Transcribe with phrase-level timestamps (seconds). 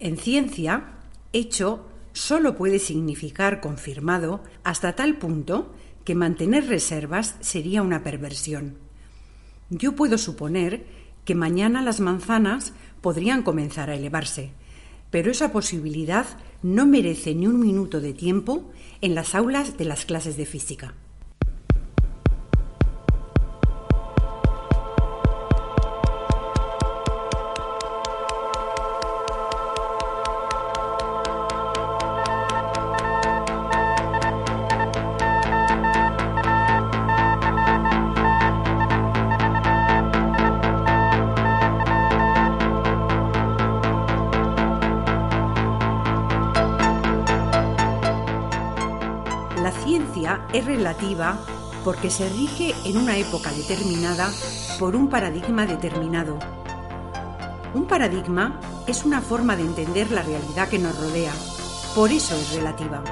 [0.00, 0.94] En ciencia,
[1.32, 5.74] hecho solo puede significar confirmado hasta tal punto
[6.04, 8.78] que mantener reservas sería una perversión.
[9.70, 10.84] Yo puedo suponer
[11.24, 14.50] que mañana las manzanas podrían comenzar a elevarse,
[15.10, 16.26] pero esa posibilidad
[16.62, 20.94] no merece ni un minuto de tiempo en las aulas de las clases de física.
[51.84, 54.32] Porque se rige en una época determinada
[54.78, 56.38] por un paradigma determinado.
[57.74, 61.32] Un paradigma es una forma de entender la realidad que nos rodea,
[61.94, 63.02] por eso es relativa,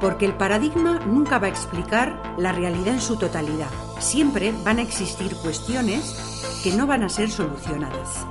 [0.00, 4.82] porque el paradigma nunca va a explicar la realidad en su totalidad, siempre van a
[4.82, 6.14] existir cuestiones
[6.62, 8.24] que no van a ser solucionadas.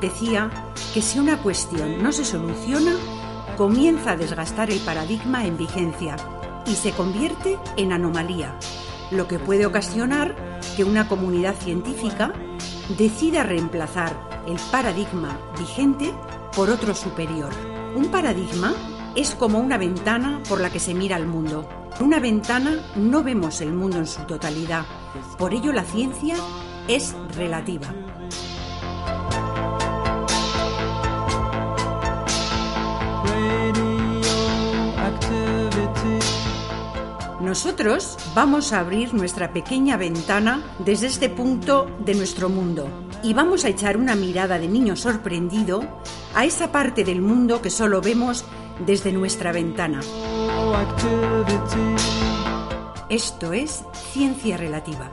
[0.00, 2.96] decía que si una cuestión no se soluciona,
[3.56, 6.16] comienza a desgastar el paradigma en vigencia
[6.66, 8.58] y se convierte en anomalía,
[9.10, 10.34] lo que puede ocasionar
[10.76, 12.32] que una comunidad científica
[12.98, 16.12] decida reemplazar el paradigma vigente
[16.54, 17.52] por otro superior.
[17.94, 18.74] Un paradigma
[19.14, 21.68] es como una ventana por la que se mira al mundo.
[22.00, 24.86] Una ventana no vemos el mundo en su totalidad,
[25.38, 26.36] por ello la ciencia
[26.88, 27.92] es relativa.
[37.50, 42.88] Nosotros vamos a abrir nuestra pequeña ventana desde este punto de nuestro mundo
[43.24, 45.82] y vamos a echar una mirada de niño sorprendido
[46.32, 48.44] a esa parte del mundo que solo vemos
[48.86, 50.00] desde nuestra ventana.
[53.08, 53.82] Esto es
[54.12, 55.10] ciencia relativa.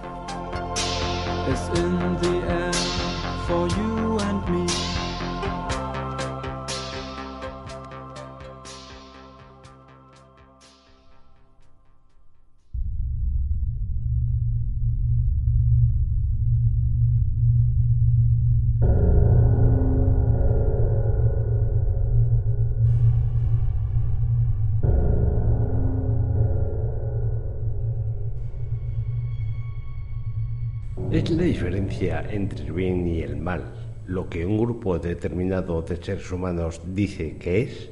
[31.38, 33.62] La diferencia entre el bien y el mal
[34.08, 37.90] lo que un grupo determinado de seres humanos dice que es.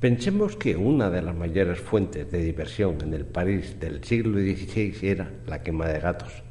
[0.00, 4.96] Pensemos que una de las mayores fuentes de diversión en el París del siglo XVI
[5.02, 6.42] era la quema de gatos.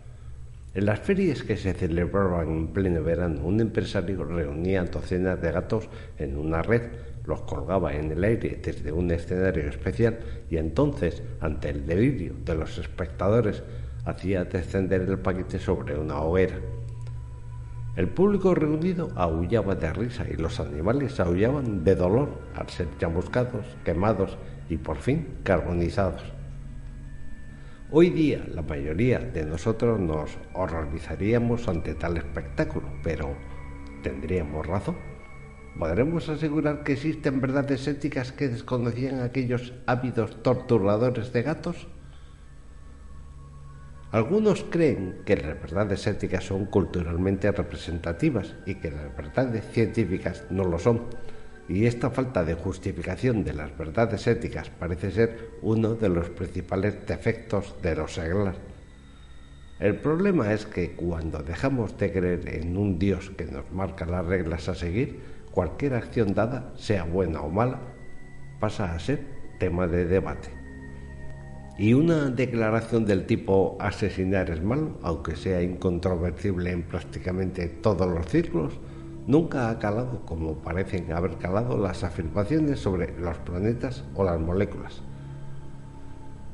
[0.73, 5.89] En las ferias que se celebraban en pleno verano, un empresario reunía docenas de gatos
[6.17, 6.83] en una red,
[7.25, 10.19] los colgaba en el aire desde un escenario especial
[10.49, 13.61] y entonces, ante el delirio de los espectadores,
[14.05, 16.59] hacía descender el paquete sobre una hoguera.
[17.95, 23.65] El público reunido aullaba de risa y los animales aullaban de dolor al ser chamuscados,
[23.85, 24.37] quemados
[24.67, 26.23] y por fin carbonizados.
[27.91, 33.35] Hoy día la mayoría de nosotros nos horrorizaríamos ante tal espectáculo, pero
[34.01, 34.95] ¿tendríamos razón?
[35.77, 41.87] ¿Podremos asegurar que existen verdades éticas que desconocían aquellos ávidos torturadores de gatos?
[44.13, 50.65] Algunos creen que las verdades éticas son culturalmente representativas y que las verdades científicas no
[50.65, 51.05] lo son.
[51.67, 57.07] Y esta falta de justificación de las verdades éticas parece ser uno de los principales
[57.07, 58.59] defectos de los seglares.
[59.79, 64.27] El problema es que cuando dejamos de creer en un Dios que nos marca las
[64.27, 67.81] reglas a seguir, cualquier acción dada, sea buena o mala,
[68.59, 69.21] pasa a ser
[69.57, 70.62] tema de debate.
[71.75, 78.27] Y una declaración del tipo asesinar es malo, aunque sea incontrovertible en prácticamente todos los
[78.27, 78.79] círculos,
[79.25, 85.01] nunca ha calado como parecen haber calado las afirmaciones sobre los planetas o las moléculas.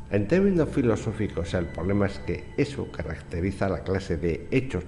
[0.09, 4.85] En términos filosóficos, el problema es que eso caracteriza la clase de hechos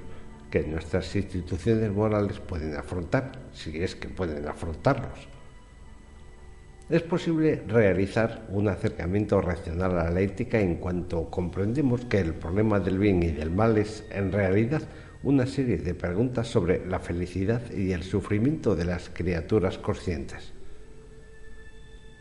[0.49, 5.30] que nuestras instituciones morales pueden afrontar, si es que pueden afrontarlos
[6.91, 12.81] es posible realizar un acercamiento racional a la ética en cuanto comprendemos que el problema
[12.81, 14.81] del bien y del mal es en realidad
[15.23, 20.51] una serie de preguntas sobre la felicidad y el sufrimiento de las criaturas conscientes.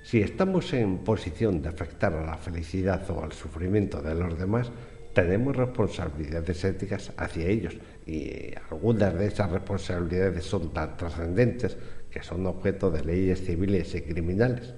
[0.04, 4.70] Si estamos en posición de afectar a la felicidad o al sufrimiento de los demás,
[5.12, 7.76] tenemos responsabilidades éticas hacia ellos
[8.06, 11.76] y algunas de esas responsabilidades son tan trascendentes
[12.10, 14.74] que son objeto de leyes civiles y criminales.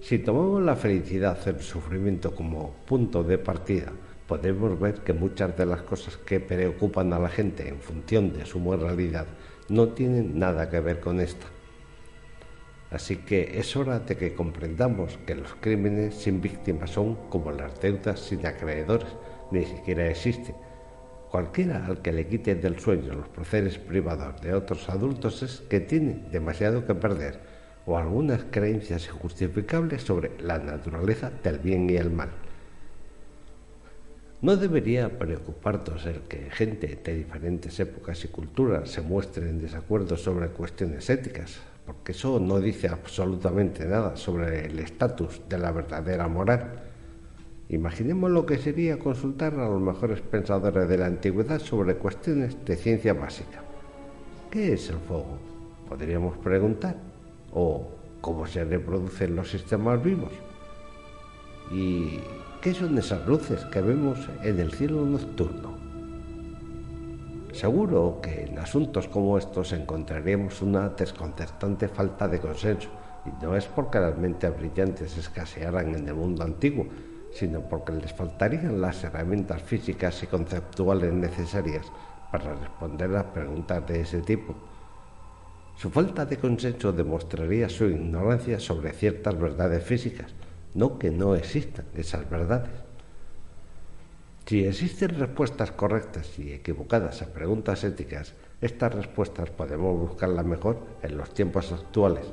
[0.00, 3.92] Si tomamos la felicidad el sufrimiento como punto de partida,
[4.26, 8.46] podemos ver que muchas de las cosas que preocupan a la gente en función de
[8.46, 9.26] su moralidad
[9.68, 11.46] no tienen nada que ver con esta.
[12.90, 17.78] Así que es hora de que comprendamos que los crímenes sin víctimas son como las
[17.80, 19.08] deudas sin acreedores,
[19.50, 20.54] ni siquiera existen.
[21.30, 25.80] Cualquiera al que le quite del sueño los placeres privados de otros adultos es que
[25.80, 27.38] tiene demasiado que perder
[27.84, 32.30] o algunas creencias injustificables sobre la naturaleza del bien y el mal.
[34.40, 40.16] No debería preocuparnos el que gente de diferentes épocas y culturas se muestre en desacuerdo
[40.16, 46.28] sobre cuestiones éticas, porque eso no dice absolutamente nada sobre el estatus de la verdadera
[46.28, 46.87] moral.
[47.70, 52.76] Imaginemos lo que sería consultar a los mejores pensadores de la antigüedad sobre cuestiones de
[52.76, 53.62] ciencia básica.
[54.50, 55.36] ¿Qué es el fuego?
[55.86, 56.96] Podríamos preguntar.
[57.52, 57.86] ¿O
[58.22, 60.32] cómo se reproducen los sistemas vivos?
[61.70, 62.20] ¿Y
[62.62, 65.76] qué son esas luces que vemos en el cielo nocturno?
[67.52, 72.88] Seguro que en asuntos como estos encontraríamos una desconcertante falta de consenso,
[73.26, 76.86] y no es porque las mentes brillantes escasearan en el mundo antiguo,
[77.38, 81.86] sino porque les faltarían las herramientas físicas y conceptuales necesarias
[82.32, 84.56] para responder a preguntas de ese tipo.
[85.76, 90.34] Su falta de consenso demostraría su ignorancia sobre ciertas verdades físicas,
[90.74, 92.72] no que no existan esas verdades.
[94.44, 101.16] Si existen respuestas correctas y equivocadas a preguntas éticas, estas respuestas podemos buscarlas mejor en
[101.16, 102.26] los tiempos actuales.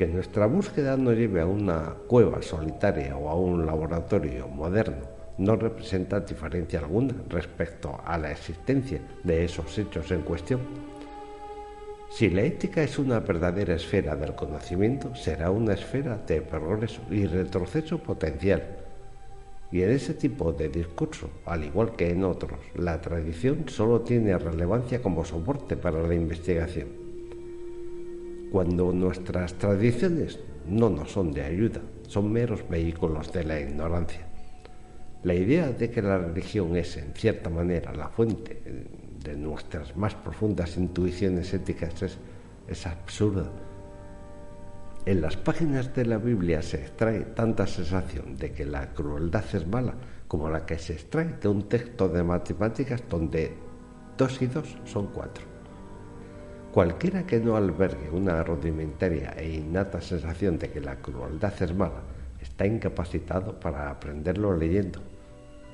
[0.00, 4.96] Que nuestra búsqueda no lleve a una cueva solitaria o a un laboratorio moderno
[5.36, 10.62] no representa diferencia alguna respecto a la existencia de esos hechos en cuestión.
[12.08, 17.26] Si la ética es una verdadera esfera del conocimiento, será una esfera de progreso y
[17.26, 18.62] retroceso potencial
[19.70, 24.38] y en ese tipo de discurso, al igual que en otros, la tradición solo tiene
[24.38, 26.99] relevancia como soporte para la investigación.
[28.50, 34.26] Cuando nuestras tradiciones no nos son de ayuda, son meros vehículos de la ignorancia.
[35.22, 38.62] La idea de que la religión es, en cierta manera, la fuente
[39.22, 43.50] de nuestras más profundas intuiciones éticas es, absurda
[45.06, 49.66] en las páginas de la Biblia se extrae tanta sensación de que la crueldad es
[49.66, 49.94] mala
[50.28, 53.56] como la que se extrae de un texto de matemáticas donde
[54.16, 55.49] dos y dos son cuatro.
[56.72, 62.02] Cualquiera que no albergue una rudimentaria e innata sensación de que la crueldad es mala
[62.40, 65.00] está incapacitado para aprenderlo leyendo.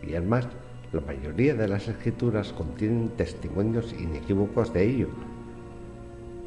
[0.02, 0.48] Y además,
[0.92, 5.08] la mayoría de las escrituras contienen testimonios inequívocos de ello,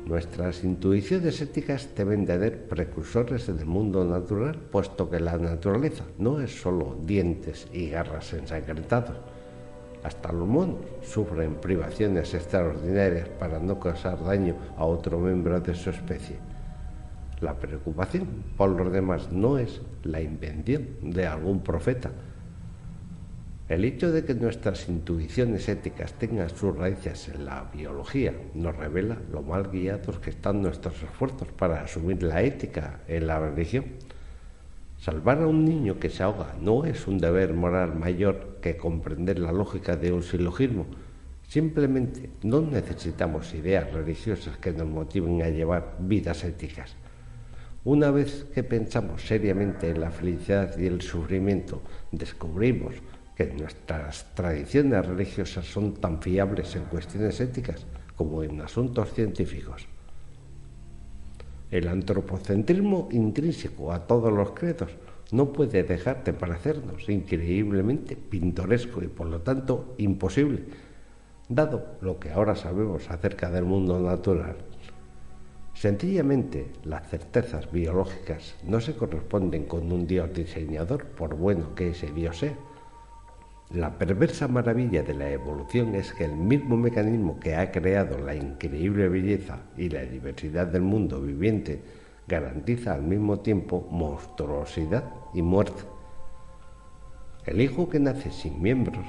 [0.09, 6.41] Nuestras intuiciones éticas deben de ser precursores del mundo natural, puesto que la naturaleza no
[6.41, 9.17] es solo dientes y garras ensangrentados.
[10.03, 15.89] Hasta los monos sufren privaciones extraordinarias para no causar daño a otro miembro de su
[15.89, 16.37] especie.
[17.41, 22.11] La preocupación por los demás no es la invención de algún profeta,
[23.69, 29.19] el hecho de que nuestras intuiciones éticas tengan sus raíces en la biología nos revela
[29.31, 33.85] lo mal guiados que están nuestros esfuerzos para asumir la ética en la religión.
[34.99, 39.39] Salvar a un niño que se ahoga no es un deber moral mayor que comprender
[39.39, 40.87] la lógica de un silogismo.
[41.47, 46.97] Simplemente no necesitamos ideas religiosas que nos motiven a llevar vidas éticas.
[47.85, 52.95] Una vez que pensamos seriamente en la felicidad y el sufrimiento, descubrimos
[53.37, 57.85] que nuestras tradiciones religiosas son tan fiables en cuestiones éticas
[58.17, 59.87] como en asuntos científicos.
[61.71, 64.91] El antropocentrismo intrínseco a todos los credos
[65.31, 70.63] no puede dejar de parecernos increíblemente pintoresco y por lo tanto imposible,
[71.47, 74.57] dado lo que ahora sabemos acerca del mundo natural.
[75.75, 82.11] Sencillamente, las certezas biológicas no se corresponden con un Dios diseñador, por bueno que ese
[82.11, 82.57] Dios sea
[83.71, 88.33] la perversa maravilla de la evolución es que el mismo mecanismo que ha creado la
[88.33, 91.79] increíble belleza y la diversidad del mundo viviente
[92.27, 95.03] garantiza al mismo tiempo monstruosidad
[95.35, 95.83] y muerte.
[97.45, 99.05] El hijo que nace sin miembros,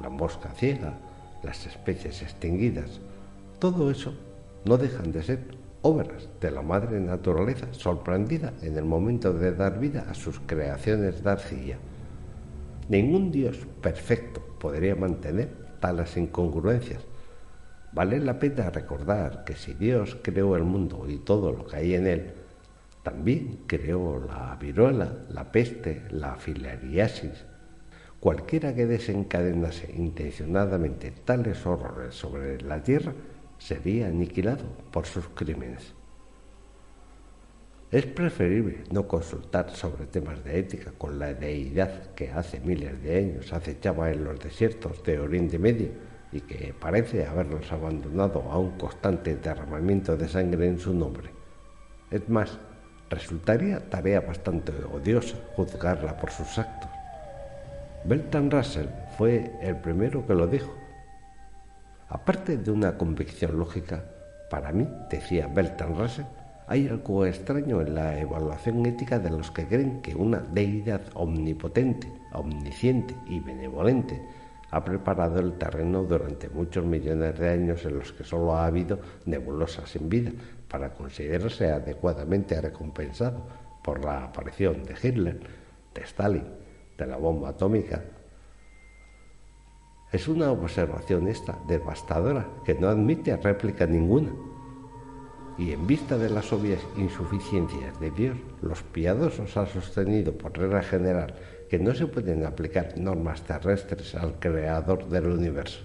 [0.00, 0.94] la mosca ciega,
[1.44, 3.00] las especies extinguidas,
[3.60, 4.12] todo eso
[4.64, 5.38] no dejan de ser
[5.82, 11.22] obras de la madre naturaleza, sorprendida en el momento de dar vida a sus creaciones
[11.22, 11.78] de arcilla.
[12.88, 17.04] Ningún Dios perfecto podría mantener tales incongruencias.
[17.92, 21.94] Vale la pena recordar que si Dios creó el mundo y todo lo que hay
[21.94, 22.32] en él,
[23.02, 27.44] también creó la viruela, la peste, la filariasis.
[28.20, 33.12] Cualquiera que desencadenase intencionadamente tales horrores sobre la tierra
[33.58, 35.97] sería aniquilado por sus crímenes.
[37.90, 43.16] Es preferible no consultar sobre temas de ética con la deidad que hace miles de
[43.16, 45.88] años acechaba en los desiertos de Oriente Medio
[46.30, 51.30] y que parece haberlos abandonado a un constante derramamiento de sangre en su nombre.
[52.10, 52.58] Es más,
[53.08, 56.90] resultaría tarea bastante odiosa juzgarla por sus actos.
[58.04, 60.76] Bertrand Russell fue el primero que lo dijo.
[62.10, 64.04] Aparte de una convicción lógica,
[64.50, 66.26] para mí, decía Bertrand Russell,
[66.68, 72.12] hay algo extraño en la evaluación ética de los que creen que una deidad omnipotente,
[72.32, 74.22] omnisciente y benevolente
[74.70, 78.98] ha preparado el terreno durante muchos millones de años en los que solo ha habido
[79.24, 80.30] nebulosas sin vida
[80.68, 83.46] para considerarse adecuadamente recompensado
[83.82, 85.40] por la aparición de Hitler,
[85.94, 86.44] de Stalin,
[86.98, 88.04] de la bomba atómica.
[90.12, 94.32] Es una observación esta devastadora que no admite réplica ninguna
[95.58, 100.82] y en vista de las obvias insuficiencias de Dios, los piadosos han sostenido por regla
[100.82, 101.34] general
[101.68, 105.80] que no se pueden aplicar normas terrestres al creador del universo.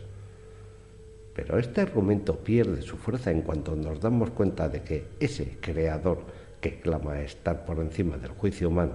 [1.33, 6.19] Pero este argumento pierde su fuerza en cuanto nos damos cuenta de que ese creador
[6.61, 8.93] que clama estar por encima del juicio humano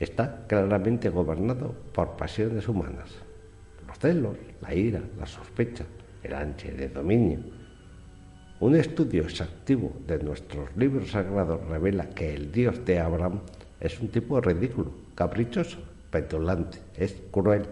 [0.00, 3.10] está claramente gobernado por pasiones humanas,
[3.86, 5.84] los celos, la ira, la sospecha,
[6.24, 7.38] el anche de dominio,
[8.60, 13.40] un estudio exhaustivo de nuestros libros sagrados revela que el Dios de Abraham
[13.80, 15.78] es un tipo ridículo, caprichoso,
[16.10, 17.66] petulante, es cruel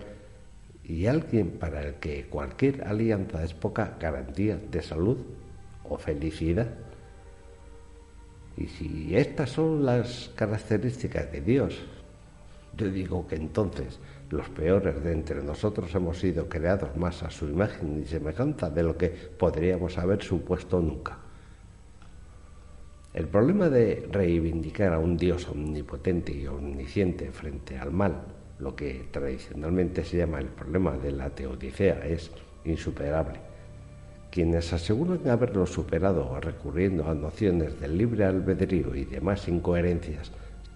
[0.84, 5.16] y alguien para el que cualquier alianza es poca garantía de salud
[5.88, 6.68] o felicidad.
[8.56, 11.80] Y si estas son las características de Dios,
[12.76, 13.98] yo digo que entonces
[14.30, 18.82] los peores de entre nosotros hemos sido creados más a su imagen y semejanza de
[18.82, 21.18] lo que podríamos haber supuesto nunca.
[23.12, 28.24] El problema de reivindicar a un Dios omnipotente y omnisciente frente al mal,
[28.58, 32.32] lo que tradicionalmente se llama el problema de la teodicea, es
[32.64, 33.38] insuperable.
[34.32, 40.32] Quienes aseguran haberlo superado recurriendo a nociones del libre albedrío y demás incoherencias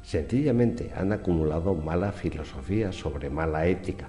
[0.09, 4.09] Sencillamente han acumulado mala filosofía sobre mala ética.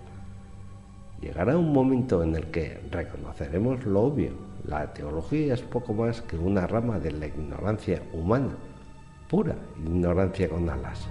[1.19, 4.31] Llegará un momento en el que reconoceremos lo obvio.
[4.65, 8.55] La teología es poco más que una rama de la ignorancia humana,
[9.27, 11.05] pura ignorancia con alas.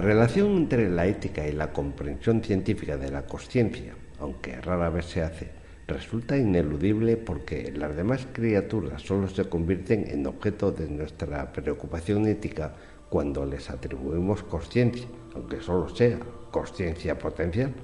[0.00, 5.04] La relación entre la ética y la comprensión científica de la conciencia, aunque rara vez
[5.04, 5.50] se hace,
[5.86, 12.74] resulta ineludible porque las demás criaturas solo se convierten en objeto de nuestra preocupación ética
[13.10, 16.18] cuando les atribuimos conciencia, aunque solo sea
[16.50, 17.74] conciencia potencial.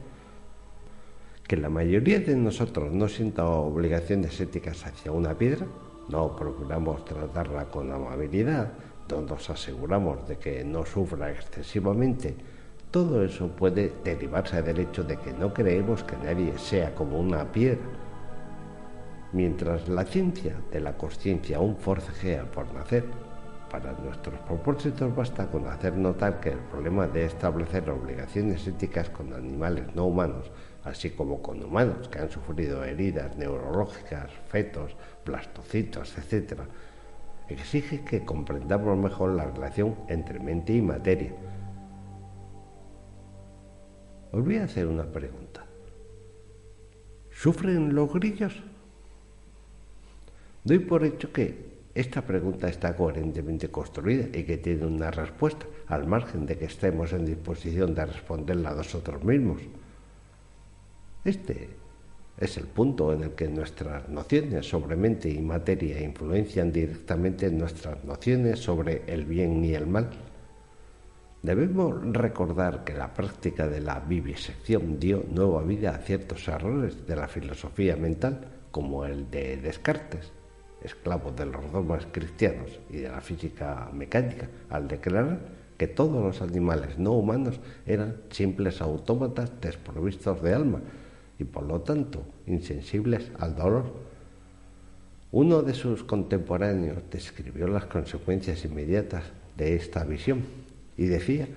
[1.46, 5.66] Que la mayoría de nosotros no sienta obligaciones éticas hacia una piedra,
[6.08, 8.72] no procuramos tratarla con amabilidad,
[9.14, 12.34] nos aseguramos de que no sufra excesivamente,
[12.90, 17.50] todo eso puede derivarse del hecho de que no creemos que nadie sea como una
[17.52, 17.86] piedra.
[19.32, 23.04] Mientras la ciencia de la conciencia aún forcejea por nacer,
[23.70, 29.32] para nuestros propósitos basta con hacer notar que el problema de establecer obligaciones éticas con
[29.32, 30.50] animales no humanos,
[30.84, 36.60] así como con humanos que han sufrido heridas neurológicas, fetos, blastocitos, etc.,
[37.48, 41.32] exige que comprendamos mejor la relación entre mente y materia.
[44.32, 45.64] Os voy a hacer una pregunta.
[47.30, 48.62] ¿Sufren los grillos?
[50.64, 56.06] Doy por hecho que esta pregunta está coherentemente construida y que tiene una respuesta, al
[56.06, 59.62] margen de que estemos en disposición de responderla nosotros mismos.
[61.24, 61.70] Este
[62.38, 68.04] es el punto en el que nuestras nociones sobre mente y materia influencian directamente nuestras
[68.04, 70.10] nociones sobre el bien y el mal.
[71.42, 77.16] Debemos recordar que la práctica de la vivisección dio nueva vida a ciertos errores de
[77.16, 80.32] la filosofía mental, como el de Descartes,
[80.82, 85.38] esclavo de los dogmas cristianos y de la física mecánica, al declarar
[85.78, 90.80] que todos los animales no humanos eran simples autómatas desprovistos de alma
[91.38, 93.84] y por lo tanto insensibles al dolor.
[95.32, 99.24] Uno de sus contemporáneos describió las consecuencias inmediatas
[99.56, 100.42] de esta visión
[100.96, 101.48] y decía,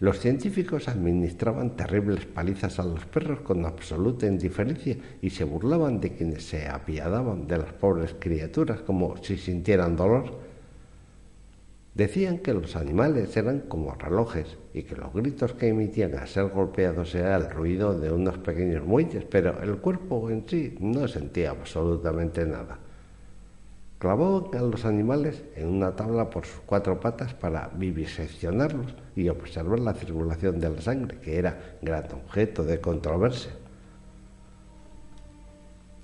[0.00, 6.12] los científicos administraban terribles palizas a los perros con absoluta indiferencia y se burlaban de
[6.12, 10.43] quienes se apiadaban de las pobres criaturas como si sintieran dolor.
[11.94, 16.48] Decían que los animales eran como relojes y que los gritos que emitían al ser
[16.48, 21.50] golpeados era el ruido de unos pequeños muelles, pero el cuerpo en sí no sentía
[21.50, 22.78] absolutamente nada.
[24.00, 29.78] Clavó a los animales en una tabla por sus cuatro patas para viviseccionarlos y observar
[29.78, 33.52] la circulación de la sangre, que era gran objeto de controversia.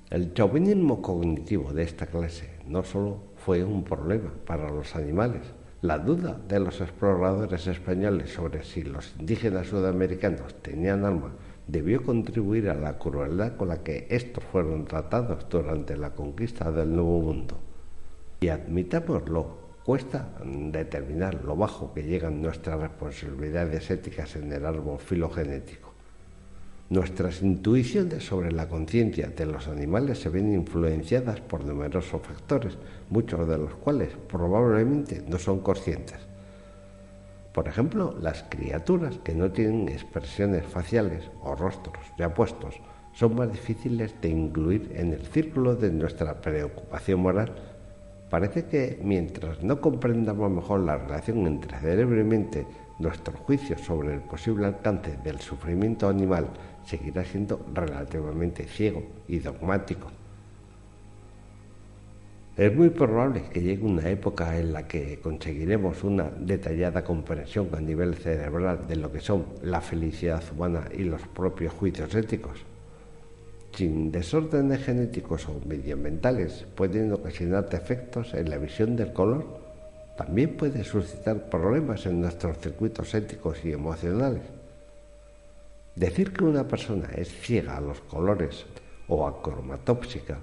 [0.08, 5.42] El chauvinismo cognitivo de esta clase no solo fue un problema para los animales,
[5.82, 11.32] la duda de los exploradores españoles sobre si los indígenas sudamericanos tenían alma
[11.66, 16.94] debió contribuir a la crueldad con la que estos fueron tratados durante la conquista del
[16.94, 17.58] Nuevo Mundo.
[18.40, 25.89] Y admitámoslo, cuesta determinar lo bajo que llegan nuestras responsabilidades éticas en el árbol filogenético.
[26.90, 32.76] Nuestras intuiciones sobre la conciencia de los animales se ven influenciadas por numerosos factores,
[33.08, 36.18] muchos de los cuales probablemente no son conscientes.
[37.52, 42.74] Por ejemplo, las criaturas que no tienen expresiones faciales o rostros ya puestos
[43.12, 47.54] son más difíciles de incluir en el círculo de nuestra preocupación moral
[48.30, 52.64] Parece que mientras no comprendamos mejor la relación entre cerebro y mente,
[53.00, 56.48] nuestro juicio sobre el posible alcance del sufrimiento animal
[56.84, 60.08] seguirá siendo relativamente ciego y dogmático.
[62.56, 67.80] Es muy probable que llegue una época en la que conseguiremos una detallada comprensión a
[67.80, 72.64] nivel cerebral de lo que son la felicidad humana y los propios juicios éticos
[73.72, 79.59] sin desórdenes genéticos o medioambientales pueden ocasionar defectos en la visión del color.
[80.20, 84.42] También puede suscitar problemas en nuestros circuitos éticos y emocionales.
[85.96, 88.66] Decir que una persona es ciega a los colores
[89.08, 90.36] o acromatópsica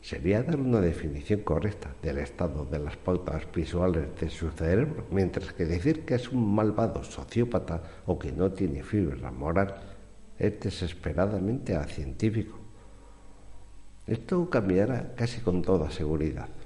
[0.00, 5.52] sería dar una definición correcta del estado de las pautas visuales de su cerebro, mientras
[5.52, 9.74] que decir que es un malvado sociópata o que no tiene fibra moral
[10.38, 12.56] es desesperadamente a científico.
[14.06, 16.61] Esto cambiará casi con toda seguridad.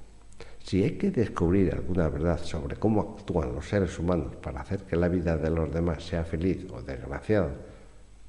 [0.67, 4.97] Si hay que descubrir alguna verdad sobre cómo actúan los seres humanos para hacer que
[4.97, 7.55] la vida de los demás sea feliz o desgraciada,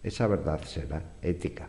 [0.04, 1.68] esa verdad será ética.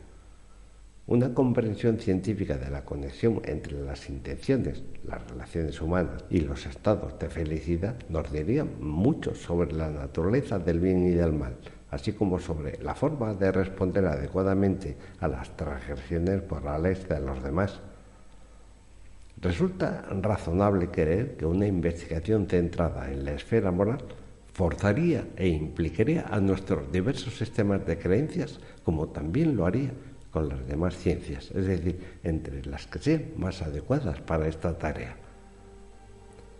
[1.08, 7.18] Una comprensión científica de la conexión entre las intenciones, las relaciones humanas y los estados
[7.18, 11.58] de felicidad nos diría mucho sobre la naturaleza del bien y del mal,
[11.90, 17.82] así como sobre la forma de responder adecuadamente a las transgresiones morales de los demás.
[19.41, 23.99] Resulta razonable creer que una investigación centrada en la esfera moral
[24.52, 29.93] forzaría e implicaría a nuestros diversos sistemas de creencias como también lo haría
[30.32, 35.15] con las demás ciencias, es decir, entre las que sean más adecuadas para esta tarea.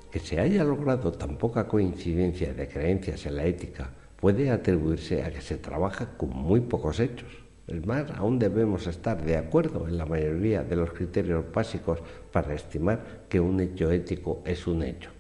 [0.10, 5.32] Que se haya logrado tan poca coincidencia de creencias en la ética puede atribuirse a
[5.32, 7.39] que se trabaja con muy pocos hechos.
[7.70, 12.00] Es más, aún debemos estar de acuerdo en la mayoría de los criterios básicos
[12.32, 15.12] para estimar que un hecho ético es un hecho.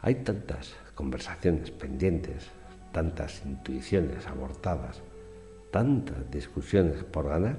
[0.00, 2.46] Hay tantas conversaciones pendientes,
[2.92, 5.02] tantas intuiciones abortadas,
[5.70, 7.58] tantas discusiones por ganar,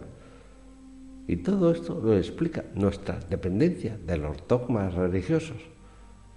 [1.28, 5.77] y todo esto lo explica nuestra dependencia de los dogmas religiosos.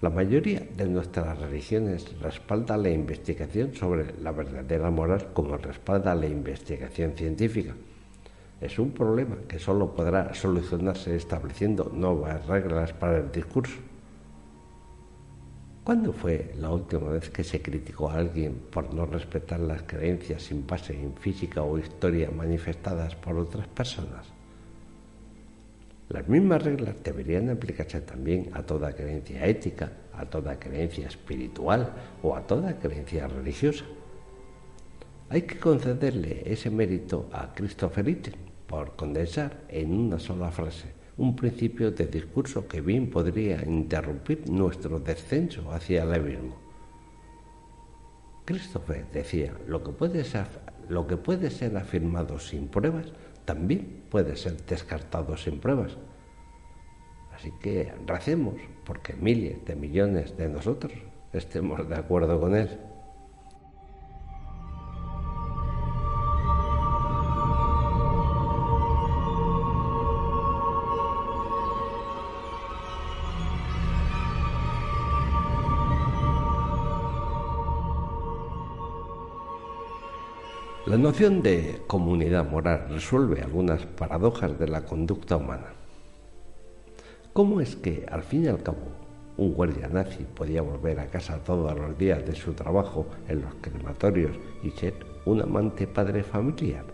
[0.00, 6.26] La mayoría de nuestras religiones respalda la investigación sobre la verdadera moral como respalda la
[6.26, 7.74] investigación científica.
[8.62, 13.76] Es un problema que solo podrá solucionarse estableciendo nuevas reglas para el discurso.
[15.84, 20.44] ¿Cuándo fue la última vez que se criticó a alguien por no respetar las creencias
[20.44, 24.39] sin base en física o historia manifestadas por otras personas?
[26.10, 32.34] Las mismas reglas deberían aplicarse también a toda creencia ética, a toda creencia espiritual o
[32.34, 33.84] a toda creencia religiosa.
[35.28, 41.36] Hay que concederle ese mérito a Christopher Hitchens por condensar en una sola frase un
[41.36, 46.56] principio de discurso que bien podría interrumpir nuestro descenso hacia el abismo.
[48.46, 49.92] Christopher decía, lo que
[51.16, 53.12] puede ser afirmado sin pruebas
[53.50, 55.96] también puede ser descartado sin pruebas.
[57.34, 60.92] Así que recemos porque miles de millones de nosotros
[61.32, 62.78] estemos de acuerdo con él.
[80.90, 85.68] La noción de comunidad moral resuelve algunas paradojas de la conducta humana.
[87.32, 88.88] ¿Cómo es que, al fin y al cabo,
[89.36, 93.54] un guardia nazi podía volver a casa todos los días de su trabajo en los
[93.60, 94.94] crematorios y ser
[95.26, 96.86] un amante padre familiar?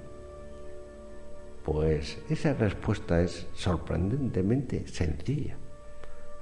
[1.64, 5.56] Pues esa respuesta es sorprendentemente sencilla.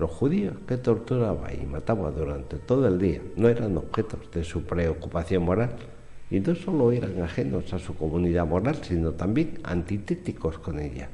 [0.00, 4.64] Los judíos que torturaba y mataba durante todo el día no eran objetos de su
[4.64, 5.76] preocupación moral,
[6.30, 11.08] y no solo eran ajenos a su comunidad moral, sino también antitéticos con ella.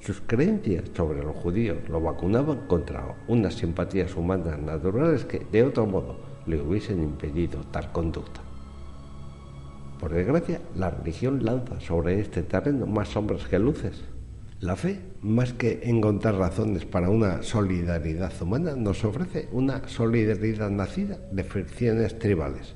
[0.00, 5.86] Sus creencias sobre los judíos lo vacunaban contra unas simpatías humanas naturales que, de otro
[5.86, 8.40] modo, le hubiesen impedido tal conducta.
[9.98, 14.02] Por desgracia, la religión lanza sobre este terreno más sombras que luces.
[14.60, 21.18] La fe, más que encontrar razones para una solidaridad humana, nos ofrece una solidaridad nacida
[21.30, 22.74] de fricciones tribales.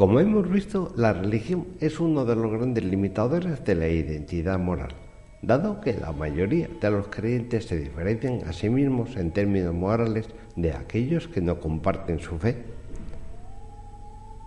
[0.00, 4.94] Como hemos visto, la religión es uno de los grandes limitadores de la identidad moral,
[5.42, 10.30] dado que la mayoría de los creyentes se diferencian a sí mismos en términos morales
[10.56, 12.64] de aquellos que no comparten su fe.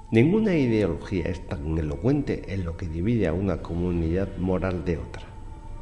[0.10, 5.22] Ninguna ideología es tan elocuente en lo que divide a una comunidad moral de otra.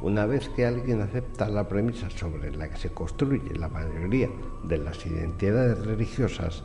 [0.02, 4.28] Una vez que alguien acepta la premisa sobre la que se construye la mayoría
[4.64, 6.62] de las identidades religiosas,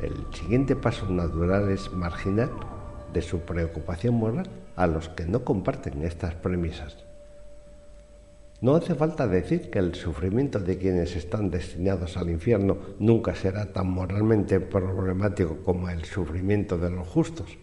[0.00, 2.50] el siguiente paso natural es marginar
[3.12, 6.98] de su preocupación moral a los que no comparten estas premisas.
[8.60, 13.72] No hace falta decir que el sufrimiento de quienes están destinados al infierno nunca será
[13.72, 17.58] tan moralmente problemático como el sufrimiento de los justos.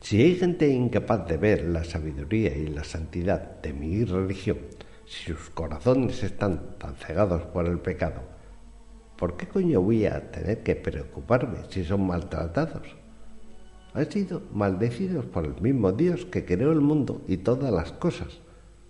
[0.00, 4.58] Si hay gente incapaz de ver la sabiduría y la santidad de mi religión,
[5.06, 8.31] si sus corazones están tan cegados por el pecado,
[9.22, 12.82] ¿Por qué coño voy a tener que preocuparme si son maltratados?
[13.94, 18.40] Han sido maldecidos por el mismo Dios que creó el mundo y todas las cosas.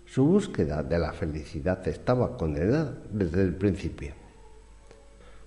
[0.07, 4.15] Su búsqueda de la felicidad estaba condenada desde el principio.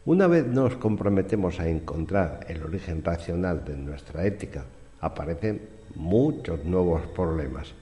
[0.05, 4.67] Una vez nos comprometemos a encontrar el origen racional de nuestra ética,
[5.01, 5.63] aparecen
[5.97, 7.75] muchos nuevos problemas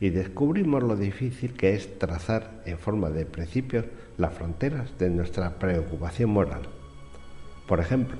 [0.00, 3.84] y descubrimos lo difícil que es trazar en forma de principios
[4.18, 6.62] las fronteras de nuestra preocupación moral.
[7.68, 8.18] Por ejemplo,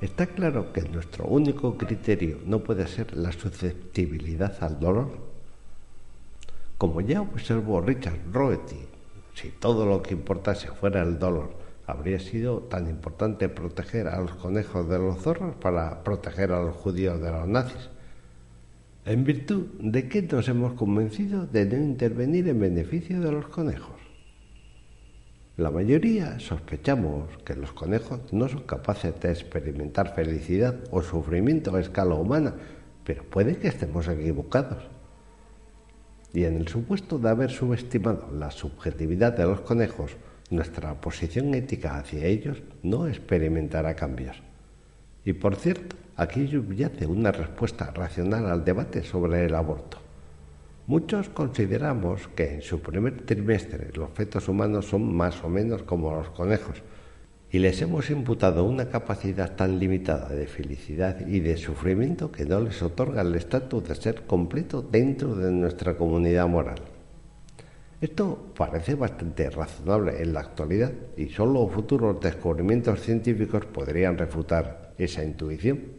[0.00, 5.10] está claro que nuestro único criterio no puede ser la susceptibilidad al dolor.
[6.78, 8.86] Como ya observó Richard Rorty,
[9.34, 14.34] si todo lo que importase fuera el dolor, habría sido tan importante proteger a los
[14.34, 17.90] conejos de los zorros para proteger a los judíos de los nazis.
[19.04, 24.05] ¿En virtud de qué nos hemos convencido de no intervenir en beneficio de los conejos?
[25.56, 31.80] La mayoría sospechamos que los conejos no son capaces de experimentar felicidad o sufrimiento a
[31.80, 32.54] escala humana,
[33.04, 34.84] pero puede que estemos equivocados.
[36.34, 40.16] Y en el supuesto de haber subestimado la subjetividad de los conejos,
[40.50, 44.42] nuestra posición ética hacia ellos no experimentará cambios.
[45.24, 49.98] Y por cierto, Aquí subyace una respuesta racional al debate sobre el aborto.
[50.88, 56.14] Muchos consideramos que en su primer trimestre los fetos humanos son más o menos como
[56.14, 56.80] los conejos
[57.50, 62.60] y les hemos imputado una capacidad tan limitada de felicidad y de sufrimiento que no
[62.60, 66.78] les otorga el estatus de ser completo dentro de nuestra comunidad moral.
[68.00, 75.24] Esto parece bastante razonable en la actualidad y solo futuros descubrimientos científicos podrían refutar esa
[75.24, 75.95] intuición.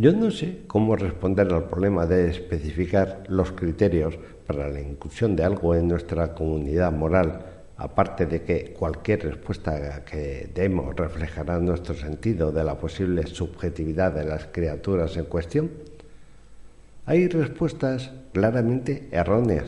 [0.00, 5.42] Yo no sé cómo responder al problema de especificar los criterios para la inclusión de
[5.42, 12.52] algo en nuestra comunidad moral, aparte de que cualquier respuesta que demos reflejará nuestro sentido
[12.52, 15.68] de la posible subjetividad de las criaturas en cuestión.
[17.04, 19.66] Hay respuestas claramente erróneas.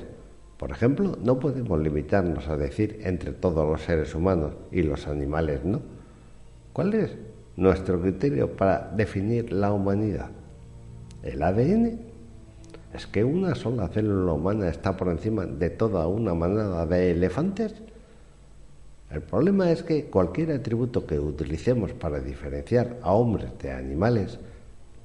[0.58, 5.64] Por ejemplo, no podemos limitarnos a decir entre todos los seres humanos y los animales
[5.64, 5.82] no.
[6.72, 7.16] ¿Cuál es
[7.56, 10.30] nuestro criterio para definir la humanidad?
[11.22, 12.00] ¿El ADN?
[12.94, 17.74] ¿Es que una sola célula humana está por encima de toda una manada de elefantes?
[19.10, 24.38] El problema es que cualquier atributo que utilicemos para diferenciar a hombres de animales,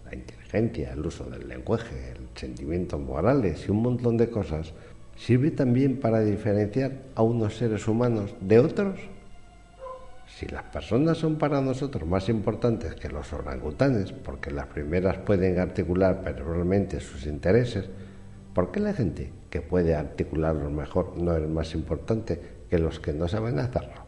[0.05, 4.73] la inteligencia, el uso del lenguaje, el sentimientos morales y un montón de cosas,
[5.15, 8.99] sirve también para diferenciar a unos seres humanos de otros?
[10.35, 15.57] Si las personas son para nosotros más importantes que los orangutanes, porque las primeras pueden
[15.59, 17.85] articular verbalmente sus intereses,
[18.53, 23.13] ¿por qué la gente que puede articularlo mejor no es más importante que los que
[23.13, 24.03] no saben hacerlo?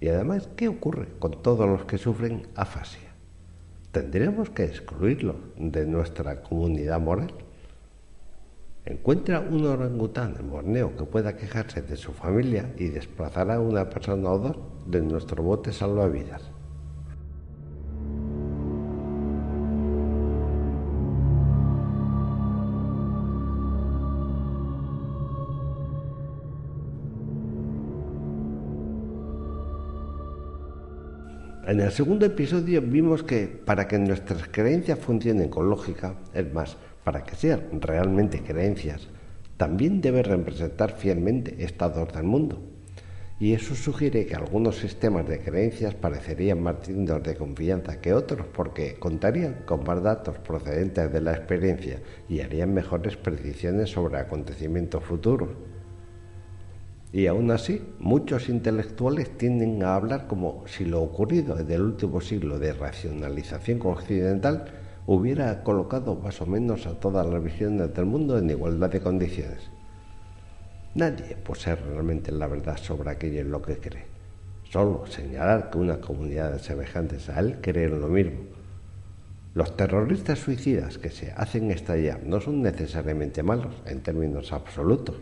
[0.00, 3.10] Y además, ¿qué ocurre con todos los que sufren afasia?
[3.92, 7.34] ¿Tendremos que excluirlos de nuestra comunidad moral?
[8.86, 13.88] Encuentra un orangután en Borneo que pueda quejarse de su familia y desplazará a una
[13.88, 16.50] persona o dos de nuestro bote salvavidas.
[31.66, 36.76] En el segundo episodio vimos que para que nuestras creencias funcionen con lógica, es más,
[37.04, 39.08] para que sean realmente creencias,
[39.56, 42.60] también debe representar fielmente estados del mundo.
[43.38, 48.46] Y eso sugiere que algunos sistemas de creencias parecerían más dignos de confianza que otros
[48.46, 55.02] porque contarían con más datos procedentes de la experiencia y harían mejores predicciones sobre acontecimientos
[55.02, 55.50] futuros.
[57.12, 62.20] Y aún así, muchos intelectuales tienden a hablar como si lo ocurrido desde el último
[62.20, 64.64] siglo de racionalización occidental
[65.06, 69.70] hubiera colocado más o menos a todas las visiones del mundo en igualdad de condiciones.
[70.94, 74.06] Nadie posee realmente la verdad sobre aquello en lo que cree.
[74.70, 78.40] Solo señalar que una comunidad de semejantes a él creen lo mismo.
[79.54, 85.16] Los terroristas suicidas que se hacen estallar no son necesariamente malos en términos absolutos,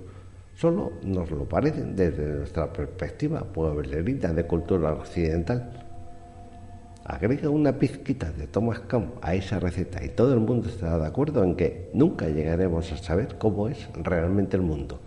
[0.55, 5.82] solo nos lo parecen desde nuestra perspectiva pueblerina de cultura occidental.
[7.05, 11.07] Agrega una pizquita de Thomas Kahn a esa receta y todo el mundo estará de
[11.07, 15.01] acuerdo en que nunca llegaremos a saber cómo es realmente el mundo,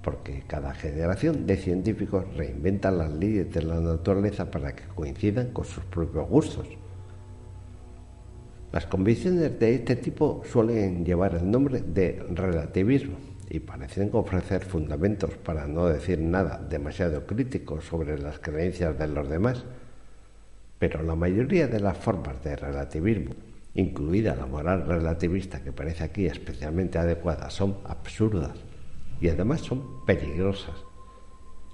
[0.00, 5.64] porque cada generación de científicos reinventa las leyes de la naturaleza para que coincidan con
[5.64, 6.68] sus propios gustos.
[8.70, 13.16] Las convicciones de este tipo suelen llevar el nombre de relativismo
[13.48, 19.28] y parecen ofrecer fundamentos para no decir nada demasiado crítico sobre las creencias de los
[19.28, 19.64] demás
[20.80, 23.34] pero la mayoría de las formas de relativismo,
[23.74, 28.56] incluida la moral relativista que parece aquí especialmente adecuada, son absurdas
[29.20, 30.74] y además son peligrosas.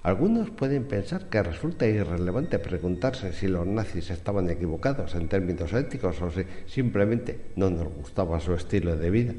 [0.02, 6.20] Algunos pueden pensar que resulta irrelevante preguntarse si los nazis estaban equivocados en términos éticos
[6.20, 9.34] o si simplemente no nos gustaba su estilo de vida.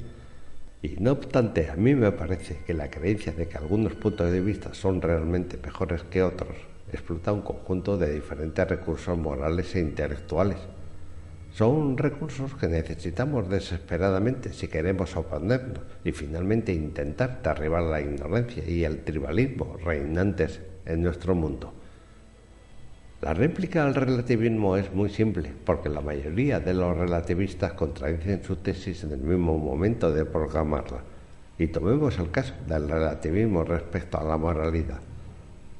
[0.81, 4.41] Y no obstante, a mí me parece que la creencia de que algunos puntos de
[4.41, 6.55] vista son realmente mejores que otros
[6.91, 10.59] explota un conjunto de diferentes recursos morales e intelectuales.
[11.51, 18.83] Son recursos que necesitamos desesperadamente si queremos oponernos y finalmente intentar derribar la ignorancia y
[18.83, 21.73] el tribalismo reinantes en nuestro mundo.
[23.19, 28.57] La réplica al relativismo es muy simple, porque la mayoría de los relativistas contradicen su
[28.57, 30.99] tesis en el mismo momento de programarla.
[31.57, 34.99] Y tomemos el caso del relativismo respecto a la moralidad.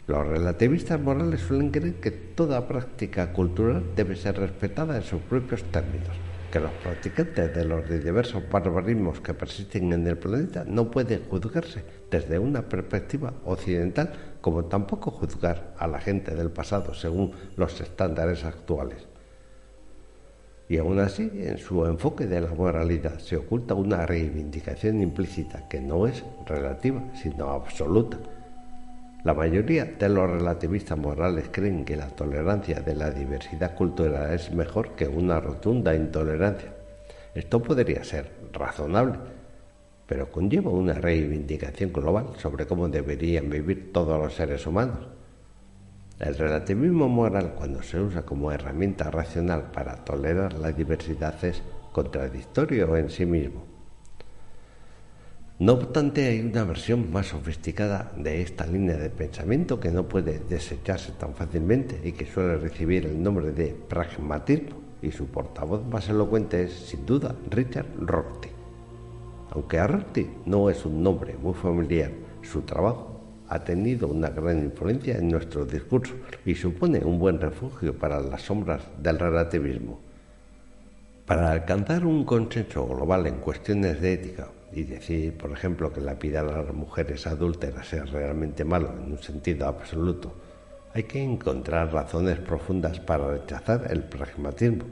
[0.08, 5.62] Los relativistas morales suelen creer que toda práctica cultural debe ser respetada en sus propios
[5.66, 6.18] términos,
[6.52, 11.84] que los practicantes de los diversos barbarismos que persisten en el planeta no pueden juzgarse
[12.10, 18.44] desde una perspectiva occidental, como tampoco juzgar a la gente del pasado según los estándares
[18.44, 19.08] actuales.
[20.70, 25.80] Y aún así, en su enfoque de la moralidad se oculta una reivindicación implícita que
[25.80, 28.18] no es relativa, sino absoluta
[29.28, 34.54] la mayoría de los relativistas morales creen que la tolerancia de la diversidad cultural es
[34.54, 36.72] mejor que una rotunda intolerancia.
[37.36, 39.16] Esto podría ser razonable,
[40.08, 45.08] pero conlleva una reivindicación global sobre cómo deberían vivir todos los seres humanos.
[46.20, 52.96] El relativismo moral, cuando se usa como herramienta racional para tolerar la diversidad, es contradictorio
[52.98, 53.64] en sí mismo.
[55.60, 60.40] No obstante, hay una versión más sofisticada de esta línea de pensamiento que no puede
[60.40, 66.10] desecharse tan fácilmente y que suele recibir el nombre de pragmatismo, y su portavoz más
[66.10, 68.57] elocuente es, sin duda, Richard Rorty.
[69.52, 74.60] Aunque a Rorty no es un nombre muy familiar, su trabajo ha tenido una gran
[74.60, 80.00] influencia en nuestro discurso y supone un buen refugio para las sombras del relativismo.
[81.26, 86.48] Para alcanzar un consenso global en cuestiones de ética y decir, por ejemplo, que lapidar
[86.48, 90.34] a las mujeres adúlteras sea realmente malo en un sentido absoluto,
[90.94, 94.86] hay que encontrar razones profundas para rechazar el pragmatismo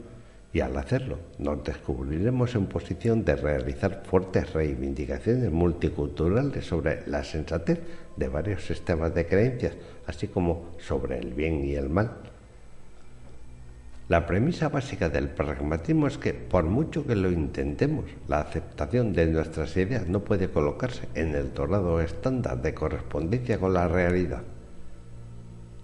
[0.56, 7.78] Y al hacerlo, nos descubriremos en posición de realizar fuertes reivindicaciones multiculturales sobre la sensatez
[8.16, 9.74] de varios sistemas de creencias,
[10.06, 12.10] así como sobre el bien y el mal.
[14.08, 19.26] La premisa básica del pragmatismo es que, por mucho que lo intentemos, la aceptación de
[19.26, 24.42] nuestras ideas no puede colocarse en el dorado estándar de correspondencia con la realidad.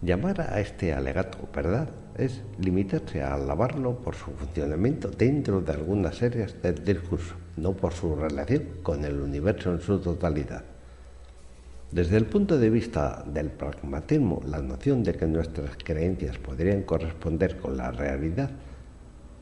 [0.00, 6.22] Llamar a este alegato verdad es limitarse a alabarlo por su funcionamiento dentro de algunas
[6.22, 10.64] áreas del discurso, no por su relación con el universo en su totalidad.
[11.90, 17.58] Desde el punto de vista del pragmatismo, la noción de que nuestras creencias podrían corresponder
[17.58, 18.50] con la realidad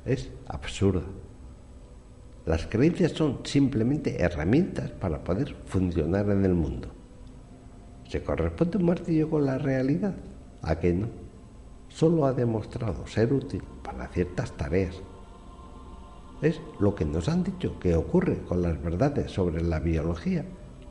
[0.04, 1.02] es absurda.
[2.46, 6.88] Las creencias son simplemente herramientas para poder funcionar en el mundo.
[8.08, 10.14] ¿Se corresponde un martillo con la realidad?
[10.62, 11.19] ¿A qué no?
[11.90, 14.96] Solo ha demostrado ser útil para ciertas tareas.
[16.40, 20.44] Es lo que nos han dicho que ocurre con las verdades sobre la biología,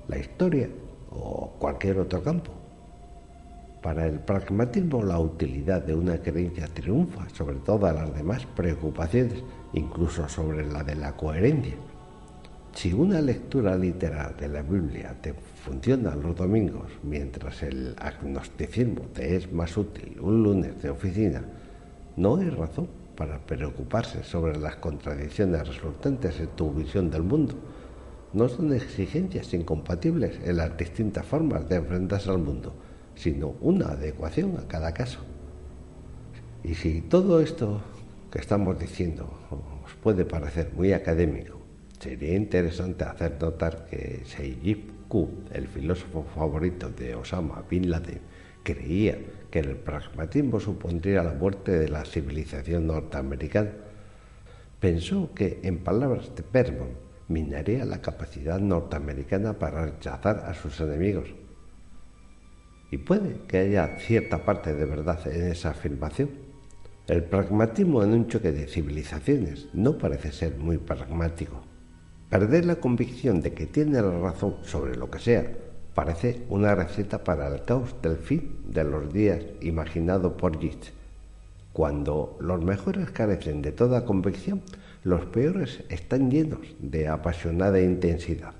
[0.08, 0.70] la historia
[1.10, 2.52] o cualquier otro campo.
[3.82, 9.42] Para el pragmatismo la utilidad de una creencia triunfa sobre todas las demás preocupaciones,
[9.74, 11.76] incluso sobre la de la coherencia.
[12.74, 19.36] Si una lectura literal de la Biblia te funciona los domingos, mientras el agnosticismo te
[19.36, 21.43] es más útil un lunes de oficina,
[22.15, 27.56] no hay razón para preocuparse sobre las contradicciones resultantes en tu visión del mundo
[28.34, 32.74] no son exigencias incompatibles en las distintas formas de enfrentarse al mundo,
[33.15, 35.19] sino una adecuación a cada caso.
[36.63, 37.82] Y si todo esto
[38.32, 39.28] que estamos diciendo
[39.84, 41.58] os puede parecer muy académico,
[42.00, 48.22] sería interesante hacer notar que Seijib Q, el filósofo favorito de Osama Bin Laden,
[48.64, 49.18] creía
[49.52, 53.72] que el pragmatismo supondría la muerte de la civilización norteamericana.
[54.80, 56.90] Pensó que, en palabras de Berman,
[57.28, 61.30] minaría la capacidad norteamericana para rechazar a sus enemigos.
[62.92, 66.30] Y puede que haya cierta parte de verdad en esa afirmación.
[67.08, 71.68] El pragmatismo en un choque de civilizaciones no parece ser muy pragmático.
[72.30, 75.52] Perder la convicción de que tiene la razón sobre lo que sea
[75.96, 80.94] parece una receta para el caos del fin de los días imaginado por Yeats.
[81.74, 84.62] Cuando los mejores carecen de toda convicción,
[85.04, 88.59] los peores están llenos de apasionada intensidad.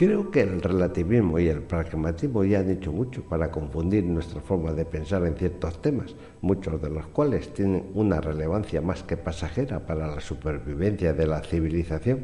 [0.00, 4.72] Creo que el relativismo y el pragmatismo ya han hecho mucho para confundir nuestra forma
[4.72, 9.80] de pensar en ciertos temas, muchos de los cuales tienen una relevancia más que pasajera
[9.80, 12.20] para la supervivencia de la civilización.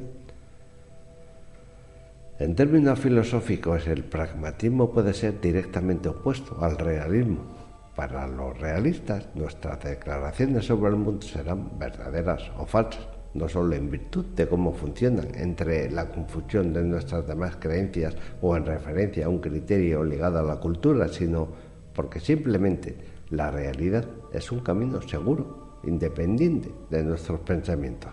[2.38, 7.44] En términos filosóficos, el pragmatismo puede ser directamente opuesto al realismo,
[7.94, 13.90] para los realistas, nuestras declaraciones sobre el mundo serán verdaderas o falsas, no solo en
[13.90, 19.28] virtud de cómo funcionan entre la confusión de nuestras demás creencias o en referencia a
[19.28, 21.48] un criterio ligado a la cultura, sino
[21.94, 22.96] porque simplemente
[23.30, 28.12] la realidad es un camino seguro, independiente de nuestros pensamientos.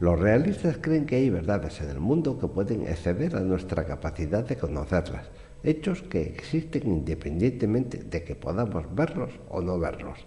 [0.00, 4.44] Los realistas creen que hay verdades en el mundo que pueden exceder a nuestra capacidad
[4.44, 5.30] de conocerlas
[5.62, 10.18] hechos que existen independientemente de que podamos verlos o no verlos.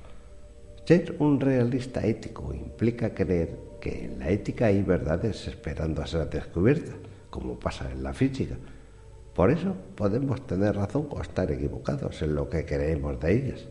[0.86, 6.30] Ser un realista ético implica creer que en la ética hay verdades esperando a ser
[6.30, 6.96] descubiertas,
[7.32, 8.56] como pasa en la física.
[9.34, 13.68] Por eso podemos tener razón o estar equivocados en lo que creemos de ellas.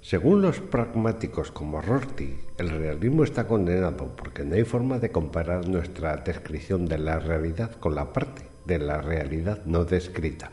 [0.00, 5.68] Según los pragmáticos como Rorty, el realismo está condenado porque no hay forma de comparar
[5.68, 10.50] nuestra descripción de la realidad con la parte de la realidad no descrita.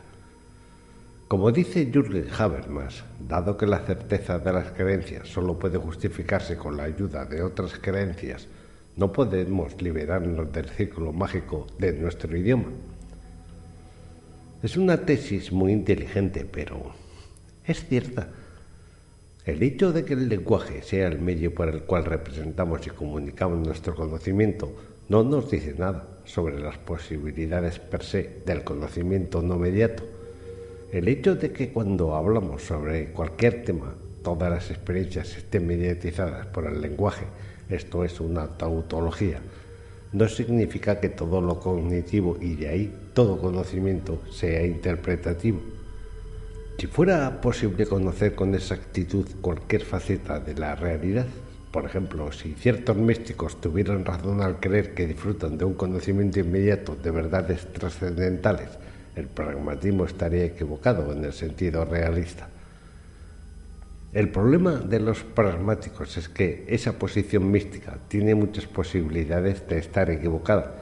[1.30, 6.76] Como dice Jürgen Habermas, dado que la certeza de las creencias solo puede justificarse con
[6.76, 8.48] la ayuda de otras creencias,
[8.96, 12.70] no podemos liberarnos del círculo mágico de nuestro idioma.
[14.60, 16.94] Es una tesis muy inteligente, pero
[17.64, 18.26] es cierta.
[19.44, 23.64] El hecho de que el lenguaje sea el medio por el cual representamos y comunicamos
[23.64, 24.74] nuestro conocimiento
[25.08, 30.18] no nos dice nada sobre las posibilidades per se del conocimiento no mediato.
[30.92, 36.66] El hecho de que cuando hablamos sobre cualquier tema todas las experiencias estén mediatizadas por
[36.66, 37.26] el lenguaje,
[37.68, 39.38] esto es una tautología,
[40.12, 45.60] no significa que todo lo cognitivo y de ahí todo conocimiento sea interpretativo.
[46.76, 51.26] Si fuera posible conocer con exactitud cualquier faceta de la realidad,
[51.70, 56.96] por ejemplo, si ciertos místicos tuvieran razón al creer que disfrutan de un conocimiento inmediato
[56.96, 58.70] de verdades trascendentales,
[59.20, 62.48] el pragmatismo estaría equivocado en el sentido realista.
[64.12, 70.10] El problema de los pragmáticos es que esa posición mística tiene muchas posibilidades de estar
[70.10, 70.74] equivocada,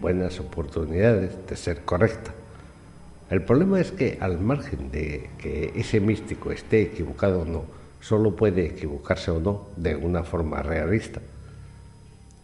[0.00, 2.32] buenas oportunidades de ser correcta.
[3.30, 7.64] El problema es que al margen de que ese místico esté equivocado o no,
[8.00, 11.20] solo puede equivocarse o no de una forma realista.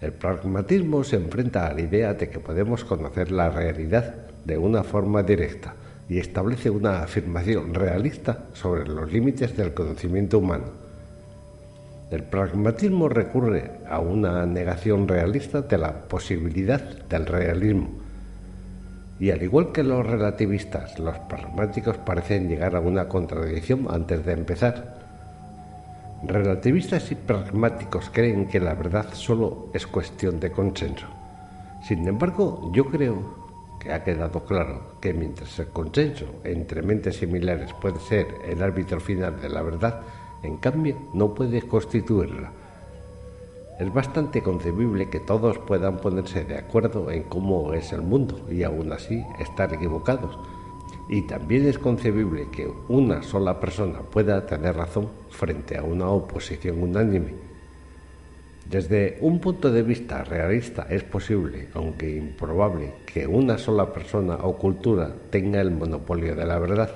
[0.00, 4.82] El pragmatismo se enfrenta a la idea de que podemos conocer la realidad de una
[4.82, 5.74] forma directa
[6.08, 10.64] y establece una afirmación realista sobre los límites del conocimiento humano.
[12.10, 17.88] El pragmatismo recurre a una negación realista de la posibilidad del realismo.
[19.18, 24.32] Y al igual que los relativistas, los pragmáticos parecen llegar a una contradicción antes de
[24.32, 24.98] empezar.
[26.24, 31.06] Relativistas y pragmáticos creen que la verdad solo es cuestión de consenso.
[31.82, 33.41] Sin embargo, yo creo
[33.82, 39.00] que ha quedado claro que mientras el consenso entre mentes similares puede ser el árbitro
[39.00, 40.02] final de la verdad,
[40.42, 42.52] en cambio no puede constituirla.
[43.80, 48.62] Es bastante concebible que todos puedan ponerse de acuerdo en cómo es el mundo y
[48.62, 50.38] aún así estar equivocados
[51.08, 56.82] y también es concebible que una sola persona pueda tener razón frente a una oposición
[56.82, 57.51] unánime.
[58.68, 64.56] Desde un punto de vista realista es posible, aunque improbable, que una sola persona o
[64.56, 66.90] cultura tenga el monopolio de la verdad.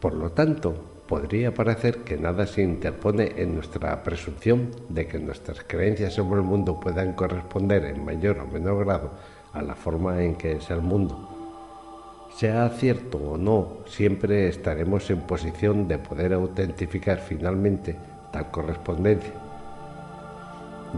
[0.00, 5.62] Por lo tanto, podría parecer que nada se interpone en nuestra presunción de que nuestras
[5.64, 9.10] creencias sobre el mundo puedan corresponder en mayor o menor grado
[9.52, 11.42] a la forma en que es el mundo
[12.36, 17.96] sea cierto o no, siempre estaremos en posición de poder autentificar finalmente
[18.32, 19.41] tal correspondencia.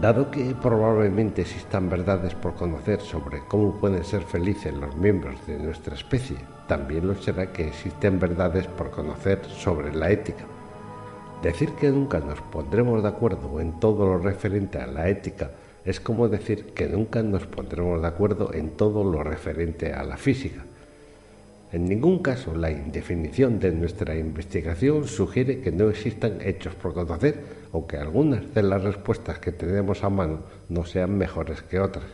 [0.01, 5.57] Dado que probablemente existan verdades por conocer sobre cómo pueden ser felices los miembros de
[5.57, 6.35] nuestra especie,
[6.67, 10.43] también lo será que existen verdades por conocer sobre la ética.
[11.41, 15.51] Decir que nunca nos pondremos de acuerdo en todo lo referente a la ética
[15.85, 20.17] es como decir que nunca nos pondremos de acuerdo en todo lo referente a la
[20.17, 20.65] física
[21.71, 27.39] en ningún caso la indefinición de nuestra investigación sugiere que no existan hechos por conocer
[27.71, 32.05] o que algunas de las respuestas que tenemos a mano no sean mejores que otras.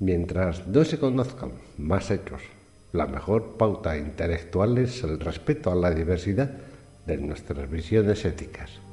[0.00, 2.40] Mientras no se conozcan más hechos,
[2.92, 6.50] la mejor pauta intelectual es el respeto a la diversidad
[7.06, 8.87] de nuestras visiones éticas.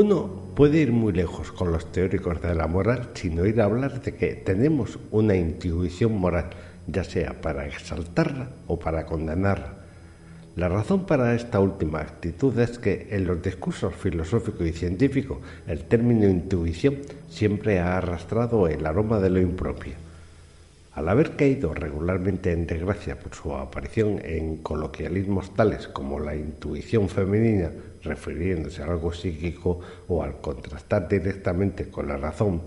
[0.00, 4.14] Uno puede ir muy lejos con los teóricos de la moral sin oír hablar de
[4.14, 6.50] que tenemos una intuición moral,
[6.86, 9.74] ya sea para exaltarla o para condenarla.
[10.54, 15.82] La razón para esta última actitud es que en los discursos filosófico y científico el
[15.82, 19.94] término intuición siempre ha arrastrado el aroma de lo impropio.
[20.94, 27.08] Al haber caído regularmente en desgracia por su aparición en coloquialismos tales como la intuición
[27.08, 27.72] femenina,
[28.08, 32.62] refiriéndose a algo psíquico o al contrastar directamente con la razón,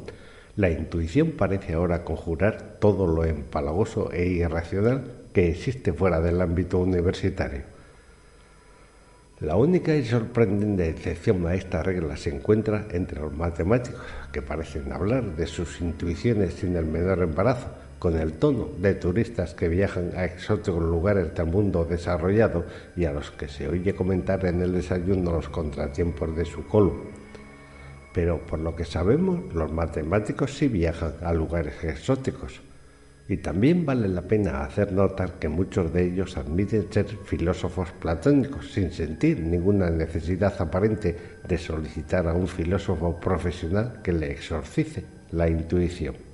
[0.55, 6.79] la intuición parece ahora conjurar todo lo empalagoso e irracional que existe fuera del ámbito
[6.79, 7.63] universitario.
[9.39, 13.99] La única y sorprendente excepción a esta regla se encuentra entre los matemáticos,
[14.31, 17.67] que parecen hablar de sus intuiciones sin el menor embarazo,
[18.01, 23.11] con el tono de turistas que viajan a exóticos lugares del mundo desarrollado y a
[23.11, 26.95] los que se oye comentar en el desayuno los contratiempos de su colo.
[28.11, 32.61] Pero por lo que sabemos, los matemáticos sí viajan a lugares exóticos.
[33.27, 38.71] Y también vale la pena hacer notar que muchos de ellos admiten ser filósofos platónicos
[38.71, 41.15] sin sentir ninguna necesidad aparente
[41.47, 46.30] de solicitar a un filósofo profesional que le exorcice la intuición.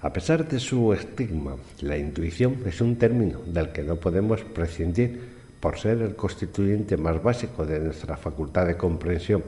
[0.00, 5.20] A pesar de su estigma, la intuición es un término del que no podemos prescindir
[5.58, 9.42] por ser el constituyente más básico de nuestra facultad de comprensión.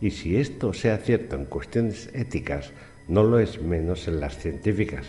[0.00, 2.70] Y si esto sea cierto en cuestiones éticas,
[3.08, 5.06] no lo es menos en las científicas.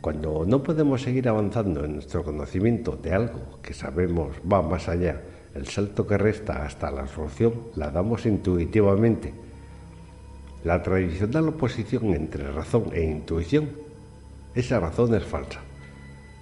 [0.00, 5.20] Cuando no podemos seguir avanzando en nuestro conocimiento de algo que sabemos va más allá,
[5.56, 9.47] el salto que resta hasta la solución la damos intuitivamente
[10.64, 13.70] la tradicional oposición entre razón e intuición,
[14.54, 15.60] esa razón es falsa.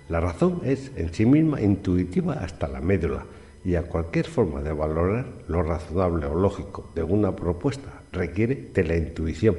[0.09, 3.27] La razón es en sí misma intuitiva hasta la médula
[3.65, 8.85] y a cualquier forma de valorar lo razonable o lógico de una propuesta requiere de
[8.85, 9.57] la intuición.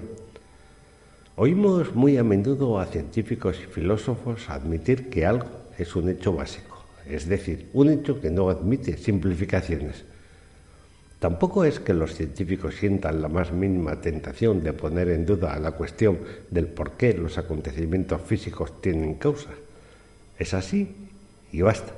[1.36, 6.84] Oímos muy a menudo a científicos y filósofos admitir que algo es un hecho básico,
[7.06, 10.04] es decir, un hecho que no admite simplificaciones.
[11.20, 15.72] Tampoco es que los científicos sientan la más mínima tentación de poner en duda la
[15.72, 16.20] cuestión
[16.52, 19.50] del por qué los acontecimientos físicos tienen causa.
[20.38, 20.96] Es así
[21.52, 21.94] y basta.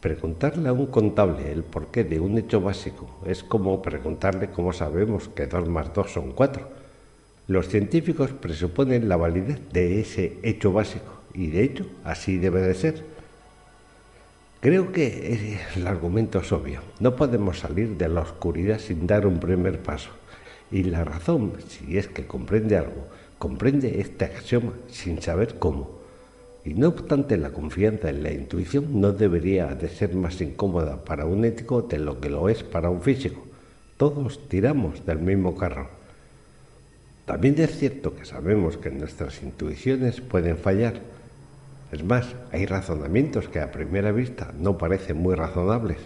[0.00, 5.28] Preguntarle a un contable el porqué de un hecho básico es como preguntarle cómo sabemos
[5.28, 6.68] que 2 más 2 son 4.
[7.46, 12.74] Los científicos presuponen la validez de ese hecho básico y de hecho así debe de
[12.74, 13.13] ser.
[14.64, 16.80] Creo que el argumento es obvio.
[16.98, 20.08] No podemos salir de la oscuridad sin dar un primer paso.
[20.70, 23.06] Y la razón, si es que comprende algo,
[23.38, 25.90] comprende este axioma sin saber cómo.
[26.64, 31.26] Y no obstante, la confianza en la intuición no debería de ser más incómoda para
[31.26, 33.44] un ético de lo que lo es para un físico.
[33.98, 35.90] Todos tiramos del mismo carro.
[37.26, 41.02] También es cierto que sabemos que nuestras intuiciones pueden fallar.
[41.94, 45.98] Es más, hay razonamientos que a primera vista no parecen muy razonables.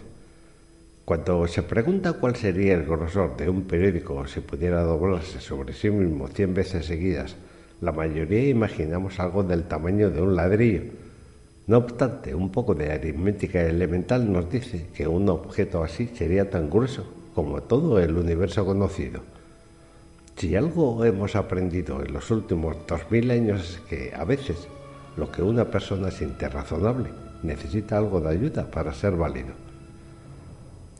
[1.06, 5.88] Cuando se pregunta cuál sería el grosor de un periódico si pudiera doblarse sobre sí
[5.88, 7.36] mismo cien veces seguidas,
[7.80, 10.82] la mayoría imaginamos algo del tamaño de un ladrillo.
[11.66, 16.68] No obstante, un poco de aritmética elemental nos dice que un objeto así sería tan
[16.68, 19.22] grueso como todo el universo conocido.
[20.36, 24.68] Si algo hemos aprendido en los últimos dos mil años es que a veces
[25.18, 27.10] lo que una persona siente razonable
[27.42, 29.52] necesita algo de ayuda para ser válido.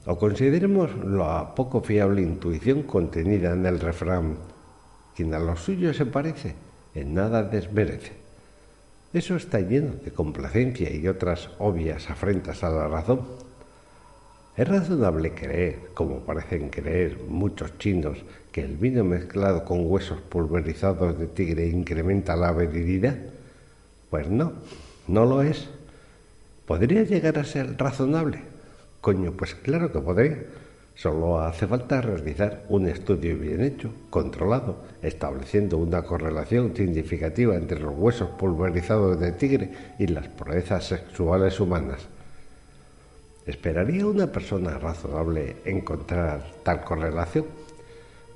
[0.06, 4.36] O consideremos la poco fiable intuición contenida en el refrán,
[5.14, 6.54] quien a lo suyo se parece,
[6.94, 8.12] en nada desmerece.
[9.12, 13.20] Eso está lleno de complacencia y otras obvias afrentas a la razón.
[14.56, 18.18] Es razonable creer, como parecen creer muchos chinos,
[18.50, 23.16] que el vino mezclado con huesos pulverizados de tigre incrementa la veridad.
[24.11, 24.52] Pues no,
[25.06, 25.68] no lo es.
[26.66, 28.40] ¿Podría llegar a ser razonable?
[29.00, 30.38] Coño, pues claro que podría
[30.98, 37.96] Solo hace falta realizar un estudio bien hecho, controlado, estableciendo una correlación significativa entre los
[37.96, 42.09] huesos pulverizados de tigre y las proezas sexuales humanas.
[43.46, 47.44] ¿Esperaría una persona razonable encontrar tal correlación?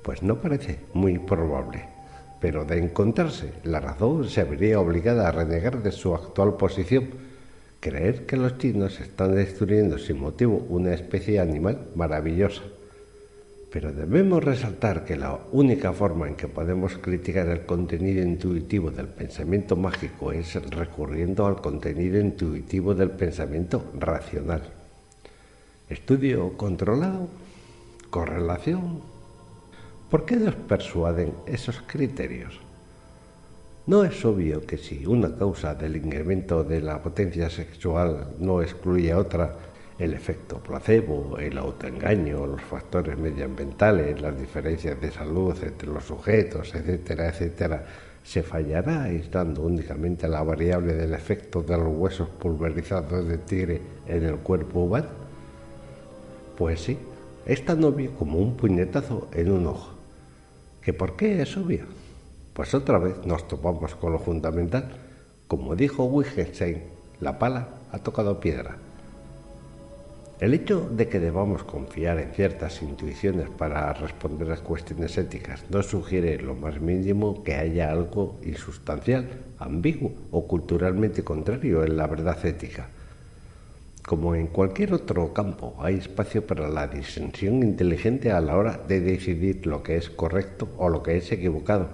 [0.01, 1.92] Pues no parece muy probable.
[2.43, 7.07] Pero de encontrarse, la razón se vería obligada a renegar de su actual posición
[7.79, 12.63] creer que los chinos están destruyendo sin motivo una especie animal maravillosa.
[13.71, 19.07] Pero debemos resaltar que la única forma en que podemos criticar el contenido intuitivo del
[19.07, 24.63] pensamiento mágico es recurriendo al contenido intuitivo del pensamiento racional.
[25.87, 27.29] Estudio controlado,
[28.09, 29.12] correlación.
[30.13, 32.59] ¿Por qué nos persuaden esos criterios?
[33.87, 39.11] No es obvio que si una causa del incremento de la potencia sexual no excluye
[39.11, 39.57] a otra,
[39.97, 46.75] el efecto placebo, el autoengaño, los factores medioambientales, las diferencias de salud entre los sujetos,
[46.75, 47.83] etcétera, etcétera,
[48.21, 54.25] se fallará aislando únicamente la variable del efecto de los huesos pulverizados de tigre en
[54.25, 55.09] el cuerpo humano?
[56.55, 56.99] Pues sí,
[57.47, 59.92] es tan obvio como un puñetazo en un ojo.
[60.83, 61.85] ¿Que por qué es obvio?
[62.53, 64.89] Pues otra vez nos topamos con lo fundamental.
[65.47, 66.83] Como dijo Wittgenstein,
[67.21, 68.75] la pala ha tocado piedra.
[70.39, 75.81] El hecho de que debamos confiar en ciertas intuiciones para responder a cuestiones éticas no
[75.83, 79.29] sugiere lo más mínimo que haya algo insustancial,
[79.59, 82.89] ambiguo o culturalmente contrario en la verdad ética.
[84.05, 88.99] Como en cualquier otro campo, hay espacio para la disensión inteligente a la hora de
[88.99, 91.89] decidir lo que es correcto o lo que es equivocado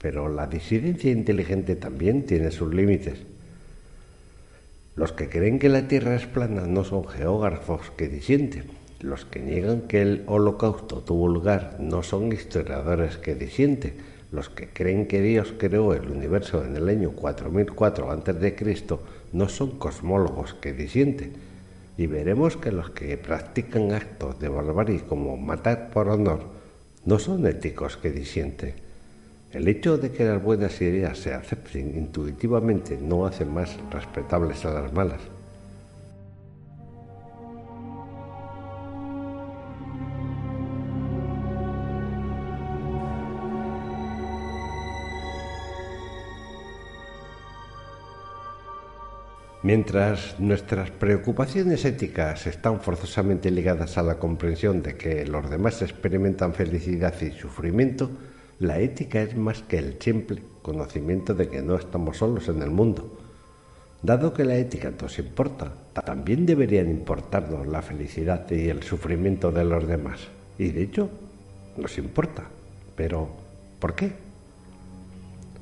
[0.00, 3.18] pero la disidencia inteligente también tiene sus límites.
[4.96, 8.64] Los que creen que la Tierra es plana no son geógrafos que disienten.
[9.00, 13.94] Los que niegan que el holocausto tuvo lugar no son historiadores que disienten.
[14.32, 18.56] Los que creen que Dios creó el universo en el año 4004 a.C.
[19.32, 21.32] no son cosmólogos que disienten.
[21.96, 26.40] Y veremos que los que practican actos de barbarie como matar por honor
[27.04, 28.74] no son éticos que disienten.
[29.52, 34.72] El hecho de que las buenas ideas se acepten intuitivamente no hace más respetables a
[34.72, 35.20] las malas.
[49.62, 56.54] Mientras nuestras preocupaciones éticas están forzosamente ligadas a la comprensión de que los demás experimentan
[56.54, 58.10] felicidad y sufrimiento,
[58.58, 62.70] la ética es más que el simple conocimiento de que no estamos solos en el
[62.70, 63.18] mundo.
[64.02, 65.74] Dado que la ética nos importa,
[66.06, 70.20] también deberían importarnos la felicidad y el sufrimiento de los demás.
[70.56, 71.10] Y de hecho,
[71.76, 72.44] nos importa.
[72.96, 73.28] Pero,
[73.78, 74.29] ¿por qué?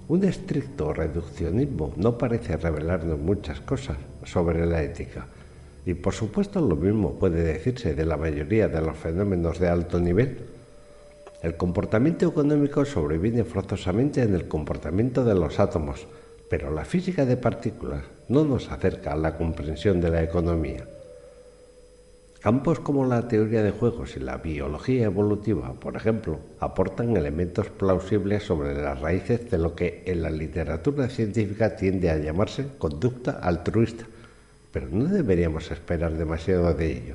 [0.08, 5.26] Un estricto reduccionismo no parece revelarnos muchas cosas sobre la ética.
[5.84, 10.00] Y por supuesto lo mismo puede decirse de la mayoría de los fenómenos de alto
[10.00, 10.38] nivel.
[11.42, 16.06] El comportamiento económico sobreviene forzosamente en el comportamiento de los átomos,
[16.48, 20.86] pero la física de partículas no nos acerca a la comprensión de la economía.
[22.40, 28.44] Campos como la teoría de juegos y la biología evolutiva, por ejemplo, aportan elementos plausibles
[28.44, 34.04] sobre las raíces de lo que en la literatura científica tiende a llamarse conducta altruista,
[34.70, 37.14] pero no deberíamos esperar demasiado de ello.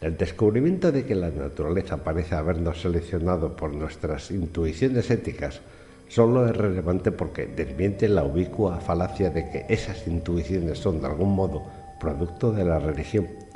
[0.00, 5.62] El descubrimiento de que la naturaleza parece habernos seleccionado por nuestras intuiciones éticas
[6.08, 11.34] solo es relevante porque desmiente la ubicua falacia de que esas intuiciones son de algún
[11.34, 11.64] modo
[11.98, 13.49] producto de la religión.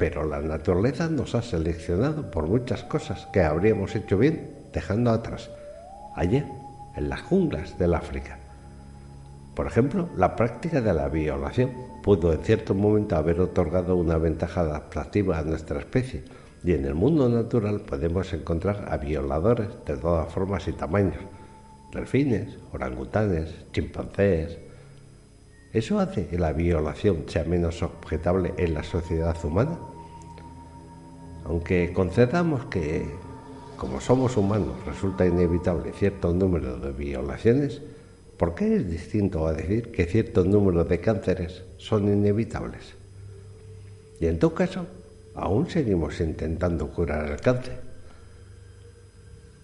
[0.00, 5.50] Pero la naturaleza nos ha seleccionado por muchas cosas que habríamos hecho bien dejando atrás,
[6.16, 6.46] ayer,
[6.96, 8.38] en las junglas del África.
[9.54, 11.72] Por ejemplo, la práctica de la violación
[12.02, 16.24] pudo en cierto momento haber otorgado una ventaja adaptativa a nuestra especie,
[16.64, 21.20] y en el mundo natural podemos encontrar a violadores de todas formas y tamaños,
[21.92, 24.56] delfines, orangutanes, chimpancés.
[25.72, 29.78] ¿Eso hace que la violación sea menos objetable en la sociedad humana?
[31.44, 33.06] Aunque concedamos que,
[33.76, 37.82] como somos humanos, resulta inevitable cierto número de violaciones,
[38.36, 42.94] ¿por qué es distinto a decir que cierto número de cánceres son inevitables?
[44.18, 44.86] Y en todo caso,
[45.36, 47.80] aún seguimos intentando curar el cáncer.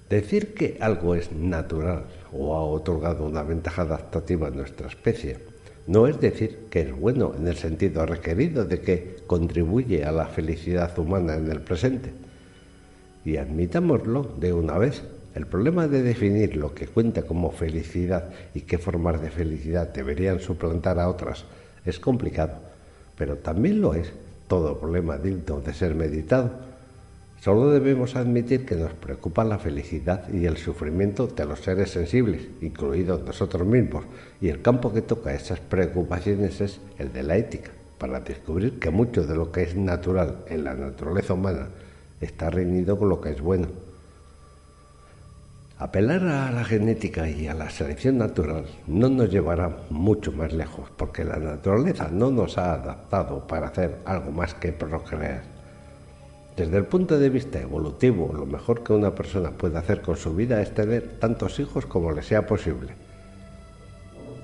[0.09, 5.56] Decir que algo es natural o ha otorgado una ventaja adaptativa a nuestra especie
[5.87, 10.27] no es decir que es bueno en el sentido requerido de que contribuye a la
[10.27, 12.13] felicidad humana en el presente.
[13.25, 15.03] Y admitámoslo de una vez.
[15.35, 20.41] El problema de definir lo que cuenta como felicidad y qué formas de felicidad deberían
[20.41, 21.45] suplantar a otras
[21.85, 22.55] es complicado,
[23.19, 24.11] pero también lo es
[24.49, 26.66] todo problema digno de ser meditado
[27.41, 32.49] Solo debemos admitir que nos preocupa la felicidad y el sufrimiento de los seres sensibles,
[32.61, 34.05] incluidos nosotros mismos,
[34.41, 38.91] y el campo que toca esas preocupaciones es el de la ética, para descubrir que
[38.91, 41.69] mucho de lo que es natural en la naturaleza humana
[42.21, 43.69] está reunido con lo que es bueno.
[45.79, 50.89] Apelar a la genética y a la selección natural no nos llevará mucho más lejos,
[50.97, 55.56] porque la naturaleza no nos ha adaptado para hacer algo más que procrear.
[56.57, 60.35] Desde el punto de vista evolutivo, lo mejor que una persona puede hacer con su
[60.35, 62.95] vida es tener tantos hijos como le sea posible.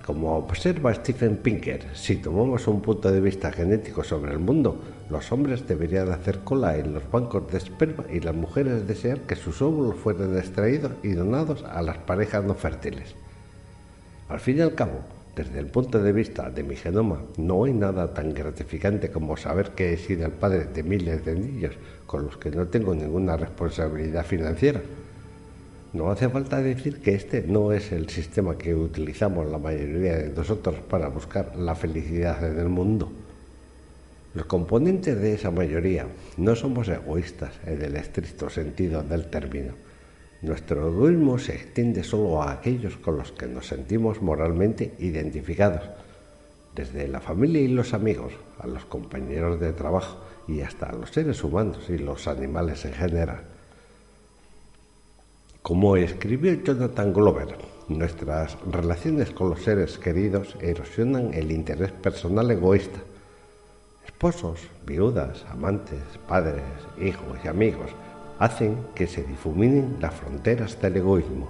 [0.04, 5.32] Como observa Stephen Pinker, si tomamos un punto de vista genético sobre el mundo, los
[5.32, 9.62] hombres deberían hacer cola en los bancos de esperma y las mujeres desear que sus
[9.62, 13.14] óvulos fueran extraídos y donados a las parejas no fértiles.
[14.28, 15.00] Al fin y al cabo,
[15.34, 19.70] desde el punto de vista de mi genoma, no hay nada tan gratificante como saber
[19.70, 21.74] que he sido el padre de miles de niños
[22.06, 24.82] con los que no tengo ninguna responsabilidad financiera.
[25.94, 30.28] No hace falta decir que este no es el sistema que utilizamos la mayoría de
[30.30, 33.10] nosotros para buscar la felicidad en el mundo.
[34.34, 36.06] Los componentes de esa mayoría
[36.36, 39.72] no somos egoístas en el estricto sentido del término
[40.42, 45.82] nuestro egoísmo se extiende solo a aquellos con los que nos sentimos moralmente identificados,
[46.74, 50.18] desde la familia y los amigos, a los compañeros de trabajo
[50.48, 53.42] y hasta a los seres humanos y los animales en general.
[55.62, 62.98] Como escribió Jonathan Glover, nuestras relaciones con los seres queridos erosionan el interés personal egoísta.
[64.04, 66.64] Esposos, viudas, amantes, padres,
[67.00, 67.90] hijos y amigos
[68.42, 71.48] hacen que se difuminen las fronteras del egoísmo.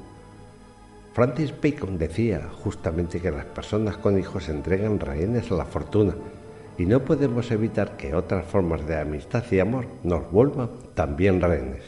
[1.14, 6.14] Francis Bacon decía justamente que las personas con hijos entregan rehenes a la fortuna
[6.76, 11.82] y no podemos evitar que otras formas de amistad y amor nos vuelvan también rehenes.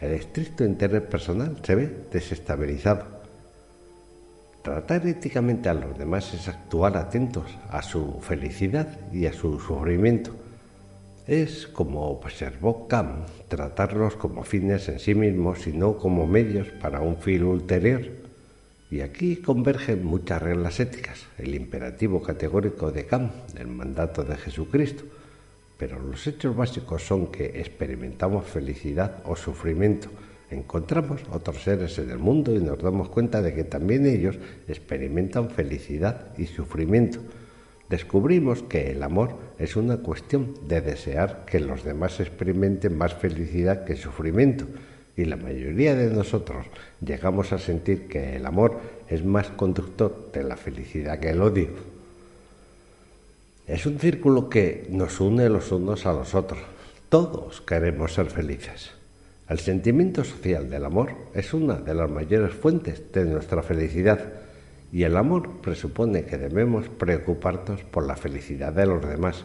[0.00, 3.04] El estricto interés personal se ve desestabilizado.
[4.62, 10.34] Tratar éticamente a los demás es actuar atentos a su felicidad y a su sufrimiento
[11.28, 17.00] es, como observó Kant, tratarlos como fines en sí mismos y no como medios para
[17.00, 18.02] un fin ulterior.
[18.90, 25.04] Y aquí convergen muchas reglas éticas, el imperativo categórico de Kant, el mandato de Jesucristo,
[25.76, 30.08] pero los hechos básicos son que experimentamos felicidad o sufrimiento
[30.50, 35.50] encontramos otros seres en el mundo y nos damos cuenta de que también ellos experimentan
[35.50, 37.18] felicidad y sufrimiento.
[37.88, 43.84] Descubrimos que el amor es una cuestión de desear que los demás experimenten más felicidad
[43.84, 44.66] que sufrimiento
[45.16, 46.66] y la mayoría de nosotros
[47.04, 48.78] llegamos a sentir que el amor
[49.08, 51.70] es más conductor de la felicidad que el odio.
[53.66, 56.60] Es un círculo que nos une los unos a los otros.
[57.08, 58.92] Todos queremos ser felices.
[59.48, 64.20] El sentimiento social del amor es una de las mayores fuentes de nuestra felicidad
[64.92, 69.44] y el amor presupone que debemos preocuparnos por la felicidad de los demás.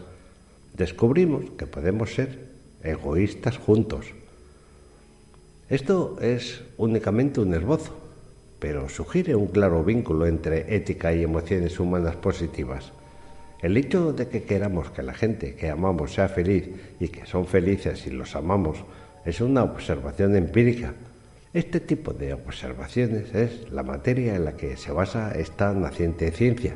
[0.73, 2.39] Descubrimos que podemos ser
[2.83, 4.07] egoístas juntos.
[5.69, 7.95] Esto es únicamente un esbozo,
[8.59, 12.91] pero sugiere un claro vínculo entre ética y emociones humanas positivas.
[13.61, 16.69] El hecho de que queramos que la gente que amamos sea feliz
[16.99, 18.77] y que son felices y los amamos
[19.25, 20.93] es una observación empírica.
[21.53, 26.75] Este tipo de observaciones es la materia en la que se basa esta naciente ciencia.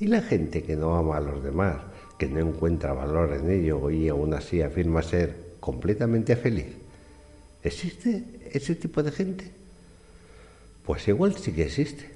[0.00, 1.76] Y la gente que no ama a los demás,
[2.18, 6.66] que no encuentra valor en ello y aún así afirma ser completamente feliz.
[7.62, 9.52] ¿Existe ese tipo de gente?
[10.84, 12.10] Pues igual sí que existe.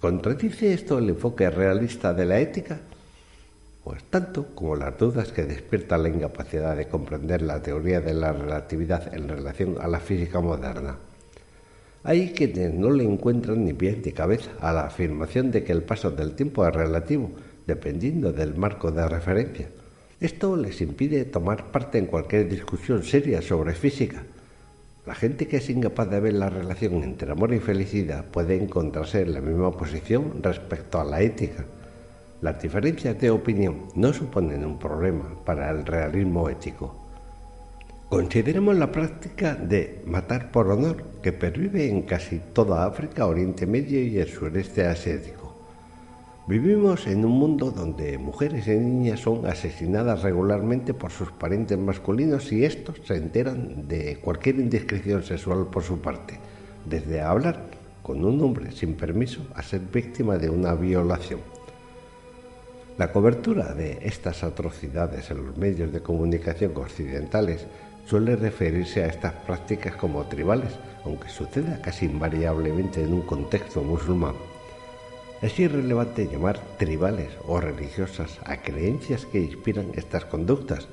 [0.00, 2.80] ¿Contradice esto el enfoque realista de la ética?
[3.88, 8.34] Pues tanto como las dudas que despierta la incapacidad de comprender la teoría de la
[8.34, 10.98] relatividad en relación a la física moderna.
[12.04, 15.84] Hay quienes no le encuentran ni pie ni cabeza a la afirmación de que el
[15.84, 17.30] paso del tiempo es relativo,
[17.66, 19.70] dependiendo del marco de referencia.
[20.20, 24.22] Esto les impide tomar parte en cualquier discusión seria sobre física.
[25.06, 29.22] La gente que es incapaz de ver la relación entre amor y felicidad puede encontrarse
[29.22, 31.64] en la misma posición respecto a la ética.
[32.40, 36.94] Las diferencias de opinión no suponen un problema para el realismo ético.
[38.08, 44.00] Consideremos la práctica de matar por honor que pervive en casi toda África, Oriente Medio
[44.00, 45.52] y el sureste asiático.
[46.46, 52.52] Vivimos en un mundo donde mujeres y niñas son asesinadas regularmente por sus parientes masculinos
[52.52, 56.38] y estos se enteran de cualquier indiscreción sexual por su parte,
[56.88, 57.66] desde hablar
[58.04, 61.57] con un hombre sin permiso a ser víctima de una violación.
[62.98, 67.64] La cobertura de estas atrocidades en los medios de comunicación occidentales
[68.04, 70.72] suele referirse a estas prácticas como tribales,
[71.04, 74.34] aunque suceda casi invariablemente en un contexto musulmán.
[75.40, 80.88] Es irrelevante llamar tribales o religiosas a creencias que inspiran estas conductas.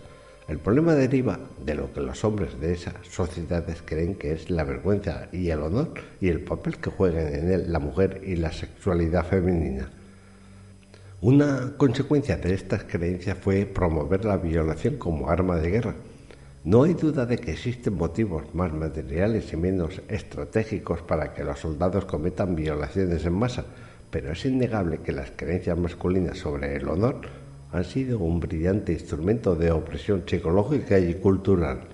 [0.47, 4.63] El problema deriva de lo que los hombres de esas sociedades creen que es la
[4.63, 5.89] vergüenza y el honor
[6.21, 9.89] y el papel que juegan en él la mujer y la sexualidad femenina.
[11.27, 15.95] Una consecuencia de estas creencias fue promover la violación como arma de guerra.
[16.63, 21.57] No hay duda de que existen motivos más materiales y menos estratégicos para que los
[21.57, 23.65] soldados cometan violaciones en masa,
[24.11, 27.21] pero es innegable que las creencias masculinas sobre el honor
[27.71, 31.87] han sido un brillante instrumento de opresión psicológica y cultural.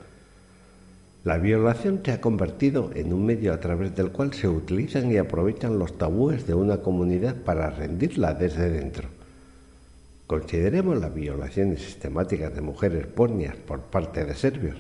[1.24, 5.16] La violación se ha convertido en un medio a través del cual se utilizan y
[5.16, 9.21] aprovechan los tabúes de una comunidad para rendirla desde dentro.
[10.32, 14.78] Consideremos las violaciones sistemáticas de mujeres bosnias por parte de serbios.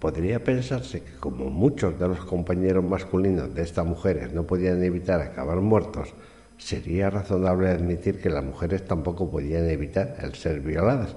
[0.00, 5.20] Podría pensarse que como muchos de los compañeros masculinos de estas mujeres no podían evitar
[5.20, 6.14] acabar muertos,
[6.56, 11.14] sería razonable admitir que las mujeres tampoco podían evitar el ser violadas.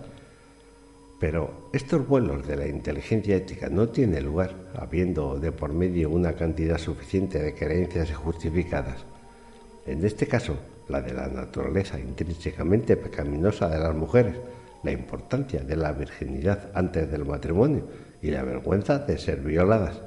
[1.19, 6.33] Pero estos vuelos de la inteligencia ética no tienen lugar habiendo de por medio una
[6.33, 8.97] cantidad suficiente de creencias justificadas.
[9.87, 10.59] En este caso,
[10.91, 14.35] la de la naturaleza intrínsecamente pecaminosa de las mujeres,
[14.83, 17.87] la importancia de la virginidad antes del matrimonio
[18.21, 20.01] y la vergüenza de ser violadas.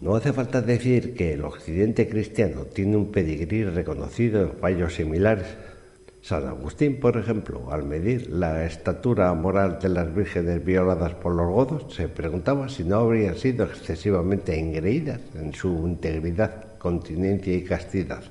[0.00, 5.46] No hace falta decir que el occidente cristiano tiene un pedigrí reconocido en fallos similares.
[6.20, 11.48] San Agustín, por ejemplo, al medir la estatura moral de las vírgenes violadas por los
[11.50, 18.22] godos, se preguntaba si no habrían sido excesivamente engreídas en su integridad, continencia y castidad.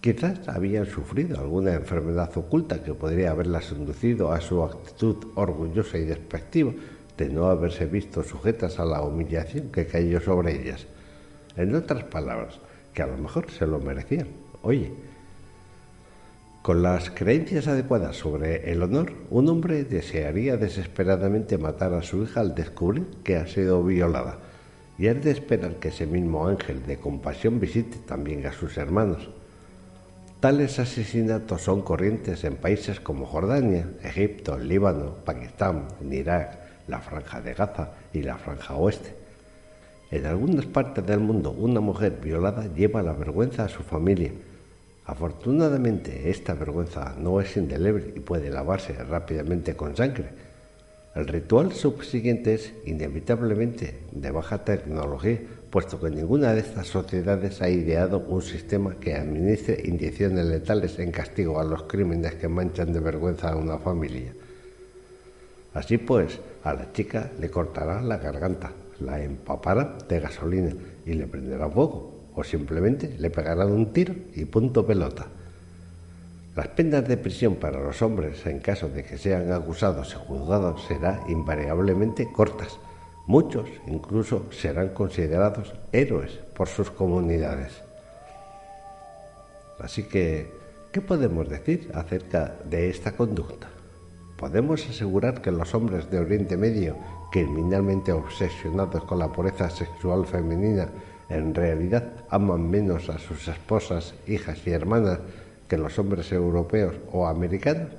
[0.00, 6.04] Quizás habían sufrido alguna enfermedad oculta que podría haberlas inducido a su actitud orgullosa y
[6.04, 6.72] despectiva
[7.16, 10.86] de no haberse visto sujetas a la humillación que cayó sobre ellas.
[11.56, 12.60] En otras palabras,
[12.94, 14.28] que a lo mejor se lo merecían.
[14.62, 14.92] Oye,
[16.62, 22.40] con las creencias adecuadas sobre el honor, un hombre desearía desesperadamente matar a su hija
[22.40, 24.38] al descubrir que ha sido violada,
[24.96, 29.28] y es de esperar que ese mismo ángel de compasión visite también a sus hermanos.
[30.40, 37.54] Tales asesinatos son corrientes en países como Jordania, Egipto, Líbano, Pakistán, Irak, la franja de
[37.54, 39.16] Gaza y la franja oeste.
[40.12, 44.30] En algunas partes del mundo una mujer violada lleva la vergüenza a su familia.
[45.06, 50.28] Afortunadamente esta vergüenza no es indeleble y puede lavarse rápidamente con sangre.
[51.16, 55.40] El ritual subsiguiente es inevitablemente de baja tecnología,
[55.70, 61.12] puesto que ninguna de estas sociedades ha ideado un sistema que administre inyecciones letales en
[61.12, 64.32] castigo a los crímenes que manchan de vergüenza a una familia.
[65.74, 70.72] Así pues, a la chica le cortará la garganta, la empapará de gasolina
[71.04, 75.26] y le prenderá fuego, o simplemente le pegarán un tiro y punto pelota.
[76.56, 80.84] Las penas de prisión para los hombres en caso de que sean acusados y juzgados
[80.86, 82.80] serán invariablemente cortas.
[83.28, 87.82] Muchos incluso serán considerados héroes por sus comunidades.
[89.78, 90.50] Así que,
[90.90, 93.68] ¿qué podemos decir acerca de esta conducta?
[94.38, 96.96] ¿Podemos asegurar que los hombres de Oriente Medio,
[97.30, 100.88] criminalmente obsesionados con la pureza sexual femenina,
[101.28, 105.18] en realidad aman menos a sus esposas, hijas y hermanas
[105.68, 107.90] que los hombres europeos o americanos?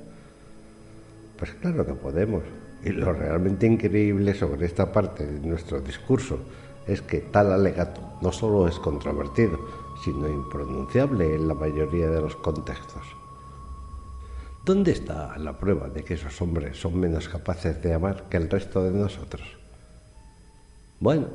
[1.37, 2.41] Pues claro que podemos.
[2.83, 6.39] Y lo realmente increíble sobre esta parte de nuestro discurso
[6.87, 9.59] es que tal alegato no solo es controvertido,
[10.03, 13.03] sino impronunciable en la mayoría de los contextos.
[14.63, 18.49] ¿Dónde está la prueba de que esos hombres son menos capaces de amar que el
[18.49, 19.47] resto de nosotros?
[20.99, 21.27] Bueno,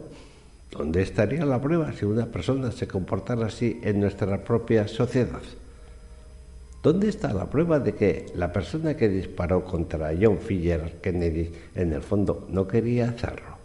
[0.71, 5.43] ¿dónde estaría la prueba si una persona se comportara así en nuestra propia sociedad?
[6.85, 10.93] ¿Dónde está la prueba de que la persona que disparó contra John F.
[11.01, 13.57] Kennedy en el fondo no quería hacerlo?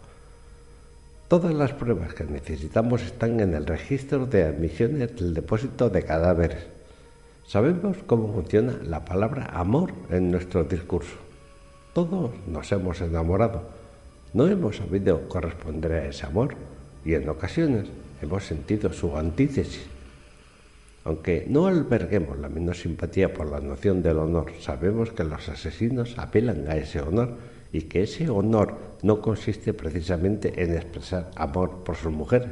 [1.28, 6.64] Todas las pruebas que necesitamos están en el registro de admisiones del depósito de cadáveres.
[7.46, 11.16] Sabemos cómo funciona la palabra amor en nuestro discurso.
[11.92, 13.64] Todos nos hemos enamorado.
[14.32, 16.54] No hemos sabido corresponder a ese amor
[17.04, 17.84] y en ocasiones
[18.22, 19.99] hemos sentido su antítesis.
[21.04, 26.18] Aunque no alberguemos la menor simpatía por la noción del honor, sabemos que los asesinos
[26.18, 27.36] apelan a ese honor
[27.72, 32.50] y que ese honor no consiste precisamente en expresar amor por sus mujeres,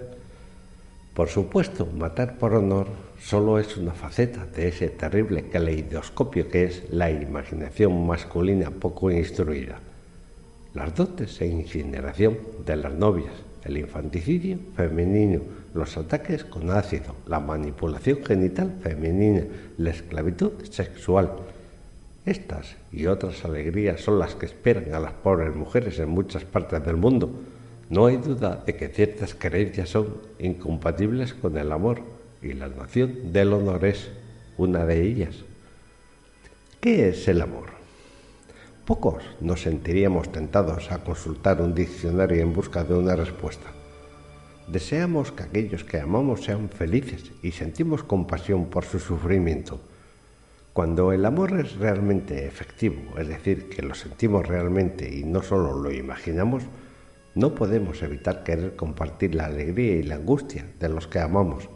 [1.19, 2.87] por supuesto, matar por honor
[3.21, 9.81] solo es una faceta de ese terrible caleidoscopio que es la imaginación masculina poco instruida.
[10.75, 13.33] Las dotes e incineración de las novias,
[13.65, 15.41] el infanticidio femenino,
[15.75, 19.45] los ataques con ácido, la manipulación genital femenina,
[19.77, 21.33] la esclavitud sexual.
[22.25, 26.85] Estas y otras alegrías son las que esperan a las pobres mujeres en muchas partes
[26.85, 27.31] del mundo
[27.91, 32.03] no hay duda de que ciertas creencias son incompatibles con el amor
[32.43, 34.11] y la nación del honor es
[34.59, 35.37] una de ellas.
[36.81, 37.71] ¿Qué es el amor?
[38.85, 43.78] Pocos nos sentiríamos tentados a consultar un diccionario en busca de una respuesta.
[44.71, 49.81] Deseamos que aquellos que amamos sean felices y sentimos compasión por su sufrimiento.
[50.75, 55.73] Cuando el amor es realmente efectivo, es decir, que lo sentimos realmente y no solo
[55.73, 56.64] lo imaginamos,
[57.35, 61.71] no podemos evitar querer compartir la alegría y la angustia de los que amamos.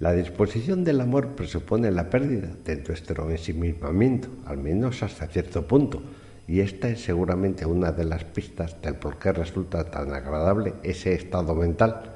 [0.00, 6.02] La disposición del amor presupone la pérdida de nuestro ensimismamiento, al menos hasta cierto punto,
[6.48, 11.12] y esta es seguramente una de las pistas del por qué resulta tan agradable ese
[11.12, 12.14] estado mental.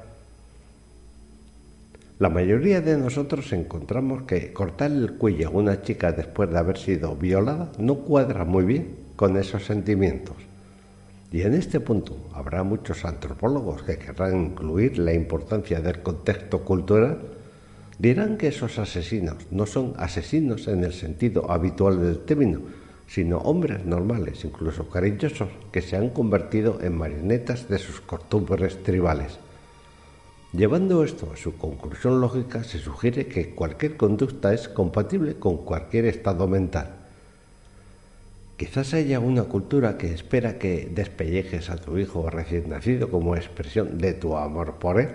[2.17, 6.79] La mayoría de nosotros encontramos que cortar el cuello a una chica después de haber
[6.79, 10.35] sido violada no cuadra muy bien con esos sentimientos.
[11.31, 17.19] Y en este punto habrá muchos antropólogos que querrán incluir la importancia del contexto cultural.
[17.99, 22.61] Dirán que esos asesinos no son asesinos en el sentido habitual del término,
[23.07, 29.39] sino hombres normales, incluso cariñosos, que se han convertido en marionetas de sus costumbres tribales.
[30.53, 36.05] Llevando esto a su conclusión lógica, se sugiere que cualquier conducta es compatible con cualquier
[36.05, 36.95] estado mental.
[38.57, 43.97] Quizás haya una cultura que espera que despellejes a tu hijo recién nacido como expresión
[43.97, 45.09] de tu amor por él,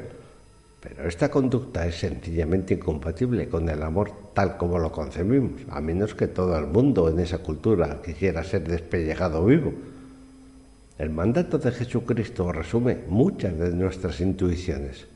[0.89, 6.15] pero esta conducta es sencillamente incompatible con el amor tal como lo concebimos, a menos
[6.15, 9.73] que todo el mundo en esa cultura quisiera ser despellejado vivo.
[10.99, 15.07] El mandato de Jesucristo resume muchas de nuestras intuiciones.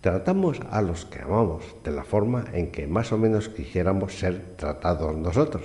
[0.00, 4.56] Tratamos a los que amamos de la forma en que más o menos quisiéramos ser
[4.56, 5.62] tratados nosotros.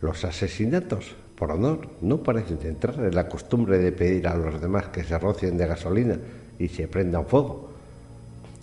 [0.00, 4.88] Los asesinatos por honor no parecen entrar en la costumbre de pedir a los demás
[4.88, 6.16] que se rocien de gasolina
[6.58, 7.71] y se prendan fuego.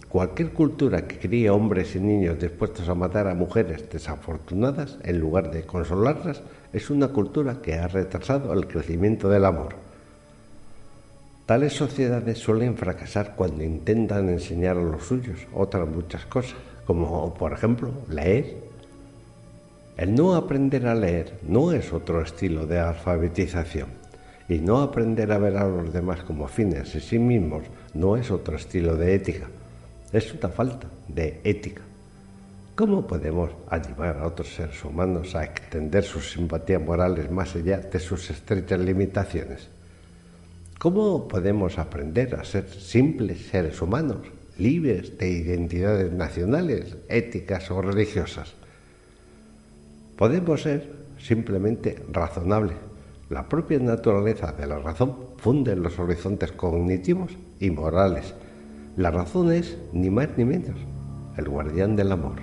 [0.09, 5.51] Cualquier cultura que críe hombres y niños dispuestos a matar a mujeres desafortunadas, en lugar
[5.51, 6.41] de consolarlas,
[6.73, 9.75] es una cultura que ha retrasado el crecimiento del amor.
[11.45, 16.55] Tales sociedades suelen fracasar cuando intentan enseñar a los suyos otras muchas cosas,
[16.85, 18.57] como por ejemplo leer.
[19.95, 23.89] El no aprender a leer no es otro estilo de alfabetización
[24.47, 28.31] y no aprender a ver a los demás como fines en sí mismos no es
[28.31, 29.47] otro estilo de ética.
[30.11, 31.81] Es una falta de ética.
[32.75, 37.99] ¿Cómo podemos animar a otros seres humanos a extender sus simpatías morales más allá de
[37.99, 39.67] sus estrechas limitaciones?
[40.79, 44.25] ¿Cómo podemos aprender a ser simples seres humanos,
[44.57, 48.53] libres de identidades nacionales, éticas o religiosas?
[50.17, 50.89] Podemos ser
[51.19, 52.77] simplemente razonables.
[53.29, 58.33] La propia naturaleza de la razón funde los horizontes cognitivos y morales.
[58.99, 60.75] La razón es, ni más ni menos,
[61.37, 62.35] el guardián del amor.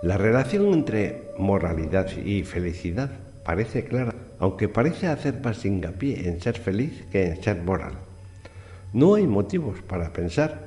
[0.00, 3.10] La relación entre moralidad y felicidad
[3.44, 7.92] parece clara, aunque parece hacer más hincapié en ser feliz que en ser moral.
[8.94, 10.65] No hay motivos para pensar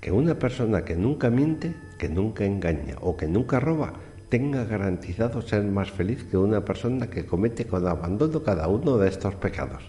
[0.00, 3.94] que una persona que nunca miente, que nunca engaña o que nunca roba
[4.28, 9.08] tenga garantizado ser más feliz que una persona que comete con abandono cada uno de
[9.08, 9.82] estos pecados.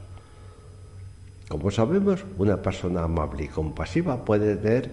[1.49, 4.91] Como sabemos, una persona amable y compasiva puede tener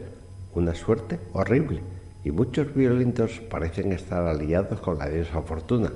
[0.54, 1.80] una suerte horrible
[2.24, 5.92] y muchos violentos parecen estar aliados con la diosa fortuna.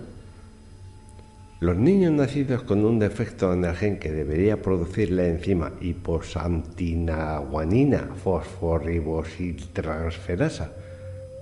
[1.60, 8.10] Los niños nacidos con un defecto en el gen que debería producir la enzima hiposantinaguanina
[8.22, 10.70] fosforibosiltransferasa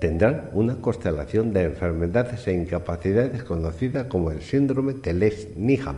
[0.01, 5.97] tendrán una constelación de enfermedades e incapacidades conocida como el síndrome de Lesch-Nyhan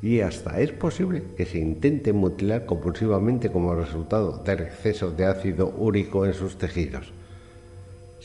[0.00, 5.74] y hasta es posible que se intente mutilar compulsivamente como resultado del exceso de ácido
[5.76, 7.12] úrico en sus tejidos.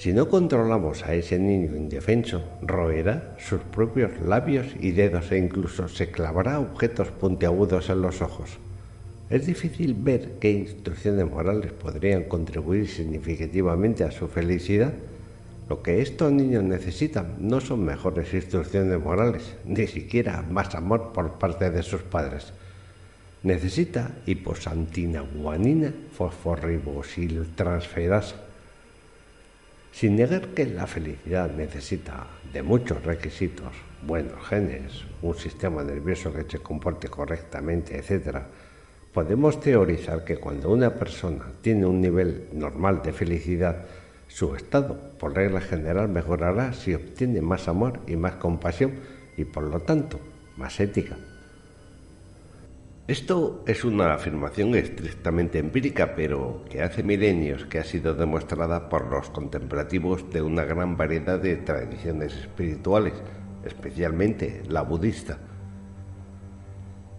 [0.01, 5.87] Si no controlamos a ese niño indefenso, roerá sus propios labios y dedos e incluso
[5.87, 8.57] se clavará objetos puntiagudos en los ojos.
[9.29, 14.91] Es difícil ver qué instrucciones morales podrían contribuir significativamente a su felicidad.
[15.69, 21.33] Lo que estos niños necesitan no son mejores instrucciones morales, ni siquiera más amor por
[21.33, 22.53] parte de sus padres.
[23.43, 28.49] Necesita hiposantina guanina fosforibosiltransferasa
[29.91, 33.73] sin negar que la felicidad necesita de muchos requisitos,
[34.05, 38.39] buenos genes, un sistema nervioso que se comporte correctamente, etc.,
[39.13, 43.85] podemos teorizar que cuando una persona tiene un nivel normal de felicidad,
[44.27, 48.93] su estado, por regla general, mejorará si obtiene más amor y más compasión
[49.35, 50.19] y, por lo tanto,
[50.55, 51.17] más ética.
[53.11, 59.11] Esto es una afirmación estrictamente empírica, pero que hace milenios que ha sido demostrada por
[59.11, 63.11] los contemplativos de una gran variedad de tradiciones espirituales,
[63.65, 65.39] especialmente la budista.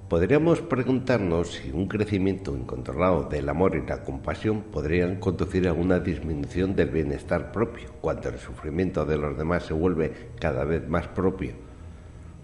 [0.09, 5.99] Podríamos preguntarnos si un crecimiento incontrolado del amor y la compasión podrían conducir a una
[5.99, 11.07] disminución del bienestar propio, cuando el sufrimiento de los demás se vuelve cada vez más
[11.09, 11.53] propio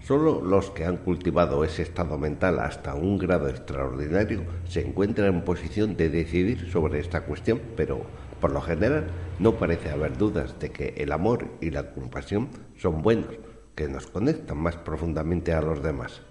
[0.00, 5.44] Solo los que han cultivado ese estado mental hasta un grado extraordinario se encuentran en
[5.44, 8.02] posición de decidir sobre esta cuestión, pero
[8.40, 13.02] por lo general no parece haber dudas de que el amor y la compasión son
[13.02, 13.34] buenos,
[13.74, 16.22] que nos conectan más profundamente a los demás.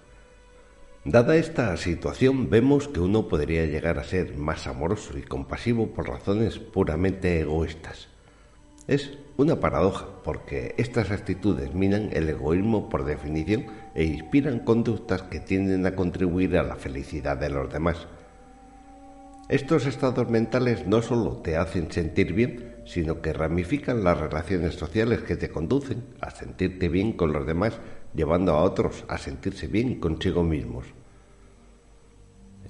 [1.04, 6.08] Dada esta situación, vemos que uno podría llegar a ser más amoroso y compasivo por
[6.08, 8.08] razones puramente egoístas.
[8.86, 15.38] Es una paradoja, porque estas actitudes minan el egoísmo por definición e inspiran conductas que
[15.38, 18.08] tienden a contribuir a la felicidad de los demás.
[19.48, 25.22] Estos estados mentales no solo te hacen sentir bien, sino que ramifican las relaciones sociales
[25.22, 27.78] que te conducen a sentirte bien con los demás,
[28.16, 30.86] llevando a otros a sentirse bien consigo mismos.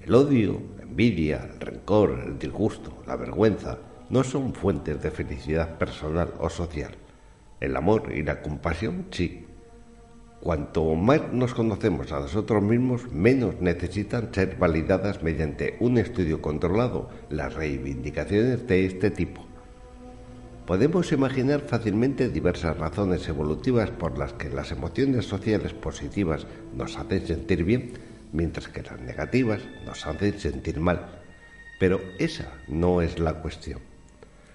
[0.03, 3.79] El odio, la envidia, el rencor, el disgusto, la vergüenza,
[4.11, 6.97] no son fuentes de felicidad personal o social.
[7.61, 9.47] El amor y la compasión sí.
[10.41, 17.11] Cuanto más nos conocemos a nosotros mismos, menos necesitan ser validadas mediante un estudio controlado
[17.29, 19.45] las reivindicaciones de este tipo.
[20.65, 26.47] Podemos imaginar fácilmente diversas razones evolutivas por las que las emociones sociales positivas
[26.77, 27.95] nos hacen sentir bien,
[28.33, 31.23] mientras que las negativas nos hacen sentir mal.
[31.81, 33.88] Pero esa no es la cuestión.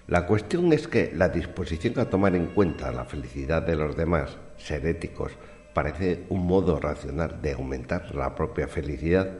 [0.06, 4.36] La cuestión es que la disposición a tomar en cuenta la felicidad de los demás,
[4.58, 5.32] ser éticos,
[5.72, 9.30] parece un modo racional de aumentar la propia felicidad.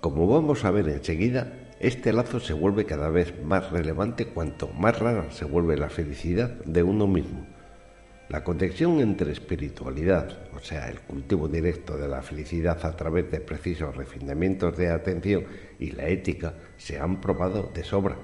[0.00, 4.98] Como vamos a ver enseguida, este lazo se vuelve cada vez más relevante cuanto más
[4.98, 7.46] rara se vuelve la felicidad de uno mismo.
[8.28, 13.40] La conexión entre espiritualidad, o sea, el cultivo directo de la felicidad a través de
[13.40, 15.44] precisos refinamientos de atención
[15.78, 18.16] y la ética, se han probado de sobra.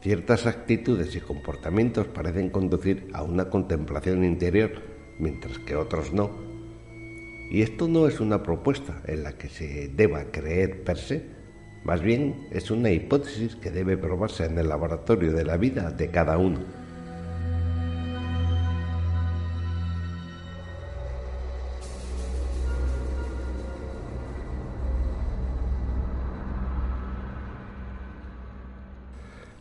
[0.00, 4.70] Ciertas actitudes y comportamientos parecen conducir a una contemplación interior,
[5.18, 6.30] mientras que otros no.
[7.50, 11.24] Y esto no es una propuesta en la que se deba creer per se,
[11.82, 16.10] más bien es una hipótesis que debe probarse en el laboratorio de la vida de
[16.10, 16.60] cada uno.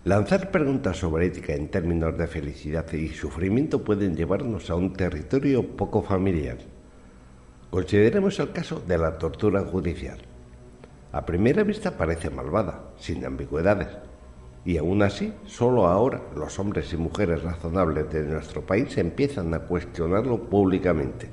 [0.08, 5.76] Lanzar preguntas sobre ética en términos de felicidad y sufrimiento pueden llevarnos a un territorio
[5.76, 6.60] poco familiar.
[7.70, 10.20] Consideremos el caso de la tortura judicial.
[11.12, 13.90] A primera vista parece malvada, sin ambigüedades,
[14.64, 19.60] y aún así, solo ahora los hombres y mujeres razonables de nuestro país empiezan a
[19.60, 21.28] cuestionarlo públicamente.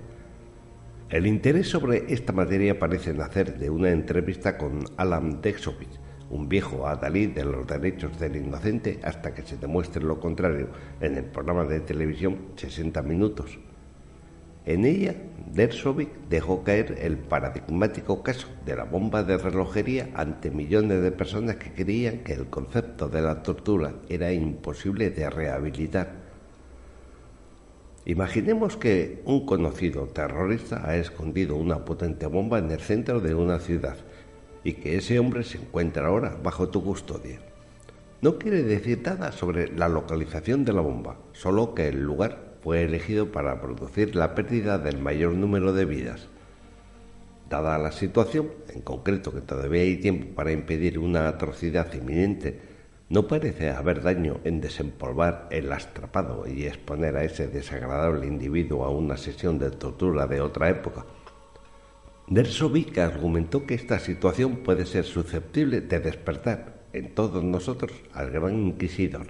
[1.11, 6.01] El interés sobre esta materia parece nacer de una entrevista con Alan Dexovich,
[6.31, 10.69] un viejo adalid de los derechos del inocente hasta que se demuestre lo contrario
[11.01, 13.59] en el programa de televisión 60 minutos.
[14.67, 15.15] En ella,
[15.53, 21.57] Dershowitz dejó caer el paradigmático caso de la bomba de relojería ante millones de personas
[21.57, 26.25] que creían que el concepto de la tortura era imposible de rehabilitar.
[28.07, 33.59] Imaginemos que un conocido terrorista ha escondido una potente bomba en el centro de una
[33.59, 33.97] ciudad
[34.65, 37.39] y que ese hombre se encuentra ahora bajo tu custodia.
[38.23, 42.83] No quiere decir nada sobre la localización de la bomba, solo que el lugar fue
[42.83, 46.29] elegido para producir la pérdida del mayor número de vidas.
[47.51, 52.59] Dada la situación, en concreto que todavía hay tiempo para impedir una atrocidad inminente,
[53.11, 58.91] no parece haber daño en desempolvar el astrapado y exponer a ese desagradable individuo a
[58.91, 61.05] una sesión de tortura de otra época,
[62.27, 68.55] Dersovic argumentó que esta situación puede ser susceptible de despertar en todos nosotros al gran
[68.55, 69.27] inquisidor.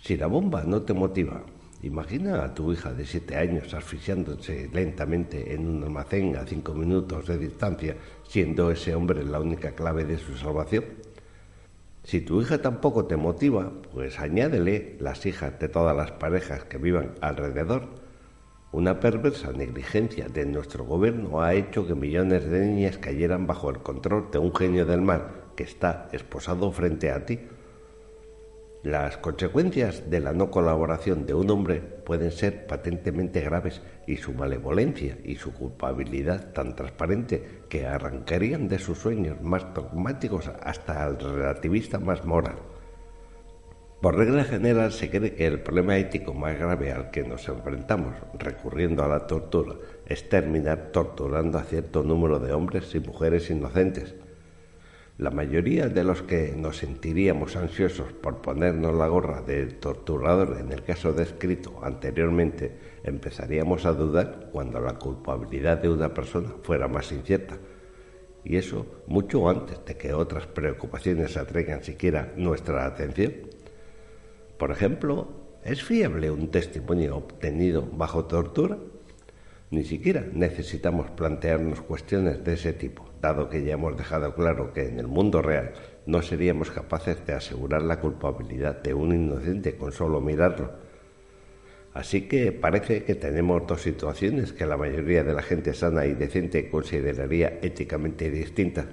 [0.00, 1.44] Si la bomba no te motiva,
[1.82, 7.26] imagina a tu hija de siete años asfixiándose lentamente en un almacén a cinco minutos
[7.26, 7.96] de distancia,
[8.26, 10.84] siendo ese hombre la única clave de su salvación.
[12.04, 16.78] Si tu hija tampoco te motiva, pues añádele las hijas de todas las parejas que
[16.78, 17.99] vivan alrededor
[18.72, 23.78] una perversa negligencia de nuestro gobierno ha hecho que millones de niñas cayeran bajo el
[23.78, 27.40] control de un genio del mal que está esposado frente a ti.
[28.84, 34.32] Las consecuencias de la no colaboración de un hombre pueden ser patentemente graves y su
[34.32, 41.18] malevolencia y su culpabilidad tan transparente que arrancarían de sus sueños más dogmáticos hasta al
[41.18, 42.69] relativista más moral.
[44.00, 48.14] Por regla general se cree que el problema ético más grave al que nos enfrentamos
[48.38, 49.74] recurriendo a la tortura
[50.06, 54.14] es terminar torturando a cierto número de hombres y mujeres inocentes.
[55.18, 60.72] La mayoría de los que nos sentiríamos ansiosos por ponernos la gorra del torturador en
[60.72, 67.12] el caso descrito anteriormente empezaríamos a dudar cuando la culpabilidad de una persona fuera más
[67.12, 67.58] incierta.
[68.44, 73.49] Y eso mucho antes de que otras preocupaciones atraigan siquiera nuestra atención.
[74.60, 75.26] Por ejemplo,
[75.64, 78.76] ¿es fiable un testimonio obtenido bajo tortura?
[79.70, 84.86] Ni siquiera necesitamos plantearnos cuestiones de ese tipo, dado que ya hemos dejado claro que
[84.86, 85.72] en el mundo real
[86.04, 90.72] no seríamos capaces de asegurar la culpabilidad de un inocente con solo mirarlo.
[91.94, 96.12] Así que parece que tenemos dos situaciones que la mayoría de la gente sana y
[96.12, 98.84] decente consideraría éticamente distintas.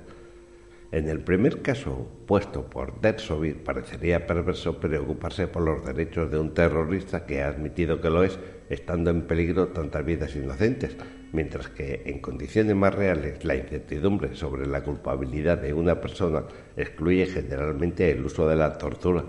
[0.89, 6.53] En el primer caso puesto por Dershowitz parecería perverso preocuparse por los derechos de un
[6.53, 8.39] terrorista que ha admitido que lo es,
[8.69, 10.95] estando en peligro tantas vidas inocentes,
[11.33, 16.43] mientras que en condiciones más reales la incertidumbre sobre la culpabilidad de una persona
[16.77, 19.25] excluye generalmente el uso de la tortura.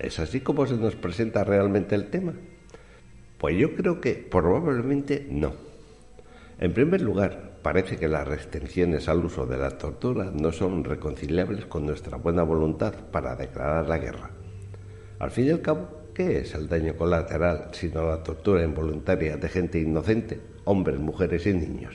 [0.00, 2.34] ¿Es así como se nos presenta realmente el tema?
[3.38, 5.54] Pues yo creo que probablemente no.
[6.58, 11.64] En primer lugar, parece que las restricciones al uso de la tortura no son reconciliables
[11.64, 14.32] con nuestra buena voluntad para declarar la guerra.
[15.18, 19.48] Al fin y al cabo, ¿qué es el daño colateral sino la tortura involuntaria de
[19.48, 21.94] gente inocente, hombres, mujeres y niños?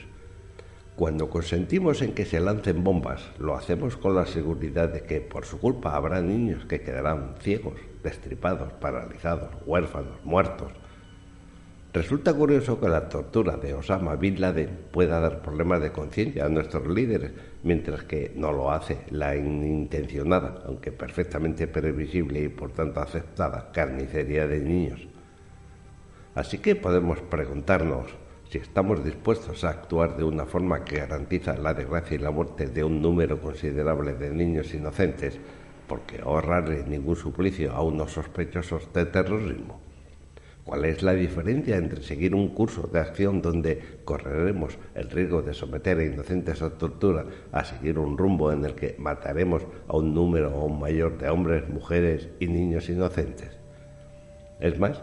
[0.96, 5.46] Cuando consentimos en que se lancen bombas, lo hacemos con la seguridad de que por
[5.46, 10.72] su culpa habrá niños que quedarán ciegos, destripados, paralizados, huérfanos, muertos.
[11.92, 16.48] Resulta curioso que la tortura de Osama Bin Laden pueda dar problemas de conciencia a
[16.48, 17.32] nuestros líderes,
[17.64, 24.46] mientras que no lo hace la inintencionada, aunque perfectamente previsible y por tanto aceptada, carnicería
[24.46, 25.08] de niños.
[26.36, 28.06] Así que podemos preguntarnos
[28.48, 32.68] si estamos dispuestos a actuar de una forma que garantiza la desgracia y la muerte
[32.68, 35.40] de un número considerable de niños inocentes,
[35.88, 39.89] porque ahorrarle ningún suplicio a unos sospechosos de terrorismo.
[40.70, 45.52] ¿Cuál es la diferencia entre seguir un curso de acción donde correremos el riesgo de
[45.52, 50.14] someter a inocentes a tortura a seguir un rumbo en el que mataremos a un
[50.14, 53.58] número aún mayor de hombres, mujeres y niños inocentes?
[54.60, 55.02] Es más,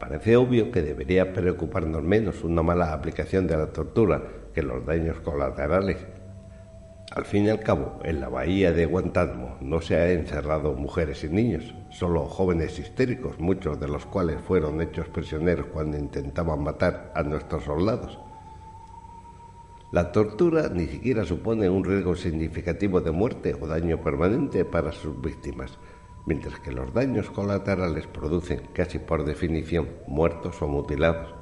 [0.00, 4.22] parece obvio que debería preocuparnos menos una mala aplicación de la tortura
[4.54, 5.98] que los daños colaterales
[7.14, 11.22] al fin y al cabo, en la bahía de Guantánamo no se han encerrado mujeres
[11.24, 17.12] y niños, solo jóvenes histéricos, muchos de los cuales fueron hechos prisioneros cuando intentaban matar
[17.14, 18.18] a nuestros soldados.
[19.90, 25.20] La tortura ni siquiera supone un riesgo significativo de muerte o daño permanente para sus
[25.20, 25.78] víctimas,
[26.24, 31.41] mientras que los daños colaterales producen, casi por definición, muertos o mutilados.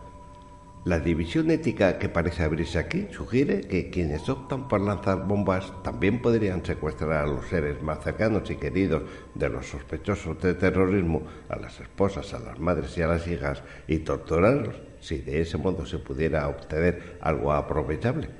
[0.82, 6.22] La división ética que parece abrirse aquí sugiere que quienes optan por lanzar bombas también
[6.22, 9.02] podrían secuestrar a los seres más cercanos y queridos
[9.34, 13.62] de los sospechosos de terrorismo, a las esposas, a las madres y a las hijas,
[13.88, 18.30] y torturarlos si de ese modo se pudiera obtener algo aprovechable.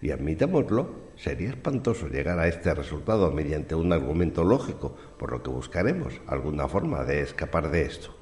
[0.00, 5.50] Y admitámoslo, sería espantoso llegar a este resultado mediante un argumento lógico, por lo que
[5.50, 8.15] buscaremos alguna forma de escapar de esto.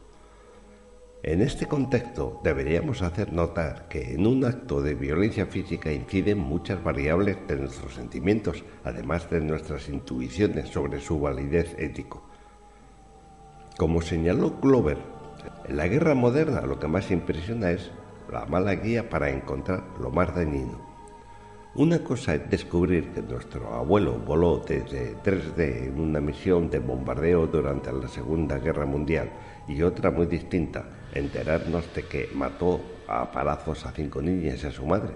[1.27, 6.85] En este contexto deberíamos hacer notar que en un acto de violencia física inciden muchas
[6.85, 12.29] variables de nuestros sentimientos, además de nuestras intuiciones sobre su validez ético.
[13.79, 14.99] Como señaló Glover,
[15.67, 17.91] en la guerra moderna lo que más impresiona es
[18.31, 20.79] la mala guía para encontrar lo más dañino.
[21.77, 27.47] Una cosa es descubrir que nuestro abuelo voló desde 3D en una misión de bombardeo
[27.47, 29.33] durante la Segunda Guerra Mundial
[29.67, 30.85] y otra muy distinta,
[31.15, 35.15] enterarnos de que mató a palazos a cinco niñas y a su madre.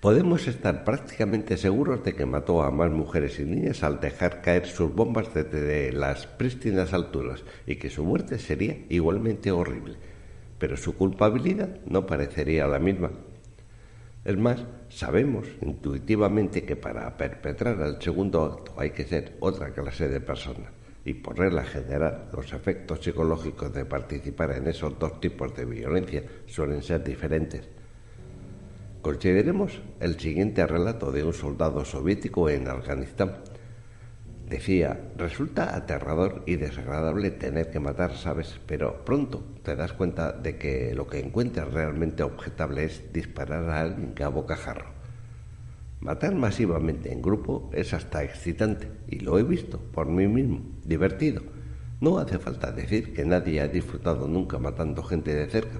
[0.00, 4.66] Podemos estar prácticamente seguros de que mató a más mujeres y niñas al dejar caer
[4.66, 9.96] sus bombas desde las prístinas alturas y que su muerte sería igualmente horrible,
[10.58, 13.10] pero su culpabilidad no parecería la misma.
[14.24, 20.08] Es más, sabemos intuitivamente que para perpetrar el segundo acto hay que ser otra clase
[20.08, 20.75] de persona
[21.06, 26.24] y por regla general los efectos psicológicos de participar en esos dos tipos de violencia
[26.46, 27.68] suelen ser diferentes.
[29.02, 33.36] Consideremos el siguiente relato de un soldado soviético en Afganistán.
[34.48, 38.58] Decía, resulta aterrador y desagradable tener que matar, ¿sabes?
[38.66, 43.80] Pero pronto te das cuenta de que lo que encuentras realmente objetable es disparar a
[43.80, 44.95] alguien bocajarro.
[46.00, 51.42] Matar masivamente en grupo es hasta excitante y lo he visto por mí mismo, divertido.
[52.00, 55.78] No hace falta decir que nadie ha disfrutado nunca matando gente de cerca.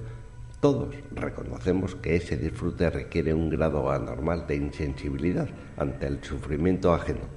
[0.60, 7.28] Todos reconocemos que ese disfrute requiere un grado anormal de insensibilidad ante el sufrimiento ajeno.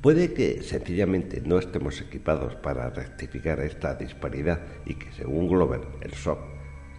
[0.00, 6.12] Puede que sencillamente no estemos equipados para rectificar esta disparidad y que según Glover el
[6.12, 6.38] shock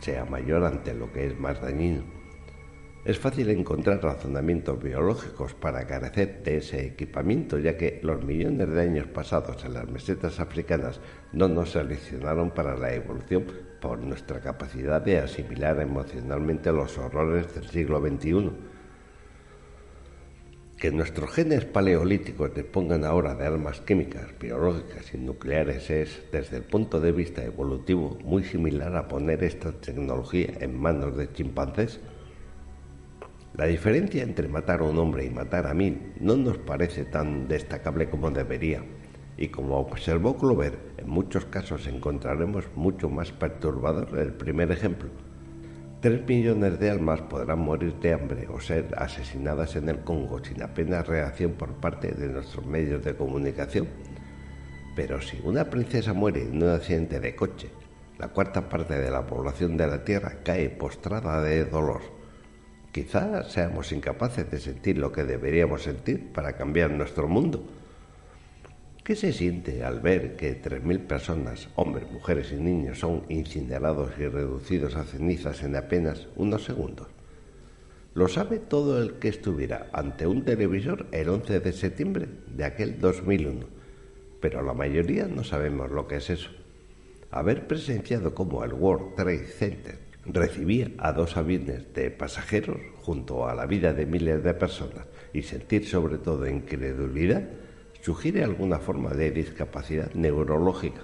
[0.01, 2.18] sea mayor ante lo que es más dañino.
[3.09, 8.81] Es fácil encontrar razonamientos biológicos para carecer de ese equipamiento, ya que los millones de
[8.81, 10.99] años pasados en las mesetas africanas
[11.33, 13.45] no nos seleccionaron para la evolución
[13.81, 18.51] por nuestra capacidad de asimilar emocionalmente los horrores del siglo XXI.
[20.77, 26.63] Que nuestros genes paleolíticos dispongan ahora de armas químicas, biológicas y nucleares es, desde el
[26.63, 31.99] punto de vista evolutivo, muy similar a poner esta tecnología en manos de chimpancés.
[33.59, 37.49] La diferencia entre matar a un hombre y matar a mil no nos parece tan
[37.49, 38.85] destacable como debería,
[39.35, 45.09] y como observó Clover, en muchos casos encontraremos mucho más perturbador el primer ejemplo.
[45.99, 50.63] Tres millones de almas podrán morir de hambre o ser asesinadas en el Congo sin
[50.63, 53.89] apenas reacción por parte de nuestros medios de comunicación.
[54.95, 57.69] Pero si una princesa muere en un accidente de coche,
[58.19, 62.18] la cuarta parte de la población de la Tierra cae postrada de dolor
[62.91, 67.63] Quizás seamos incapaces de sentir lo que deberíamos sentir para cambiar nuestro mundo.
[69.03, 74.27] ¿Qué se siente al ver que 3.000 personas, hombres, mujeres y niños, son incinerados y
[74.27, 77.07] reducidos a cenizas en apenas unos segundos?
[78.15, 82.99] Lo sabe todo el que estuviera ante un televisor el 11 de septiembre de aquel
[82.99, 83.67] 2001,
[84.41, 86.49] pero la mayoría no sabemos lo que es eso.
[87.29, 93.55] Haber presenciado cómo el World Trade Center recibir a dos aviones de pasajeros junto a
[93.55, 97.49] la vida de miles de personas y sentir sobre todo incredulidad
[98.01, 101.01] sugiere alguna forma de discapacidad neurológica.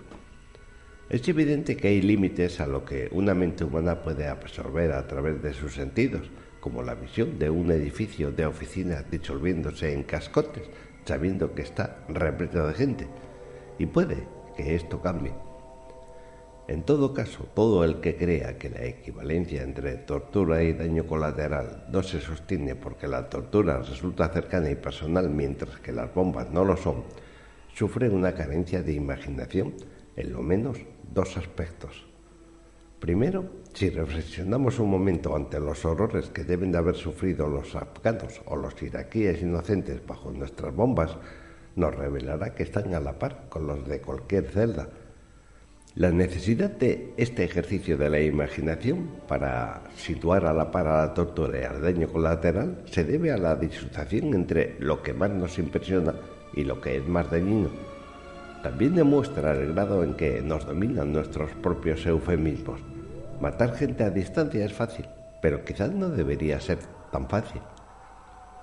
[1.10, 5.42] Es evidente que hay límites a lo que una mente humana puede absorber a través
[5.44, 10.64] de sus sentidos, como la visión de un edificio de oficinas disolviéndose en cascotes,
[11.06, 13.08] sabiendo que está repleto de gente.
[13.78, 14.28] Y puede
[14.58, 15.45] que esto cambie.
[16.68, 21.86] En todo caso, todo el que crea que la equivalencia entre tortura y daño colateral
[21.92, 26.66] no se sostiene porque la tortura resulta cercana y personal mientras que las bombas no
[26.66, 27.04] lo son,
[27.72, 29.76] sufre una carencia de imaginación
[30.16, 30.80] en lo menos
[31.14, 32.08] dos aspectos.
[33.00, 38.42] Primero, si reflexionamos un momento ante los horrores que deben de haber sufrido los afganos
[38.46, 41.16] o los iraquíes inocentes bajo nuestras bombas,
[41.76, 44.90] nos revelará que están a la par con los de cualquier celda
[45.96, 51.14] la necesidad de este ejercicio de la imaginación para situar a la par a la
[51.14, 55.58] tortura y al daño colateral se debe a la disociación entre lo que más nos
[55.58, 56.14] impresiona
[56.54, 57.70] y lo que es más dañino.
[58.62, 62.82] También demuestra el grado en que nos dominan nuestros propios eufemismos.
[63.40, 65.06] Matar gente a distancia es fácil,
[65.42, 67.62] pero quizás no debería ser tan fácil.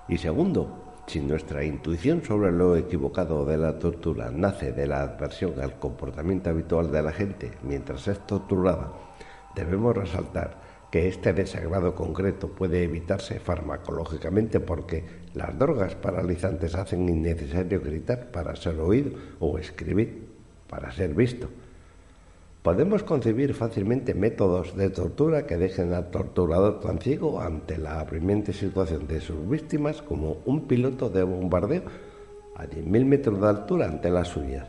[0.07, 5.59] Y segundo, si nuestra intuición sobre lo equivocado de la tortura nace de la adversión
[5.59, 8.93] al comportamiento habitual de la gente mientras es torturada,
[9.55, 15.03] debemos resaltar que este desagrado concreto puede evitarse farmacológicamente porque
[15.33, 20.27] las drogas paralizantes hacen innecesario gritar para ser oído o escribir
[20.69, 21.49] para ser visto.
[22.63, 28.53] Podemos concebir fácilmente métodos de tortura que dejen al torturador tan ciego ante la apremiante
[28.53, 31.83] situación de sus víctimas como un piloto de bombardeo
[32.55, 34.65] a 10.000 metros de altura ante las suyas.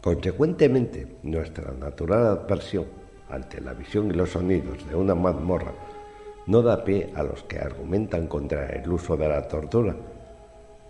[0.00, 2.86] Consecuentemente, nuestra natural adversión
[3.28, 5.74] ante la visión y los sonidos de una mazmorra
[6.46, 9.94] no da pie a los que argumentan contra el uso de la tortura.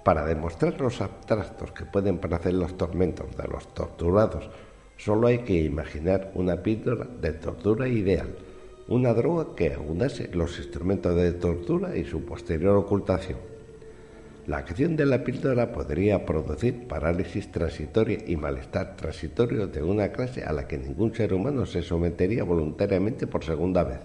[0.04, 4.48] Para demostrar los abstractos que pueden parecer los tormentos de los torturados,
[4.96, 8.28] Solo hay que imaginar una píldora de tortura ideal,
[8.88, 13.38] una droga que aunase los instrumentos de tortura y su posterior ocultación.
[14.46, 20.44] La acción de la píldora podría producir parálisis transitoria y malestar transitorio de una clase
[20.44, 24.00] a la que ningún ser humano se sometería voluntariamente por segunda vez.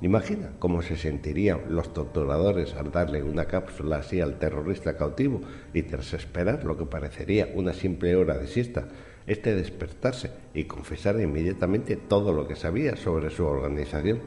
[0.00, 5.42] Imagina cómo se sentirían los torturadores al darle una cápsula así al terrorista cautivo
[5.74, 8.88] y tras esperar lo que parecería una simple hora de siesta,
[9.26, 14.20] este despertarse y confesar inmediatamente todo lo que sabía sobre su organización.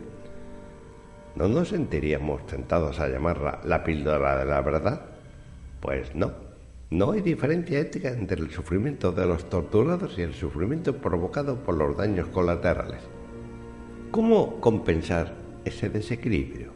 [1.36, 5.02] ¿No nos sentiríamos tentados a llamarla la píldora de la verdad?
[5.80, 6.32] Pues no.
[6.90, 11.76] No hay diferencia ética entre el sufrimiento de los torturados y el sufrimiento provocado por
[11.76, 13.02] los daños colaterales.
[14.10, 16.72] ¿Cómo compensar ese desequilibrio?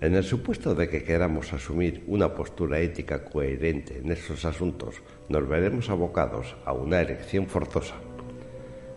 [0.00, 5.48] En el supuesto de que queramos asumir una postura ética coherente en esos asuntos, nos
[5.48, 7.94] veremos abocados a una elección forzosa.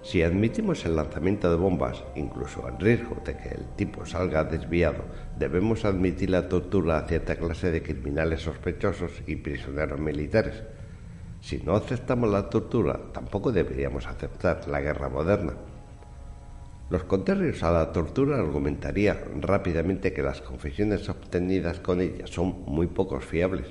[0.01, 5.03] Si admitimos el lanzamiento de bombas, incluso al riesgo de que el tipo salga desviado,
[5.37, 10.63] debemos admitir la tortura a cierta clase de criminales sospechosos y prisioneros militares.
[11.41, 15.53] Si no aceptamos la tortura, tampoco deberíamos aceptar la guerra moderna.
[16.89, 22.87] Los contrarios a la tortura argumentarían rápidamente que las confesiones obtenidas con ella son muy
[22.87, 23.67] pocos fiables.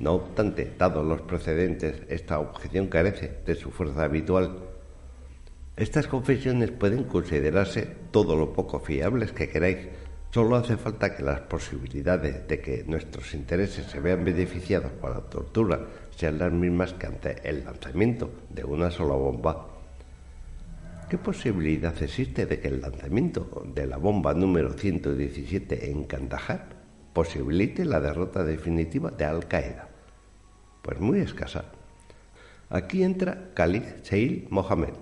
[0.00, 4.56] No obstante, dados los precedentes, esta objeción carece de su fuerza habitual.
[5.76, 9.88] Estas confesiones pueden considerarse todo lo poco fiables que queráis.
[10.30, 15.20] Solo hace falta que las posibilidades de que nuestros intereses se vean beneficiados por la
[15.20, 15.86] tortura
[16.16, 19.66] sean las mismas que ante el lanzamiento de una sola bomba.
[21.10, 26.68] ¿Qué posibilidad existe de que el lanzamiento de la bomba número 117 en Kandahar
[27.12, 29.89] posibilite la derrota definitiva de Al Qaeda?
[30.82, 31.64] Pues muy escasa.
[32.68, 34.94] Aquí entra Khalid Sheil Mohammed,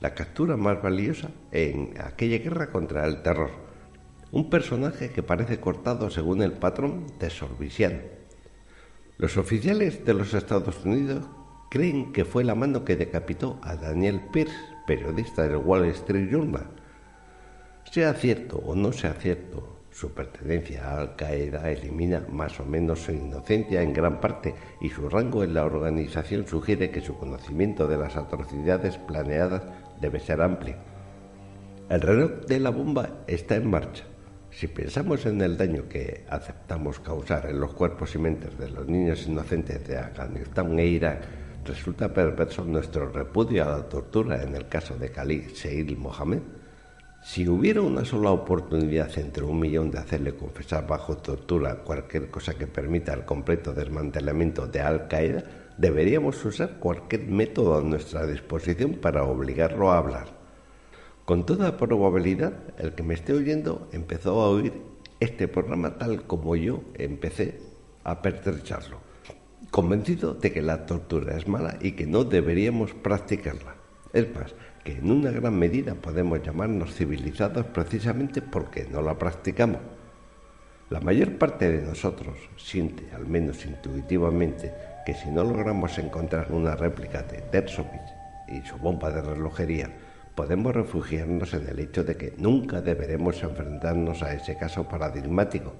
[0.00, 3.50] la captura más valiosa en aquella guerra contra el terror.
[4.30, 8.02] Un personaje que parece cortado según el patrón de Sorbisian.
[9.16, 11.24] Los oficiales de los Estados Unidos
[11.70, 14.54] creen que fue la mano que decapitó a Daniel Pierce,
[14.86, 16.68] periodista del Wall Street Journal.
[17.90, 23.04] Sea cierto o no sea cierto, su pertenencia a Al Qaeda elimina más o menos
[23.04, 27.86] su inocencia en gran parte y su rango en la organización sugiere que su conocimiento
[27.86, 29.62] de las atrocidades planeadas
[30.00, 30.74] debe ser amplio.
[31.88, 34.04] El reloj de la bomba está en marcha.
[34.50, 38.88] Si pensamos en el daño que aceptamos causar en los cuerpos y mentes de los
[38.88, 41.22] niños inocentes de Afganistán e Irak,
[41.64, 46.63] resulta perverso nuestro repudio a la tortura en el caso de Khalid Seil Mohammed.
[47.24, 52.52] Si hubiera una sola oportunidad entre un millón de hacerle confesar bajo tortura cualquier cosa
[52.52, 55.42] que permita el completo desmantelamiento de Al Qaeda,
[55.78, 60.26] deberíamos usar cualquier método a nuestra disposición para obligarlo a hablar.
[61.24, 64.74] Con toda probabilidad, el que me esté oyendo empezó a oír
[65.18, 67.58] este programa tal como yo empecé
[68.04, 68.98] a pertrecharlo,
[69.70, 73.76] convencido de que la tortura es mala y que no deberíamos practicarla.
[74.12, 74.54] Es más,
[74.84, 79.80] que en una gran medida podemos llamarnos civilizados precisamente porque no la practicamos.
[80.90, 84.72] La mayor parte de nosotros siente, al menos intuitivamente,
[85.06, 88.12] que si no logramos encontrar una réplica de Dershowitz
[88.48, 89.90] y su bomba de relojería,
[90.34, 95.72] podemos refugiarnos en el hecho de que nunca deberemos enfrentarnos a ese caso paradigmático.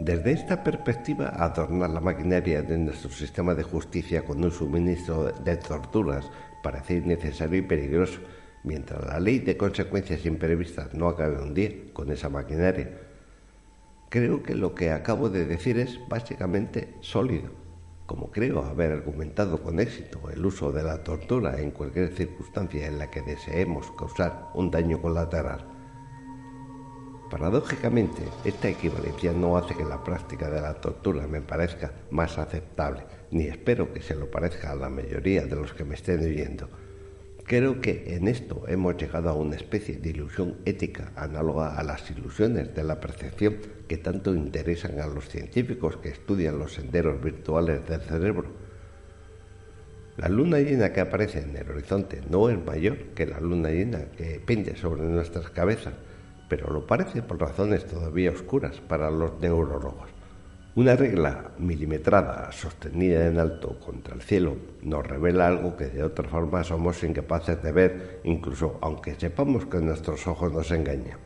[0.00, 5.56] Desde esta perspectiva, adornar la maquinaria de nuestro sistema de justicia con un suministro de
[5.56, 6.28] torturas
[6.64, 8.20] parece innecesario y peligroso,
[8.64, 13.02] mientras la ley de consecuencias imprevistas no acabe un día con esa maquinaria.
[14.08, 17.50] Creo que lo que acabo de decir es básicamente sólido,
[18.06, 22.98] como creo haber argumentado con éxito el uso de la tortura en cualquier circunstancia en
[22.98, 25.66] la que deseemos causar un daño colateral.
[27.30, 33.02] Paradójicamente, esta equivalencia no hace que la práctica de la tortura me parezca más aceptable,
[33.34, 36.68] ni espero que se lo parezca a la mayoría de los que me estén oyendo.
[37.42, 42.08] Creo que en esto hemos llegado a una especie de ilusión ética análoga a las
[42.12, 43.56] ilusiones de la percepción
[43.88, 48.46] que tanto interesan a los científicos que estudian los senderos virtuales del cerebro.
[50.16, 54.12] La luna llena que aparece en el horizonte no es mayor que la luna llena
[54.16, 55.94] que pende sobre nuestras cabezas,
[56.48, 60.13] pero lo parece por razones todavía oscuras para los neurólogos.
[60.76, 66.28] Una regla milimetrada sostenida en alto contra el cielo nos revela algo que de otra
[66.28, 71.18] forma somos incapaces de ver, incluso aunque sepamos que nuestros ojos nos engañan.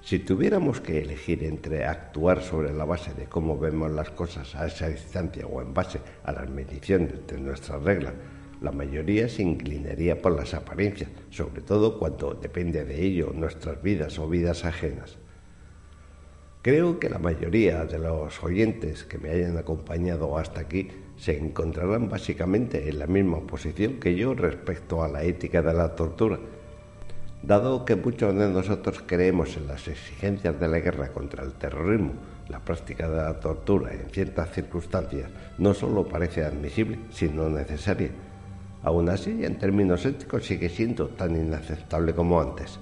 [0.00, 4.66] Si tuviéramos que elegir entre actuar sobre la base de cómo vemos las cosas a
[4.66, 8.14] esa distancia o en base a las mediciones de nuestras reglas,
[8.62, 14.18] la mayoría se inclinaría por las apariencias, sobre todo cuando depende de ello nuestras vidas
[14.18, 15.18] o vidas ajenas.
[16.60, 22.08] Creo que la mayoría de los oyentes que me hayan acompañado hasta aquí se encontrarán
[22.08, 26.40] básicamente en la misma posición que yo respecto a la ética de la tortura.
[27.44, 32.14] Dado que muchos de nosotros creemos en las exigencias de la guerra contra el terrorismo,
[32.48, 38.10] la práctica de la tortura en ciertas circunstancias no solo parece admisible, sino necesaria.
[38.82, 42.80] Aún así, en términos éticos, sigue siendo tan inaceptable como antes.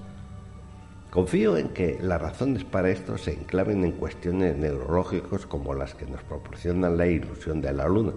[1.09, 6.05] Confío en que las razones para esto se enclaven en cuestiones neurológicas como las que
[6.05, 8.13] nos proporcionan la ilusión de la luna.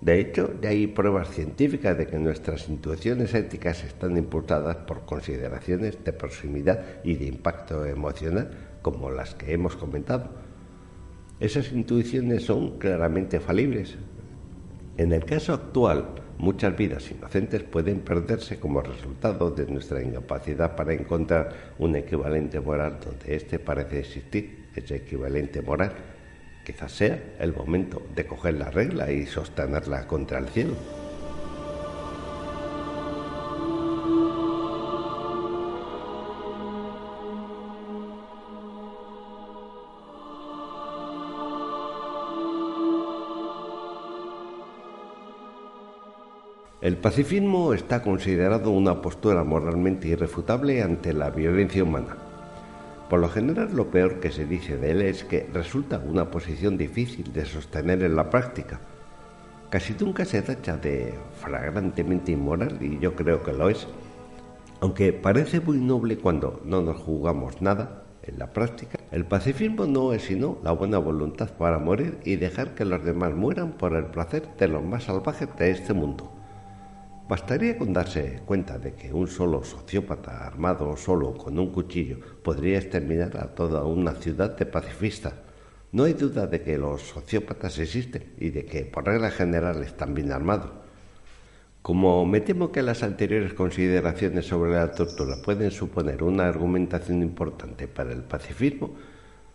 [0.00, 6.04] De hecho, ya hay pruebas científicas de que nuestras intuiciones éticas están impulsadas por consideraciones
[6.04, 8.50] de proximidad y de impacto emocional
[8.80, 10.30] como las que hemos comentado.
[11.40, 13.96] Esas intuiciones son claramente falibles.
[14.98, 16.06] En el caso actual,
[16.38, 22.98] Muchas vidas inocentes pueden perderse como resultado de nuestra incapacidad para encontrar un equivalente moral
[23.04, 25.92] donde éste parece existir, ese equivalente moral.
[26.64, 31.03] Quizás sea el momento de coger la regla y sostenerla contra el cielo.
[46.84, 52.18] El pacifismo está considerado una postura moralmente irrefutable ante la violencia humana.
[53.08, 56.76] Por lo general lo peor que se dice de él es que resulta una posición
[56.76, 58.80] difícil de sostener en la práctica.
[59.70, 63.88] Casi nunca se tacha de flagrantemente inmoral y yo creo que lo es.
[64.82, 70.12] Aunque parece muy noble cuando no nos jugamos nada, en la práctica, el pacifismo no
[70.12, 74.04] es sino la buena voluntad para morir y dejar que los demás mueran por el
[74.04, 76.43] placer de los más salvajes de este mundo.
[77.26, 82.76] Bastaría con darse cuenta de que un solo sociópata armado solo con un cuchillo podría
[82.76, 85.32] exterminar a toda una ciudad de pacifistas.
[85.92, 90.12] No hay duda de que los sociópatas existen y de que por regla general están
[90.12, 90.70] bien armados.
[91.80, 97.88] Como me temo que las anteriores consideraciones sobre la tortura pueden suponer una argumentación importante
[97.88, 98.96] para el pacifismo,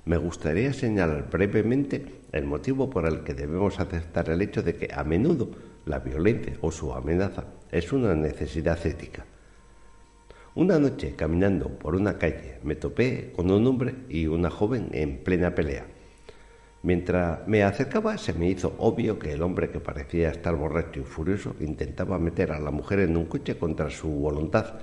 [0.05, 4.89] me gustaría señalar brevemente el motivo por el que debemos aceptar el hecho de que
[4.91, 5.51] a menudo
[5.85, 9.25] la violencia o su amenaza es una necesidad ética.
[10.55, 15.23] Una noche, caminando por una calle, me topé con un hombre y una joven en
[15.23, 15.85] plena pelea.
[16.81, 21.03] Mientras me acercaba se me hizo obvio que el hombre que parecía estar borracho y
[21.03, 24.79] furioso intentaba meter a la mujer en un coche contra su voluntad.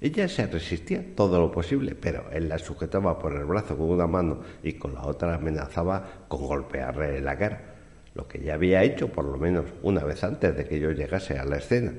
[0.00, 4.06] Ella se resistía todo lo posible, pero él la sujetaba por el brazo con una
[4.06, 7.75] mano y con la otra amenazaba con golpearle la cara,
[8.16, 11.38] lo que ya había hecho por lo menos una vez antes de que yo llegase
[11.38, 11.92] a la escena.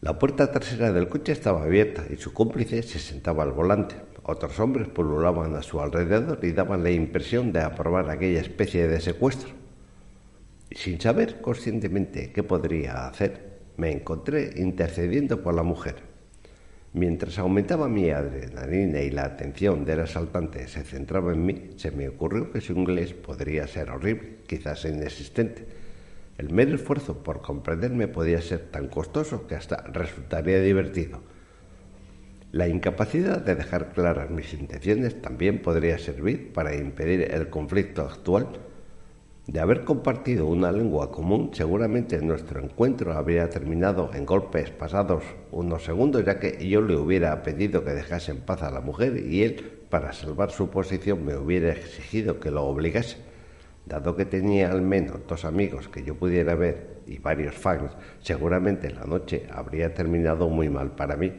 [0.00, 3.96] La puerta trasera del coche estaba abierta y su cómplice se sentaba al volante.
[4.22, 9.00] Otros hombres pululaban a su alrededor y daban la impresión de aprobar aquella especie de
[9.00, 9.50] secuestro.
[10.70, 16.07] Sin saber conscientemente qué podría hacer, me encontré intercediendo por la mujer.
[16.98, 22.08] Mientras aumentaba mi adrenalina y la atención del asaltante se centraba en mí, se me
[22.08, 25.64] ocurrió que su inglés podría ser horrible, quizás inexistente.
[26.38, 31.22] El mero esfuerzo por comprenderme podía ser tan costoso que hasta resultaría divertido.
[32.50, 38.48] La incapacidad de dejar claras mis intenciones también podría servir para impedir el conflicto actual.
[39.48, 45.84] De haber compartido una lengua común, seguramente nuestro encuentro habría terminado en golpes pasados unos
[45.84, 49.44] segundos, ya que yo le hubiera pedido que dejase en paz a la mujer y
[49.44, 53.16] él, para salvar su posición, me hubiera exigido que lo obligase.
[53.86, 58.90] Dado que tenía al menos dos amigos que yo pudiera ver y varios fans, seguramente
[58.90, 61.32] la noche habría terminado muy mal para mí.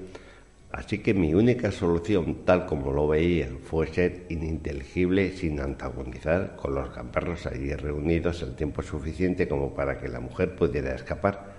[0.72, 6.76] Así que mi única solución, tal como lo veía, fue ser ininteligible sin antagonizar con
[6.76, 11.54] los gamberros allí reunidos el tiempo suficiente como para que la mujer pudiera escapar.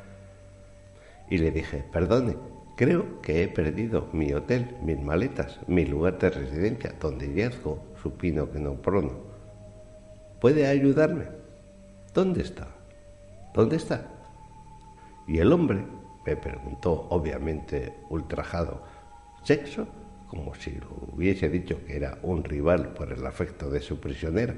[1.28, 2.37] Y le dije, perdone,
[2.77, 8.51] creo que he perdido mi hotel, mis maletas, mi lugar de residencia, donde yazgo, supino
[8.53, 9.12] que no prono.
[10.41, 11.24] ¿Puede ayudarme?
[12.15, 12.69] ¿Dónde está?
[13.55, 14.07] ¿Dónde está?
[15.27, 15.85] Y el hombre
[16.24, 18.82] me preguntó, obviamente ultrajado,
[19.43, 19.87] sexo,
[20.29, 20.79] como si
[21.12, 24.55] hubiese dicho que era un rival por el afecto de su prisionera.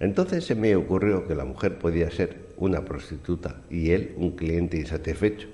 [0.00, 4.76] Entonces se me ocurrió que la mujer podía ser una prostituta y él un cliente
[4.76, 5.48] insatisfecho.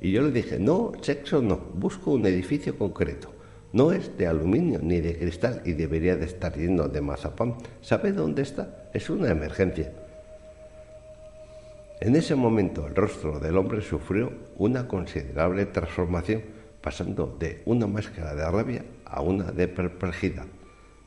[0.00, 3.30] Y yo le dije, no, sexo no, busco un edificio concreto.
[3.72, 7.56] No es de aluminio ni de cristal y debería de estar lleno de mazapán.
[7.80, 8.88] ¿Sabe dónde está?
[8.94, 9.92] Es una emergencia.
[12.00, 16.42] En ese momento el rostro del hombre sufrió una considerable transformación
[16.84, 20.44] pasando de una máscara de rabia a una de perplejidad.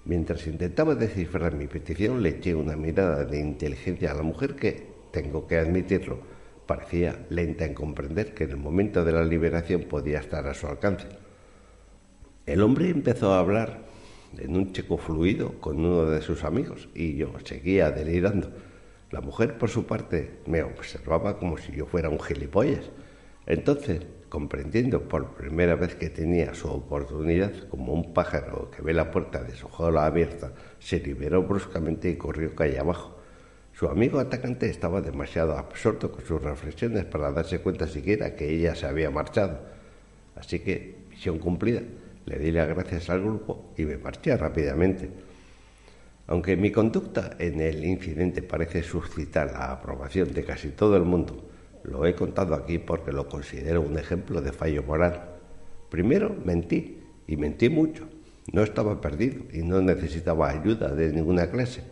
[0.06, 4.88] Mientras intentaba descifrar mi petición, le eché una mirada de inteligencia a la mujer que,
[5.12, 6.18] tengo que admitirlo,
[6.66, 10.66] parecía lenta en comprender que en el momento de la liberación podía estar a su
[10.66, 11.10] alcance.
[12.48, 13.82] El hombre empezó a hablar
[14.36, 18.49] en un checo fluido con uno de sus amigos y yo seguía delirando.
[19.12, 22.90] La mujer, por su parte, me observaba como si yo fuera un gilipollas.
[23.45, 29.12] Entonces comprendiendo por primera vez que tenía su oportunidad, como un pájaro que ve la
[29.12, 33.18] puerta de su jaula abierta, se liberó bruscamente y corrió calle abajo.
[33.74, 38.76] Su amigo atacante estaba demasiado absorto con sus reflexiones para darse cuenta siquiera que ella
[38.76, 39.60] se había marchado.
[40.36, 41.82] Así que, misión cumplida,
[42.26, 45.10] le di las gracias al grupo y me marché rápidamente.
[46.28, 51.48] Aunque mi conducta en el incidente parece suscitar la aprobación de casi todo el mundo,
[51.84, 55.36] lo he contado aquí porque lo considero un ejemplo de fallo moral.
[55.90, 58.08] Primero, mentí, y mentí mucho.
[58.52, 61.84] No estaba perdido y no necesitaba ayuda de ninguna clase.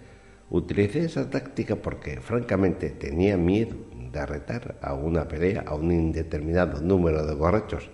[0.49, 3.75] Utilicé esa táctica porque, francamente, tenía miedo
[4.11, 7.89] de arretar a una pelea a un indeterminado número de borrachos.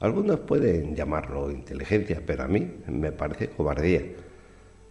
[0.00, 4.02] Algunos pueden llamarlo inteligencia, pero a mí me parece cobardía.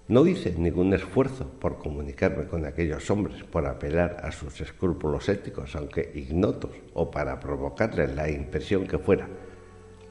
[0.07, 5.75] No hice ningún esfuerzo por comunicarme con aquellos hombres, por apelar a sus escrúpulos éticos,
[5.75, 9.27] aunque ignotos, o para provocarles la impresión que fuera.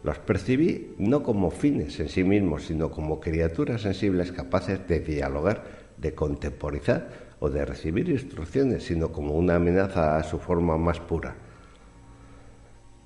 [0.02, 5.62] Los percibí no como fines en sí mismos, sino como criaturas sensibles capaces de dialogar,
[5.96, 11.36] de contemporizar o de recibir instrucciones, sino como una amenaza a su forma más pura.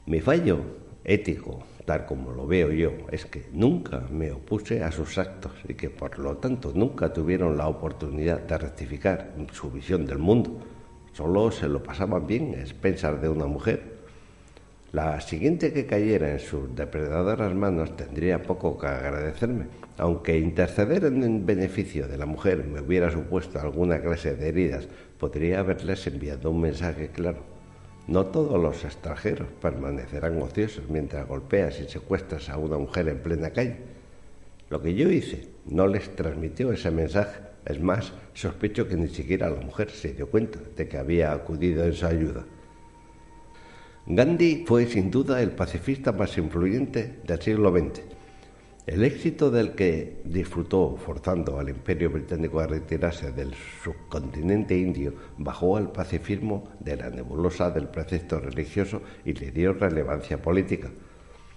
[0.07, 0.61] Mi fallo
[1.05, 5.73] ético tal como lo veo yo, es que nunca me opuse a sus actos y
[5.73, 10.59] que por lo tanto nunca tuvieron la oportunidad de rectificar su visión del mundo.
[11.15, 13.81] Solo se lo pasaban bien a expensas de una mujer.
[14.93, 21.47] La siguiente que cayera en sus depredadoras manos tendría poco que agradecerme, aunque interceder en
[21.47, 24.89] beneficio de la mujer me hubiera supuesto alguna clase de heridas,
[25.19, 27.58] podría haberles enviado un mensaje claro
[28.09, 33.51] no todos los extranjeros permanecerán ociosos mientras golpeas y secuestras a una mujer en plena
[33.51, 33.77] calle.
[34.71, 37.41] Lo que yo hice no les transmitió ese mensaje.
[37.67, 41.85] Es más, sospecho que ni siquiera la mujer se dio cuenta de que había acudido
[41.85, 42.45] en su ayuda.
[44.07, 48.18] Gandhi fue sin duda el pacifista más influyente del siglo XX.
[48.89, 53.53] El éxito del que disfrutó forzando al imperio británico a retirarse del
[53.85, 60.41] subcontinente indio bajó al pacifismo de la nebulosa del precepto religioso y le dio relevancia
[60.41, 60.89] política.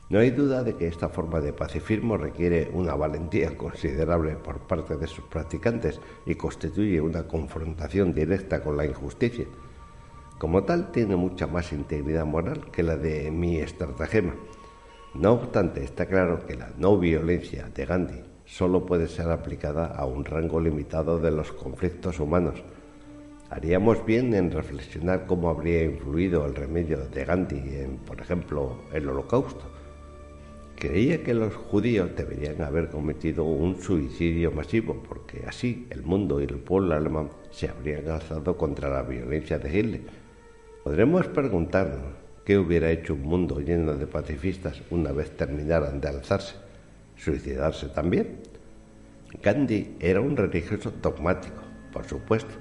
[0.09, 4.97] No hay duda de que esta forma de pacifismo requiere una valentía considerable por parte
[4.97, 9.45] de sus practicantes y constituye una confrontación directa con la injusticia.
[10.37, 14.33] Como tal, tiene mucha más integridad moral que la de mi estratagema
[15.13, 20.05] no obstante, está claro que la no violencia de Gandhi solo puede ser aplicada a
[20.05, 22.63] un rango limitado de los conflictos humanos.
[23.49, 29.09] Haríamos bien en reflexionar cómo habría influido el remedio de Gandhi en, por ejemplo, el
[29.09, 29.65] holocausto.
[30.77, 36.45] Creía que los judíos deberían haber cometido un suicidio masivo, porque así el mundo y
[36.45, 40.01] el pueblo alemán se habrían alzado contra la violencia de Hitler.
[40.85, 42.20] Podremos preguntarnos
[42.51, 46.55] ¿Qué hubiera hecho un mundo lleno de pacifistas una vez terminaran de alzarse?
[47.15, 48.41] ¿Suicidarse también?
[49.41, 51.61] Gandhi era un religioso dogmático,
[51.93, 52.53] por supuesto,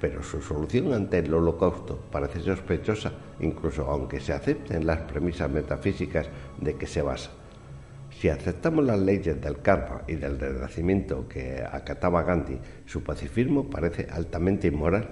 [0.00, 6.26] pero su solución ante el holocausto parece sospechosa, incluso aunque se acepten las premisas metafísicas
[6.58, 7.30] de que se basa.
[8.18, 14.06] Si aceptamos las leyes del karma y del renacimiento que acataba Gandhi, su pacifismo parece
[14.10, 15.06] altamente inmoral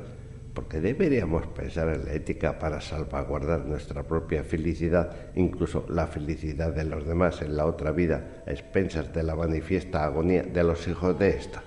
[0.54, 6.84] porque deberíamos pensar en la ética para salvaguardar nuestra propia felicidad, incluso la felicidad de
[6.84, 11.18] los demás en la otra vida, a expensas de la manifiesta agonía de los hijos
[11.18, 11.62] de esta.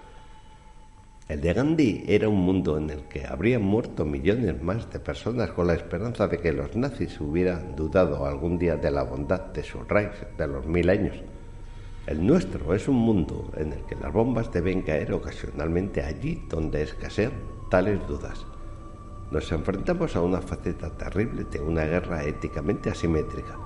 [1.27, 5.49] El de Gandhi era un mundo en el que habrían muerto millones más de personas
[5.49, 9.63] con la esperanza de que los nazis hubieran dudado algún día de la bondad de
[9.63, 11.15] su Reich de los mil años.
[12.05, 16.83] El nuestro es un mundo en el que las bombas deben caer ocasionalmente allí donde
[16.83, 17.31] escasean
[17.71, 18.45] tales dudas.
[19.35, 23.57] Nos enfrentamos a una faceta terrible de una guerra éticamente asimétrica.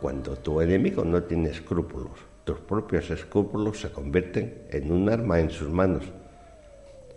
[0.00, 2.12] Cuando tu enemigo no tiene escrúpulos,
[2.44, 6.04] tus propios escrúpulos se convierten en un arma en sus manos.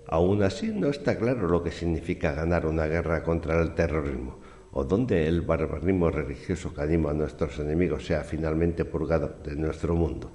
[0.07, 4.39] Aún así no está claro lo que significa ganar una guerra contra el terrorismo
[4.71, 9.93] o dónde el barbarismo religioso que anima a nuestros enemigos sea finalmente purgado de nuestro
[9.93, 10.31] mundo.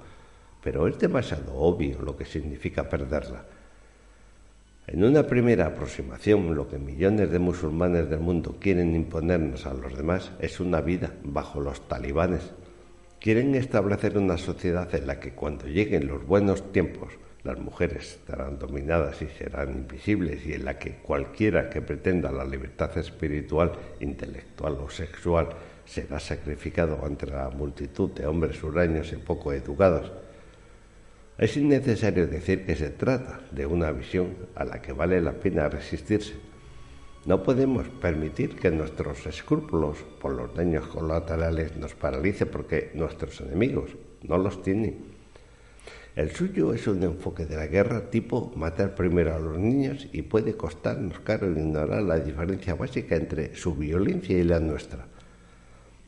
[0.63, 3.43] Pero es demasiado obvio lo que significa perderla.
[4.87, 9.97] En una primera aproximación, lo que millones de musulmanes del mundo quieren imponernos a los
[9.97, 12.51] demás es una vida bajo los talibanes.
[13.19, 17.13] Quieren establecer una sociedad en la que cuando lleguen los buenos tiempos,
[17.43, 22.45] las mujeres estarán dominadas y serán invisibles y en la que cualquiera que pretenda la
[22.45, 25.49] libertad espiritual, intelectual o sexual
[25.83, 30.11] será sacrificado ante la multitud de hombres huraños y poco educados
[31.37, 35.67] es innecesario decir que se trata de una visión a la que vale la pena
[35.67, 36.33] resistirse.
[37.25, 43.97] No podemos permitir que nuestros escrúpulos por los daños colaterales nos paralice porque nuestros enemigos
[44.23, 45.15] no los tienen.
[46.15, 50.21] El suyo es un enfoque de la guerra tipo matar primero a los niños y
[50.21, 55.07] puede costarnos caro ignorar la diferencia básica entre su violencia y la nuestra.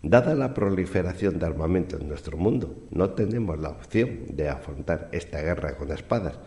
[0.10, 5.42] Dada la proliferación de armamento en nuestro mundo, no tenemos la opción de afrontar esta
[5.42, 6.40] guerra con espadas.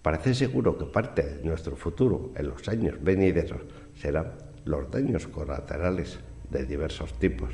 [0.00, 3.60] Parece seguro que parte de nuestro futuro en los años venideros
[3.96, 4.32] serán
[4.64, 6.18] los daños colaterales
[6.50, 7.50] de diversos tipos.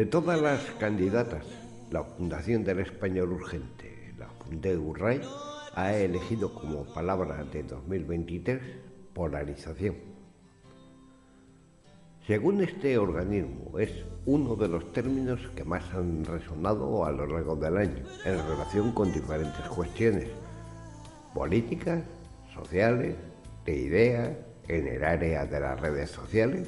[0.00, 1.44] De todas las candidatas,
[1.90, 5.20] la Fundación del Español Urgente, la Funde Urray,
[5.74, 8.62] ha elegido como palabra de 2023
[9.12, 9.96] polarización.
[12.26, 13.90] Según este organismo, es
[14.24, 18.92] uno de los términos que más han resonado a lo largo del año en relación
[18.92, 20.30] con diferentes cuestiones
[21.34, 22.02] políticas,
[22.54, 23.16] sociales,
[23.66, 24.30] de ideas,
[24.66, 26.66] en el área de las redes sociales,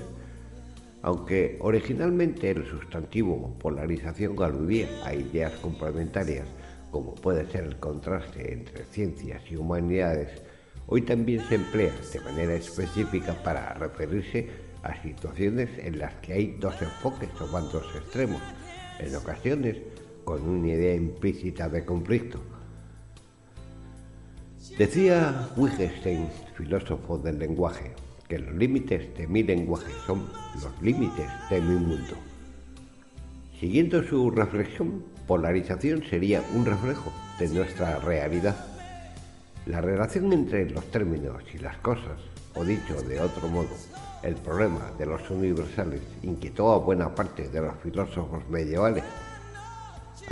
[1.03, 6.47] aunque originalmente el sustantivo polarización aludía a ideas complementarias,
[6.91, 10.43] como puede ser el contraste entre ciencias y humanidades,
[10.87, 14.49] hoy también se emplea de manera específica para referirse
[14.83, 18.41] a situaciones en las que hay dos enfoques o bandos extremos,
[18.99, 19.79] en ocasiones
[20.24, 22.41] con una idea implícita de conflicto.
[24.79, 27.93] Decía Wittgenstein, filósofo del lenguaje,
[28.33, 32.17] que los límites de mi lenguaje son los límites de mi mundo.
[33.61, 38.57] Siguiendo su reflexión, polarización sería un reflejo de nuestra realidad.
[39.67, 42.19] La relación entre los términos y las cosas,
[42.55, 43.77] o dicho de otro modo,
[44.23, 49.05] el problema de los universales inquietó a buena parte de los filósofos medievales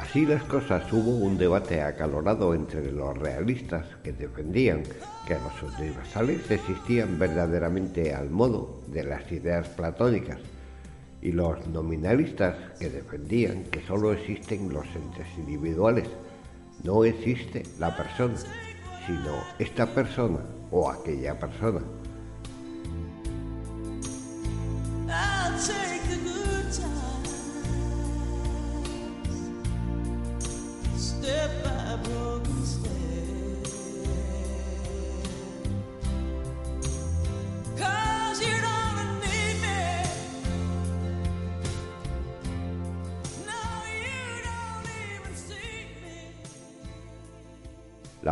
[0.01, 4.83] Así las cosas hubo un debate acalorado entre los realistas que defendían
[5.27, 10.39] que los universales existían verdaderamente al modo de las ideas platónicas
[11.21, 16.09] y los nominalistas que defendían que solo existen los entes individuales,
[16.83, 18.39] no existe la persona,
[19.07, 20.41] sino esta persona
[20.71, 21.83] o aquella persona.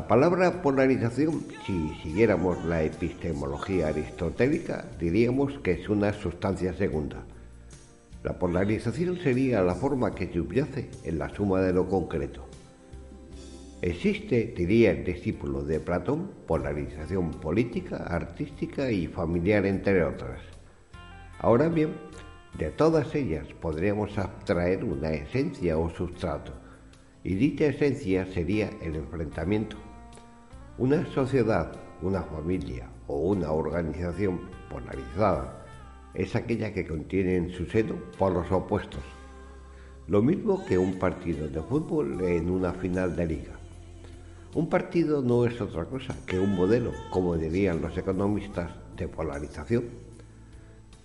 [0.09, 7.26] Palabra polarización, si siguiéramos la epistemología aristotélica, diríamos que es una sustancia segunda.
[8.24, 12.47] La polarización sería la forma que subyace en la suma de lo concreto.
[13.82, 20.40] Existe, diría el discípulo de Platón, polarización política, artística y familiar, entre otras.
[21.39, 21.93] Ahora bien,
[22.56, 26.55] de todas ellas podríamos abstraer una esencia o sustrato,
[27.22, 29.76] y dicha esencia sería el enfrentamiento.
[30.78, 31.72] Una sociedad,
[32.02, 35.66] una familia o una organización polarizada
[36.14, 39.02] es aquella que contiene en su seno polos opuestos,
[40.06, 43.59] lo mismo que un partido de fútbol en una final de liga.
[44.55, 49.82] Un partido no es otra cosa que un modelo, como dirían los economistas, de polarización.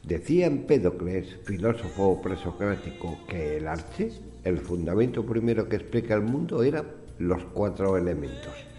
[0.04, 4.12] Decía Empédocles, filósofo presocrático, que el arte,
[4.44, 6.86] el fundamento primero que explica el mundo, eran
[7.18, 8.73] los cuatro elementos.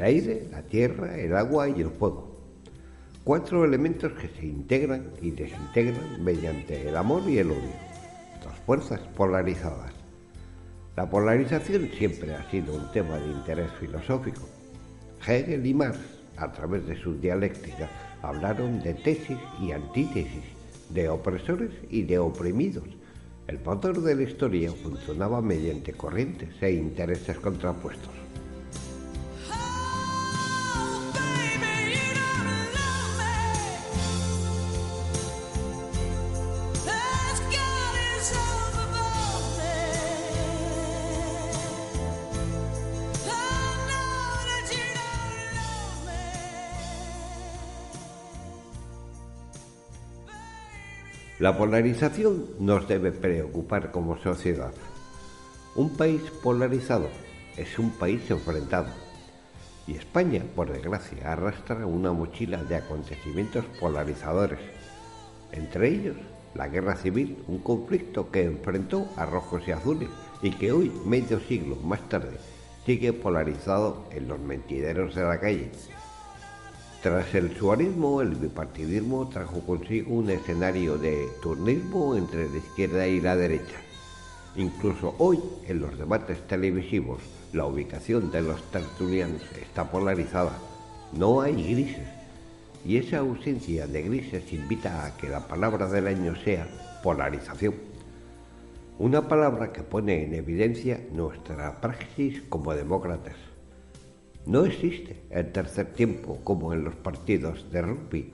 [0.00, 2.34] El aire, la tierra, el agua y el fuego.
[3.22, 7.76] Cuatro elementos que se integran y desintegran mediante el amor y el odio.
[8.42, 9.92] Dos fuerzas polarizadas.
[10.96, 14.40] La polarización siempre ha sido un tema de interés filosófico.
[15.26, 15.98] Hegel y Marx,
[16.38, 17.90] a través de su dialéctica,
[18.22, 20.44] hablaron de tesis y antítesis,
[20.88, 22.88] de opresores y de oprimidos.
[23.48, 28.19] El motor de la historia funcionaba mediante corrientes e intereses contrapuestos.
[51.40, 54.74] La polarización nos debe preocupar como sociedad.
[55.74, 57.08] Un país polarizado
[57.56, 58.88] es un país enfrentado.
[59.86, 64.58] Y España, por desgracia, arrastra una mochila de acontecimientos polarizadores.
[65.52, 66.16] Entre ellos,
[66.54, 70.10] la guerra civil, un conflicto que enfrentó a rojos y azules
[70.42, 72.36] y que hoy, medio siglo más tarde,
[72.84, 75.70] sigue polarizado en los mentideros de la calle
[77.02, 83.22] tras el suarismo, el bipartidismo trajo consigo un escenario de turnismo entre la izquierda y
[83.22, 83.76] la derecha.
[84.56, 87.22] Incluso hoy, en los debates televisivos,
[87.54, 90.52] la ubicación de los tertulianos está polarizada.
[91.14, 92.06] No hay grises.
[92.84, 96.68] Y esa ausencia de grises invita a que la palabra del año sea
[97.02, 97.74] polarización.
[98.98, 103.49] una palabra que pone en evidencia nuestra praxis como demócratas.
[104.46, 108.32] No existe el tercer tiempo como en los partidos de rugby.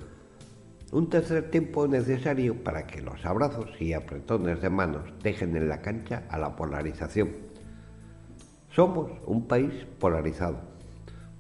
[0.93, 5.83] Un tercer tiempo necesario para que los abrazos y apretones de manos dejen en la
[5.83, 7.31] cancha a la polarización.
[8.71, 10.61] Somos un país polarizado,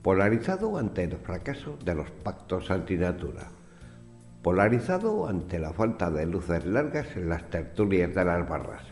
[0.02, 3.48] polarizado ante el fracaso de los pactos antinatura,
[4.42, 8.82] polarizado ante la falta de luces largas en las tertulias de las barras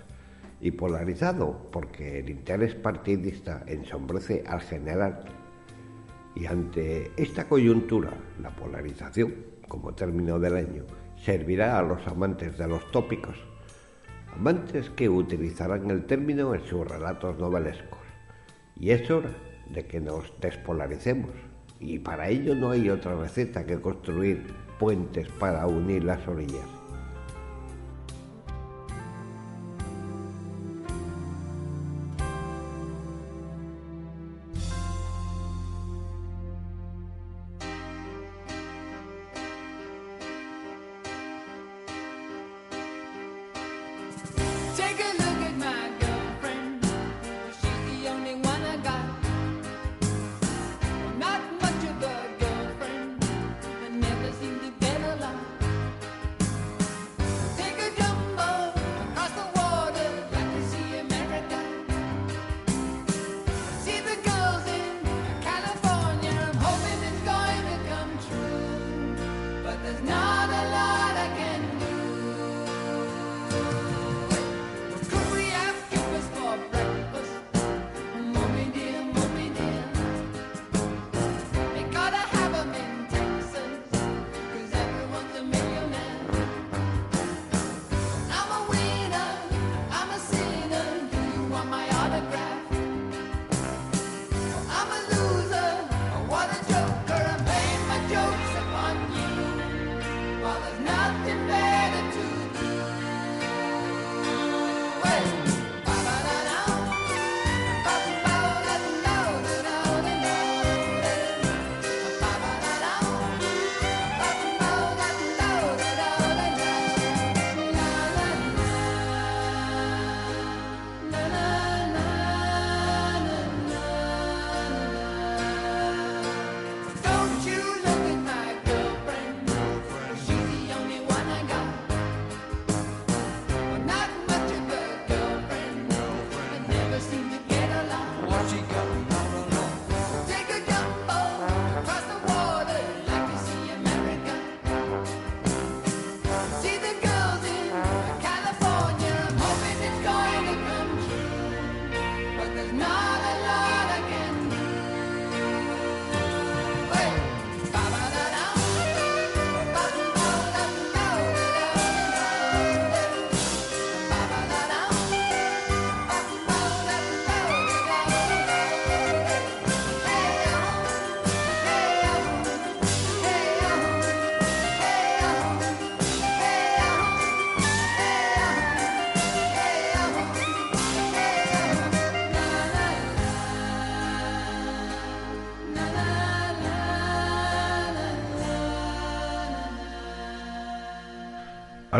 [0.60, 5.24] y polarizado porque el interés partidista ensombrece al general.
[6.34, 8.12] Y ante esta coyuntura,
[8.42, 9.34] la polarización,
[9.68, 10.84] como término del año,
[11.16, 13.36] servirá a los amantes de los tópicos,
[14.34, 18.00] amantes que utilizarán el término en sus relatos novelescos.
[18.76, 19.30] Y es hora
[19.70, 21.30] de que nos despolaricemos,
[21.80, 24.44] y para ello no hay otra receta que construir
[24.78, 26.83] puentes para unir las orillas.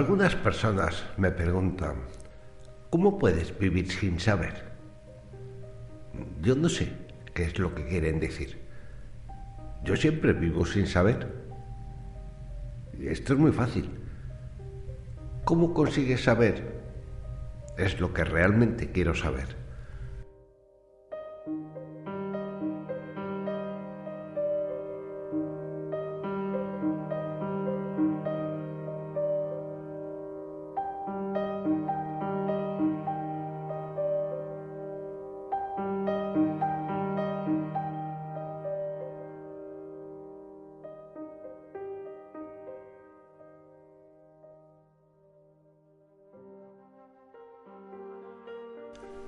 [0.04, 1.94] Algunas personas me preguntan,
[2.90, 4.64] ¿cómo puedes vivir sin saber?
[6.42, 6.92] Yo no sé
[7.32, 8.60] qué es lo que quieren decir.
[9.82, 11.26] Yo siempre vivo sin saber.
[13.00, 13.88] Esto es muy fácil.
[15.46, 16.82] ¿Cómo consigues saber?
[17.78, 19.56] Es lo que realmente quiero saber.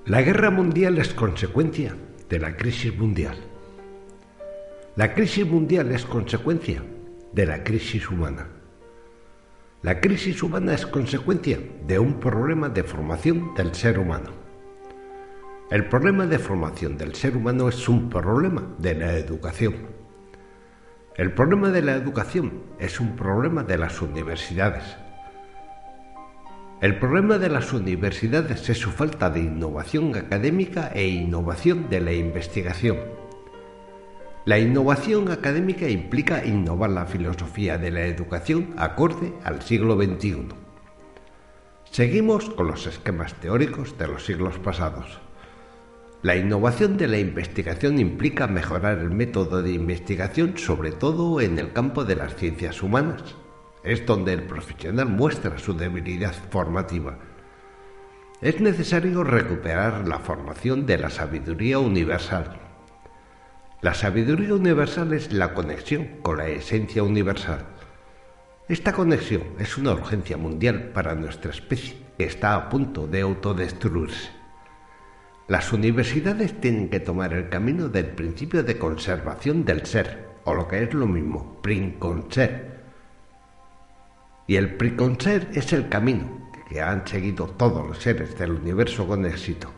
[0.06, 1.96] La guerra mundial es consecuencia
[2.28, 3.38] de la crisis mundial.
[4.94, 6.80] La crisis mundial es consecuencia
[7.32, 8.46] de la crisis humana.
[9.82, 11.58] La crisis humana es consecuencia
[11.88, 14.30] de un problema de formación del ser humano.
[15.72, 19.74] El problema de formación del ser humano es un problema de la educación.
[21.16, 24.84] El problema de la educación es un problema de las universidades.
[26.78, 32.12] El problema de las universidades es su falta de innovación académica e innovación de la
[32.12, 32.98] investigación.
[34.44, 40.48] La innovación académica implica innovar la filosofía de la educación acorde al siglo XXI.
[41.90, 45.18] Seguimos con los esquemas teóricos de los siglos pasados.
[46.20, 51.72] La innovación de la investigación implica mejorar el método de investigación, sobre todo en el
[51.72, 53.34] campo de las ciencias humanas
[53.86, 57.18] es donde el profesional muestra su debilidad formativa.
[58.40, 62.58] Es necesario recuperar la formación de la sabiduría universal.
[63.82, 67.64] La sabiduría universal es la conexión con la esencia universal.
[68.68, 74.30] Esta conexión es una urgencia mundial para nuestra especie que está a punto de autodestruirse.
[75.46, 80.66] Las universidades tienen que tomar el camino del principio de conservación del ser, o lo
[80.66, 82.75] que es lo mismo, princonser,
[84.46, 89.24] y el preconcer es el camino que han seguido todos los seres del universo con
[89.24, 89.70] éxito.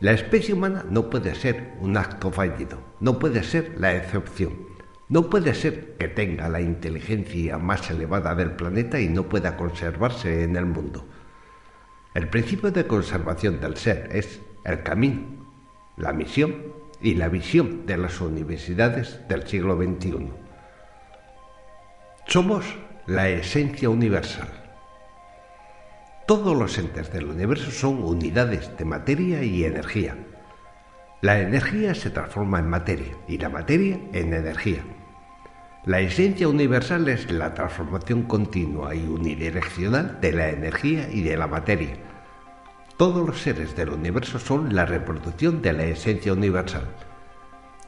[0.00, 4.52] La especie humana no puede ser un acto fallido, no puede ser la excepción,
[5.08, 10.44] no puede ser que tenga la inteligencia más elevada del planeta y no pueda conservarse
[10.44, 11.04] en el mundo.
[12.14, 15.22] El principio de conservación del ser es el camino,
[15.96, 20.30] la misión y la visión de las universidades del siglo XXI.
[22.26, 22.64] Somos
[23.08, 24.50] la esencia universal.
[26.26, 30.14] Todos los entes del universo son unidades de materia y energía.
[31.22, 34.84] La energía se transforma en materia y la materia en energía.
[35.86, 41.46] La esencia universal es la transformación continua y unidireccional de la energía y de la
[41.46, 41.96] materia.
[42.98, 46.84] Todos los seres del universo son la reproducción de la esencia universal.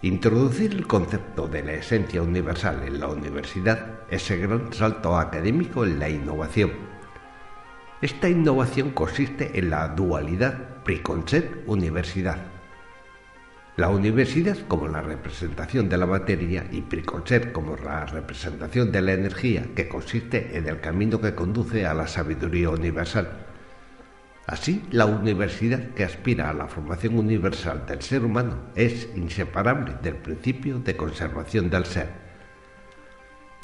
[0.02, 5.84] Introducir el concepto de la esencia universal en la universidad es el gran salto académico
[5.84, 6.70] en la innovación.
[8.00, 12.38] Esta innovación consiste en la dualidad preconcept-universidad.
[13.76, 19.12] La universidad como la representación de la materia y preconcept como la representación de la
[19.12, 23.49] energía que consiste en el camino que conduce a la sabiduría universal.
[24.50, 30.16] Así, la universidad que aspira a la formación universal del ser humano es inseparable del
[30.16, 32.08] principio de conservación del ser.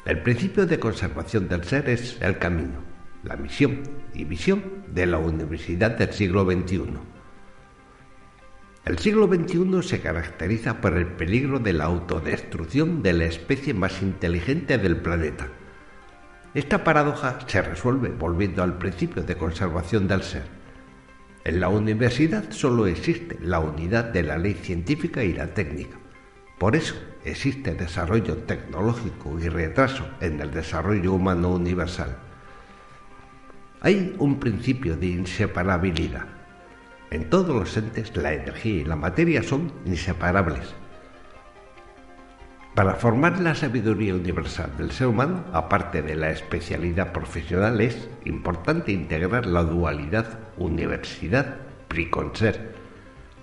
[0.05, 2.79] El principio de conservación del ser es el camino,
[3.25, 3.81] la misión
[4.13, 6.85] y visión de la universidad del siglo XXI.
[8.85, 14.01] El siglo XXI se caracteriza por el peligro de la autodestrucción de la especie más
[14.01, 15.49] inteligente del planeta.
[16.53, 20.56] Esta paradoja se resuelve volviendo al principio de conservación del ser.
[21.47, 25.97] En la universidad solo existe la unidad de la ley científica y la técnica.
[26.57, 32.17] Por eso existe desarrollo tecnológico y retraso en el desarrollo humano universal.
[33.79, 36.25] Hay un principio de inseparabilidad.
[37.11, 40.75] En todos los entes la energía y la materia son inseparables.
[42.75, 48.91] Para formar la sabiduría universal del ser humano, aparte de la especialidad profesional, es importante
[48.91, 52.75] integrar la dualidad universidad-priconser.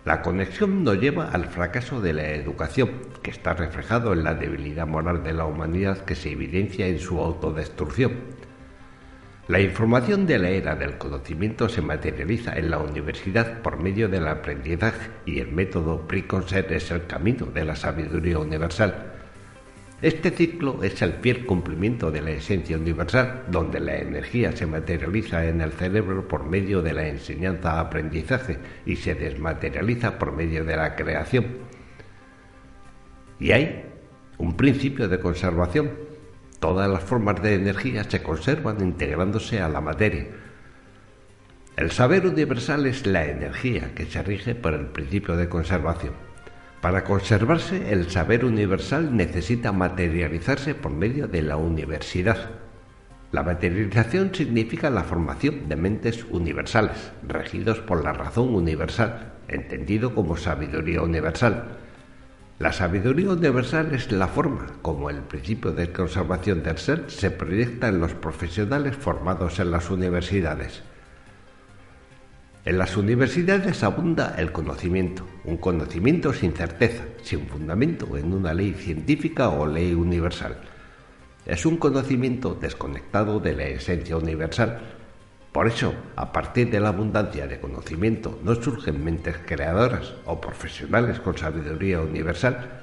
[0.05, 2.91] La conexión no lleva al fracaso de la educación,
[3.23, 7.21] que está reflejado en la debilidad moral de la humanidad que se evidencia en su
[7.21, 8.13] autodestrucción.
[9.49, 14.27] La información de la era del conocimiento se materializa en la universidad por medio del
[14.27, 19.14] aprendizaje y el método Priconser es el camino de la sabiduría universal.
[20.05, 25.47] Este ciclo es el fiel cumplimiento de la esencia universal, donde la energía se materializa
[25.47, 30.95] en el cerebro por medio de la enseñanza-aprendizaje y se desmaterializa por medio de la
[30.95, 31.47] creación.
[33.41, 33.83] Y hay
[34.37, 35.93] un principio de conservación.
[36.61, 40.27] Todas las formas de energía se conservan integrándose a la materia.
[41.79, 46.34] El saber universal es la energía que se rige por el principio de conservación.
[46.85, 52.51] Para conservarse, el saber universal necesita materializarse por medio de la universidad.
[53.33, 60.37] La materialización significa la formación de mentes universales, regidos por la razón universal, entendido como
[60.37, 61.79] sabiduría universal.
[62.59, 67.89] La sabiduría universal es la forma como el principio de conservación del ser se proyecta
[67.89, 70.83] en los profesionales formados en las universidades.
[72.67, 78.73] En las universidades abunda el conocimiento, un conocimiento sin certeza, sin fundamento en una ley
[78.73, 80.57] científica o ley universal.
[81.45, 84.81] Es un conocimiento desconectado de la esencia universal.
[85.53, 91.21] Por eso, a partir de la abundancia de conocimiento, no surgen mentes creadoras o profesionales
[91.21, 92.81] con sabiduría universal,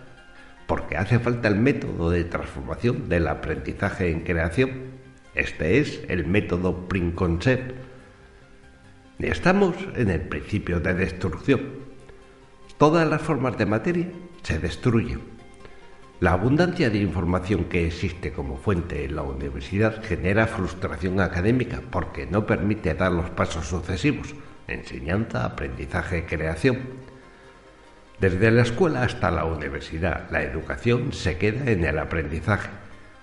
[0.68, 4.92] porque hace falta el método de transformación del aprendizaje en creación.
[5.34, 7.91] Este es el método Princoncept
[9.22, 11.62] Estamos en el principio de destrucción.
[12.80, 14.08] Todas las formas de materia
[14.42, 15.22] se destruyen.
[16.20, 22.26] La abundancia de información que existe como fuente en la universidad genera frustración académica porque
[22.26, 24.34] no permite dar los pasos sucesivos,
[24.68, 26.80] enseñanza, aprendizaje, creación.
[28.20, 32.72] Desde la escuela hasta la universidad, la educación se queda en el aprendizaje.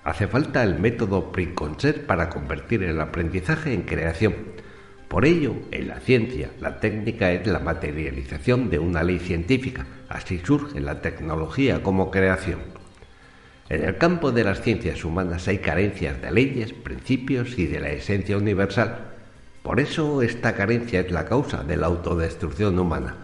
[0.05, 4.33] Hace falta el método Preconcept para convertir el aprendizaje en creación
[5.09, 9.87] por ello, en la ciencia, la técnica es la materialización de una ley científica.
[10.07, 12.59] Así surge la tecnología como creación.
[13.69, 17.89] En el campo de las ciencias humanas hay carencias de leyes, principios y de la
[17.89, 18.99] esencia universal.
[19.63, 23.15] Por eso esta carencia es la causa de la autodestrucción humana.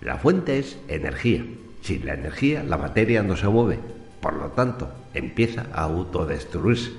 [0.00, 1.44] La fuente es energía.
[1.82, 3.80] Sin la energía la materia no se mueve.
[4.22, 6.92] Por lo tanto, empieza a autodestruirse.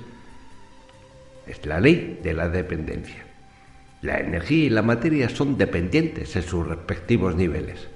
[1.48, 3.23] Es la ley de la dependencia.
[4.04, 7.88] La energía y la materia son dependientes en sus respectivos niveles.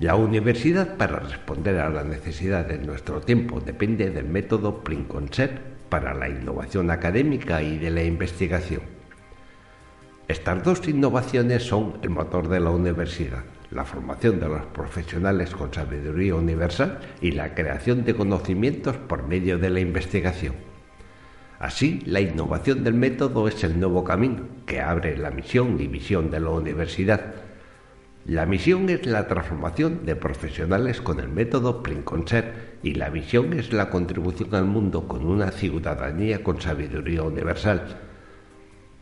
[0.00, 6.14] La universidad, para responder a la necesidad de nuestro tiempo, depende del método Princoncept para
[6.14, 8.82] la innovación académica y de la investigación.
[10.26, 15.72] Estas dos innovaciones son el motor de la universidad, la formación de los profesionales con
[15.72, 20.67] sabiduría universal y la creación de conocimientos por medio de la investigación.
[21.58, 26.30] Así, la innovación del método es el nuevo camino que abre la misión y visión
[26.30, 27.34] de la universidad.
[28.26, 33.72] La misión es la transformación de profesionales con el método Princoncept y la visión es
[33.72, 37.98] la contribución al mundo con una ciudadanía con sabiduría universal.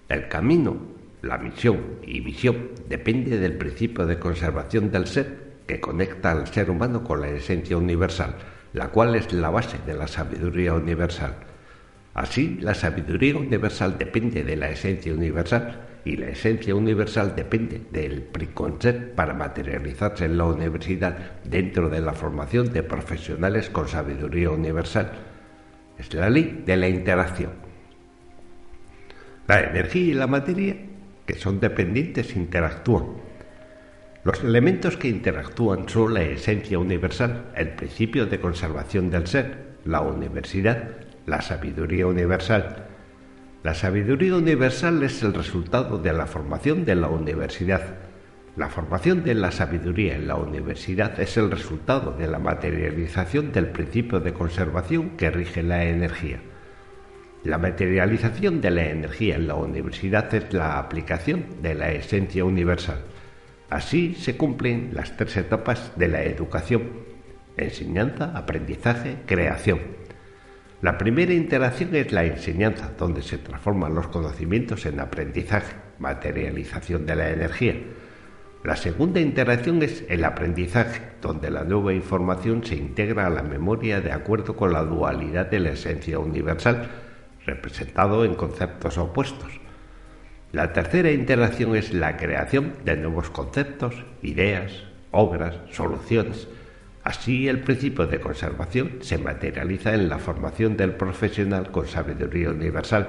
[0.08, 0.78] El camino,
[1.20, 6.70] la misión y visión depende del principio de conservación del ser que conecta al ser
[6.70, 8.36] humano con la esencia universal,
[8.72, 11.34] la cual es la base de la sabiduría universal.
[12.16, 18.22] Así, la sabiduría universal depende de la esencia universal y la esencia universal depende del
[18.22, 25.12] preconcept para materializarse en la universidad dentro de la formación de profesionales con sabiduría universal.
[25.98, 27.50] Es la ley de la interacción.
[29.46, 30.74] La energía y la materia,
[31.26, 33.08] que son dependientes, interactúan.
[34.24, 40.00] Los elementos que interactúan son la esencia universal, el principio de conservación del ser, la
[40.00, 42.86] universidad, la sabiduría universal.
[43.64, 47.82] La sabiduría universal es el resultado de la formación de la universidad.
[48.54, 53.66] La formación de la sabiduría en la universidad es el resultado de la materialización del
[53.66, 56.38] principio de conservación que rige la energía.
[57.42, 63.00] La materialización de la energía en la universidad es la aplicación de la esencia universal.
[63.68, 66.84] Así se cumplen las tres etapas de la educación.
[67.56, 69.95] Enseñanza, aprendizaje, creación.
[70.82, 77.16] La primera interacción es la enseñanza, donde se transforman los conocimientos en aprendizaje, materialización de
[77.16, 77.76] la energía.
[78.62, 84.02] La segunda interacción es el aprendizaje, donde la nueva información se integra a la memoria
[84.02, 86.90] de acuerdo con la dualidad de la esencia universal,
[87.46, 89.60] representado en conceptos opuestos.
[90.52, 96.48] La tercera interacción es la creación de nuevos conceptos, ideas, obras, soluciones,
[97.06, 103.06] Así, el principio de conservación se materializa en la formación del profesional con sabiduría universal.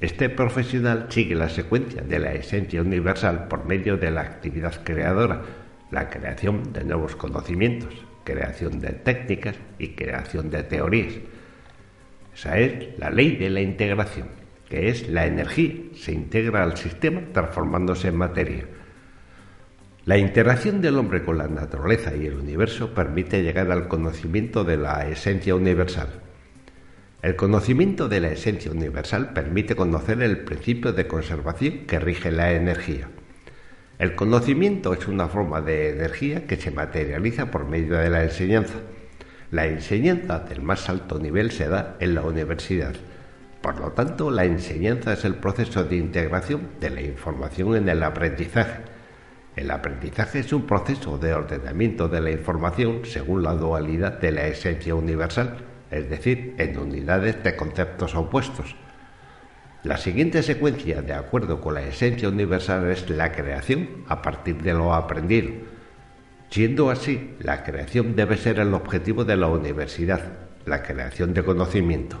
[0.00, 5.42] Este profesional sigue la secuencia de la esencia universal por medio de la actividad creadora,
[5.92, 11.14] la creación de nuevos conocimientos, creación de técnicas y creación de teorías.
[12.34, 14.26] Esa es la ley de la integración,
[14.68, 18.64] que es la energía, se integra al sistema transformándose en materia.
[20.06, 24.76] La interacción del hombre con la naturaleza y el universo permite llegar al conocimiento de
[24.76, 26.06] la esencia universal.
[27.22, 32.52] El conocimiento de la esencia universal permite conocer el principio de conservación que rige la
[32.52, 33.08] energía.
[33.98, 38.76] El conocimiento es una forma de energía que se materializa por medio de la enseñanza.
[39.50, 42.94] La enseñanza del más alto nivel se da en la universidad.
[43.60, 48.04] Por lo tanto, la enseñanza es el proceso de integración de la información en el
[48.04, 48.94] aprendizaje
[49.56, 54.46] el aprendizaje es un proceso de ordenamiento de la información según la dualidad de la
[54.46, 55.56] esencia universal,
[55.90, 58.76] es decir, en unidades de conceptos opuestos.
[59.82, 64.74] La siguiente secuencia, de acuerdo con la esencia universal, es la creación a partir de
[64.74, 65.50] lo aprendido.
[66.50, 70.20] Siendo así, la creación debe ser el objetivo de la universidad,
[70.66, 72.18] la creación de conocimiento.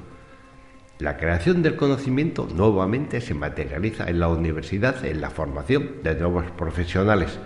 [0.98, 6.50] La creación del conocimiento nuevamente se materializa en la universidad en la formación de nuevos
[6.52, 7.38] profesionales.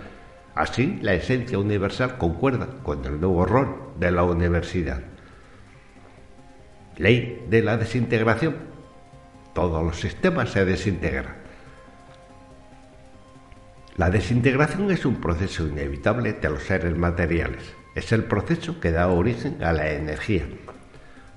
[0.55, 5.01] Así, la esencia universal concuerda con el nuevo rol de la universidad.
[6.97, 8.55] Ley de la desintegración.
[9.53, 11.35] Todos los sistemas se desintegran.
[13.97, 17.73] La desintegración es un proceso inevitable de los seres materiales.
[17.95, 20.45] Es el proceso que da origen a la energía.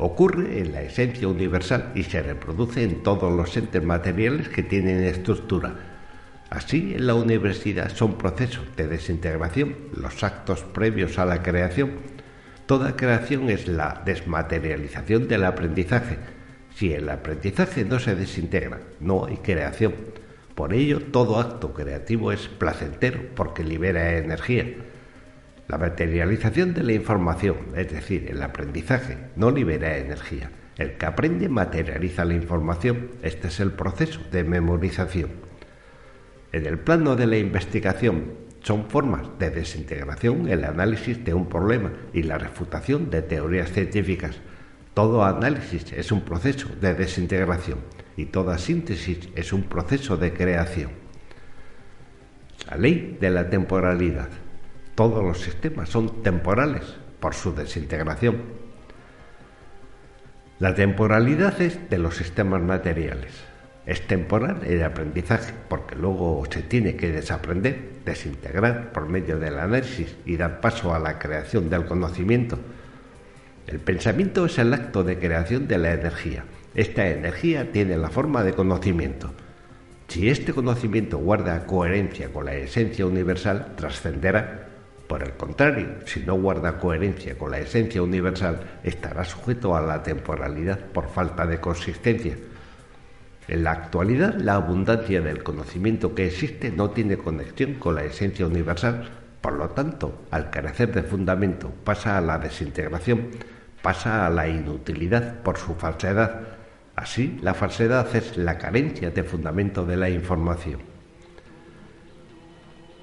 [0.06, 5.02] Ocurre en la esencia universal y se reproduce en todos los entes materiales que tienen
[5.02, 5.76] estructura.
[6.50, 11.92] Así, en la universidad son procesos de desintegración los actos previos a la creación.
[12.66, 16.18] Toda creación es la desmaterialización del aprendizaje.
[16.74, 19.94] Si el aprendizaje no se desintegra, no hay creación.
[20.54, 24.66] Por ello, todo acto creativo es placentero porque libera energía.
[25.66, 30.50] La materialización de la información, es decir, el aprendizaje, no libera energía.
[30.76, 33.10] El que aprende materializa la información.
[33.22, 35.30] Este es el proceso de memorización.
[36.52, 41.92] En el plano de la investigación son formas de desintegración el análisis de un problema
[42.12, 44.36] y la refutación de teorías científicas.
[44.94, 47.78] Todo análisis es un proceso de desintegración
[48.16, 50.90] y toda síntesis es un proceso de creación.
[52.70, 54.28] La ley de la temporalidad.
[54.94, 56.82] Todos los sistemas son temporales
[57.20, 58.42] por su desintegración.
[60.58, 63.32] La temporalidad es de los sistemas materiales.
[63.86, 70.16] Es temporal el aprendizaje porque luego se tiene que desaprender, desintegrar por medio del análisis
[70.24, 72.58] y dar paso a la creación del conocimiento.
[73.66, 76.44] El pensamiento es el acto de creación de la energía
[76.74, 79.32] esta energía tiene la forma de conocimiento.
[80.08, 84.70] Si este conocimiento guarda coherencia con la esencia universal, trascenderá.
[85.14, 90.02] Por el contrario, si no guarda coherencia con la esencia universal, estará sujeto a la
[90.02, 92.36] temporalidad por falta de consistencia.
[93.46, 98.44] En la actualidad, la abundancia del conocimiento que existe no tiene conexión con la esencia
[98.44, 99.08] universal,
[99.40, 103.30] por lo tanto, al carecer de fundamento, pasa a la desintegración,
[103.82, 106.40] pasa a la inutilidad por su falsedad,
[106.96, 110.93] Así, la falsedad es la carencia de fundamento de la información.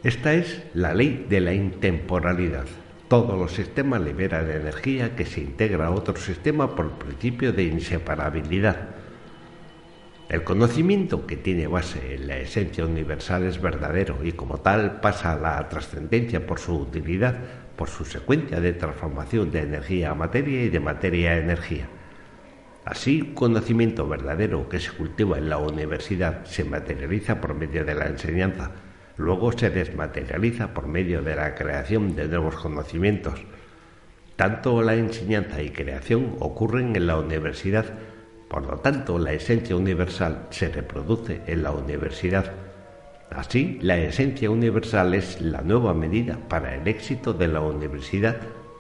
[0.04, 2.66] Esta es la ley de la intemporalidad.
[3.08, 7.66] Todos los sistemas liberan energía que se integra a otro sistema por el principio de
[7.66, 8.96] inseparabilidad.
[10.28, 15.34] El conocimiento que tiene base en la esencia universal es verdadero y como tal pasa
[15.34, 17.38] a la trascendencia por su utilidad,
[17.76, 21.88] por su secuencia de transformación de energía a materia y de materia a energía.
[22.86, 28.08] Así, conocimiento verdadero que se cultiva en la universidad se materializa por medio de la
[28.08, 28.72] enseñanza,
[29.22, 33.40] luego se desmaterializa por medio de la creación de nuevos conocimientos.
[34.36, 37.86] Tanto la enseñanza y creación ocurren en la universidad,
[38.50, 42.52] por lo tanto la esencia universal se reproduce en la universidad.
[43.30, 48.38] Así, la esencia universal es la nueva medida para el éxito de la universidad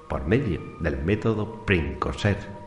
[0.09, 2.60] por medio del método Princoset.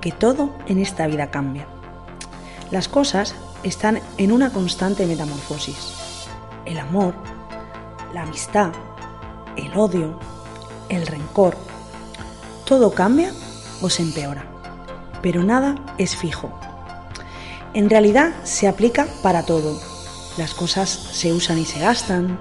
[0.00, 1.66] Porque todo en esta vida cambia.
[2.70, 5.76] Las cosas están en una constante metamorfosis.
[6.64, 7.12] El amor,
[8.14, 8.72] la amistad,
[9.58, 10.18] el odio,
[10.88, 11.54] el rencor,
[12.64, 13.30] todo cambia
[13.82, 14.46] o se empeora,
[15.20, 16.50] pero nada es fijo.
[17.74, 19.78] En realidad se aplica para todo.
[20.38, 22.40] Las cosas se usan y se gastan,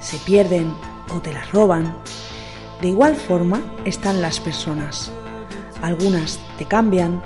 [0.00, 0.74] se pierden
[1.14, 1.96] o te las roban,
[2.82, 5.12] de igual forma están las personas.
[5.82, 7.22] Algunas te cambian,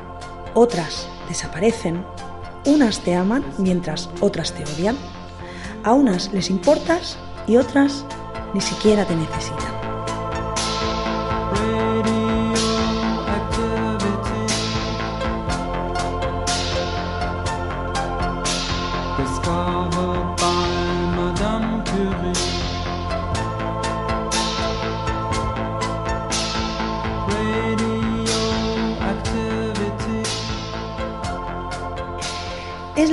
[0.54, 2.04] otras desaparecen,
[2.66, 4.96] unas te aman mientras otras te odian,
[5.84, 7.16] a unas les importas
[7.46, 8.04] y otras
[8.52, 9.79] ni siquiera te necesitan.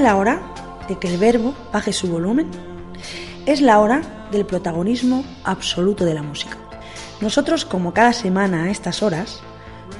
[0.07, 0.39] La hora
[0.87, 2.49] de que el verbo baje su volumen.
[3.45, 6.55] Es la hora del protagonismo absoluto de la música.
[7.19, 9.41] Nosotros, como cada semana a estas horas,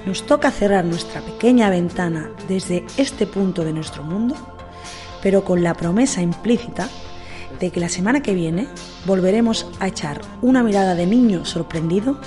[0.05, 4.37] nos toca cerrar nuestra pequeña ventana desde este punto de nuestro mundo,
[5.21, 6.87] pero con la promesa implícita
[7.59, 8.69] de que la semana que viene
[9.05, 12.17] volveremos a echar una mirada de niño sorprendido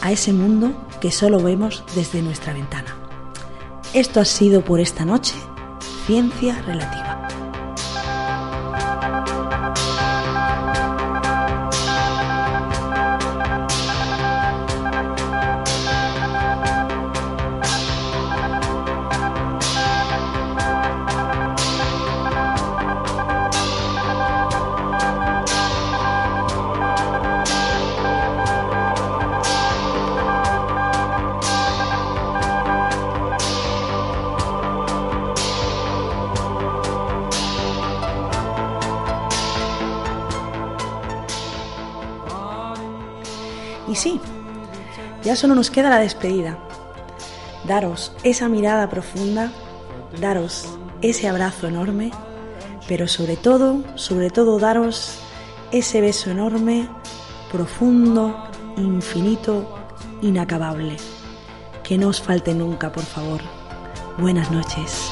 [0.00, 2.94] a ese mundo que solo vemos desde nuestra ventana.
[3.94, 5.34] Esto ha sido por esta noche
[6.06, 7.25] Ciencia Relativa.
[45.26, 46.56] Ya solo nos queda la despedida.
[47.66, 49.50] Daros esa mirada profunda,
[50.20, 50.68] daros
[51.02, 52.12] ese abrazo enorme,
[52.86, 55.18] pero sobre todo, sobre todo daros
[55.72, 56.88] ese beso enorme,
[57.50, 58.36] profundo,
[58.76, 59.76] infinito,
[60.22, 60.96] inacabable.
[61.82, 63.40] Que no os falte nunca, por favor.
[64.18, 65.10] Buenas noches.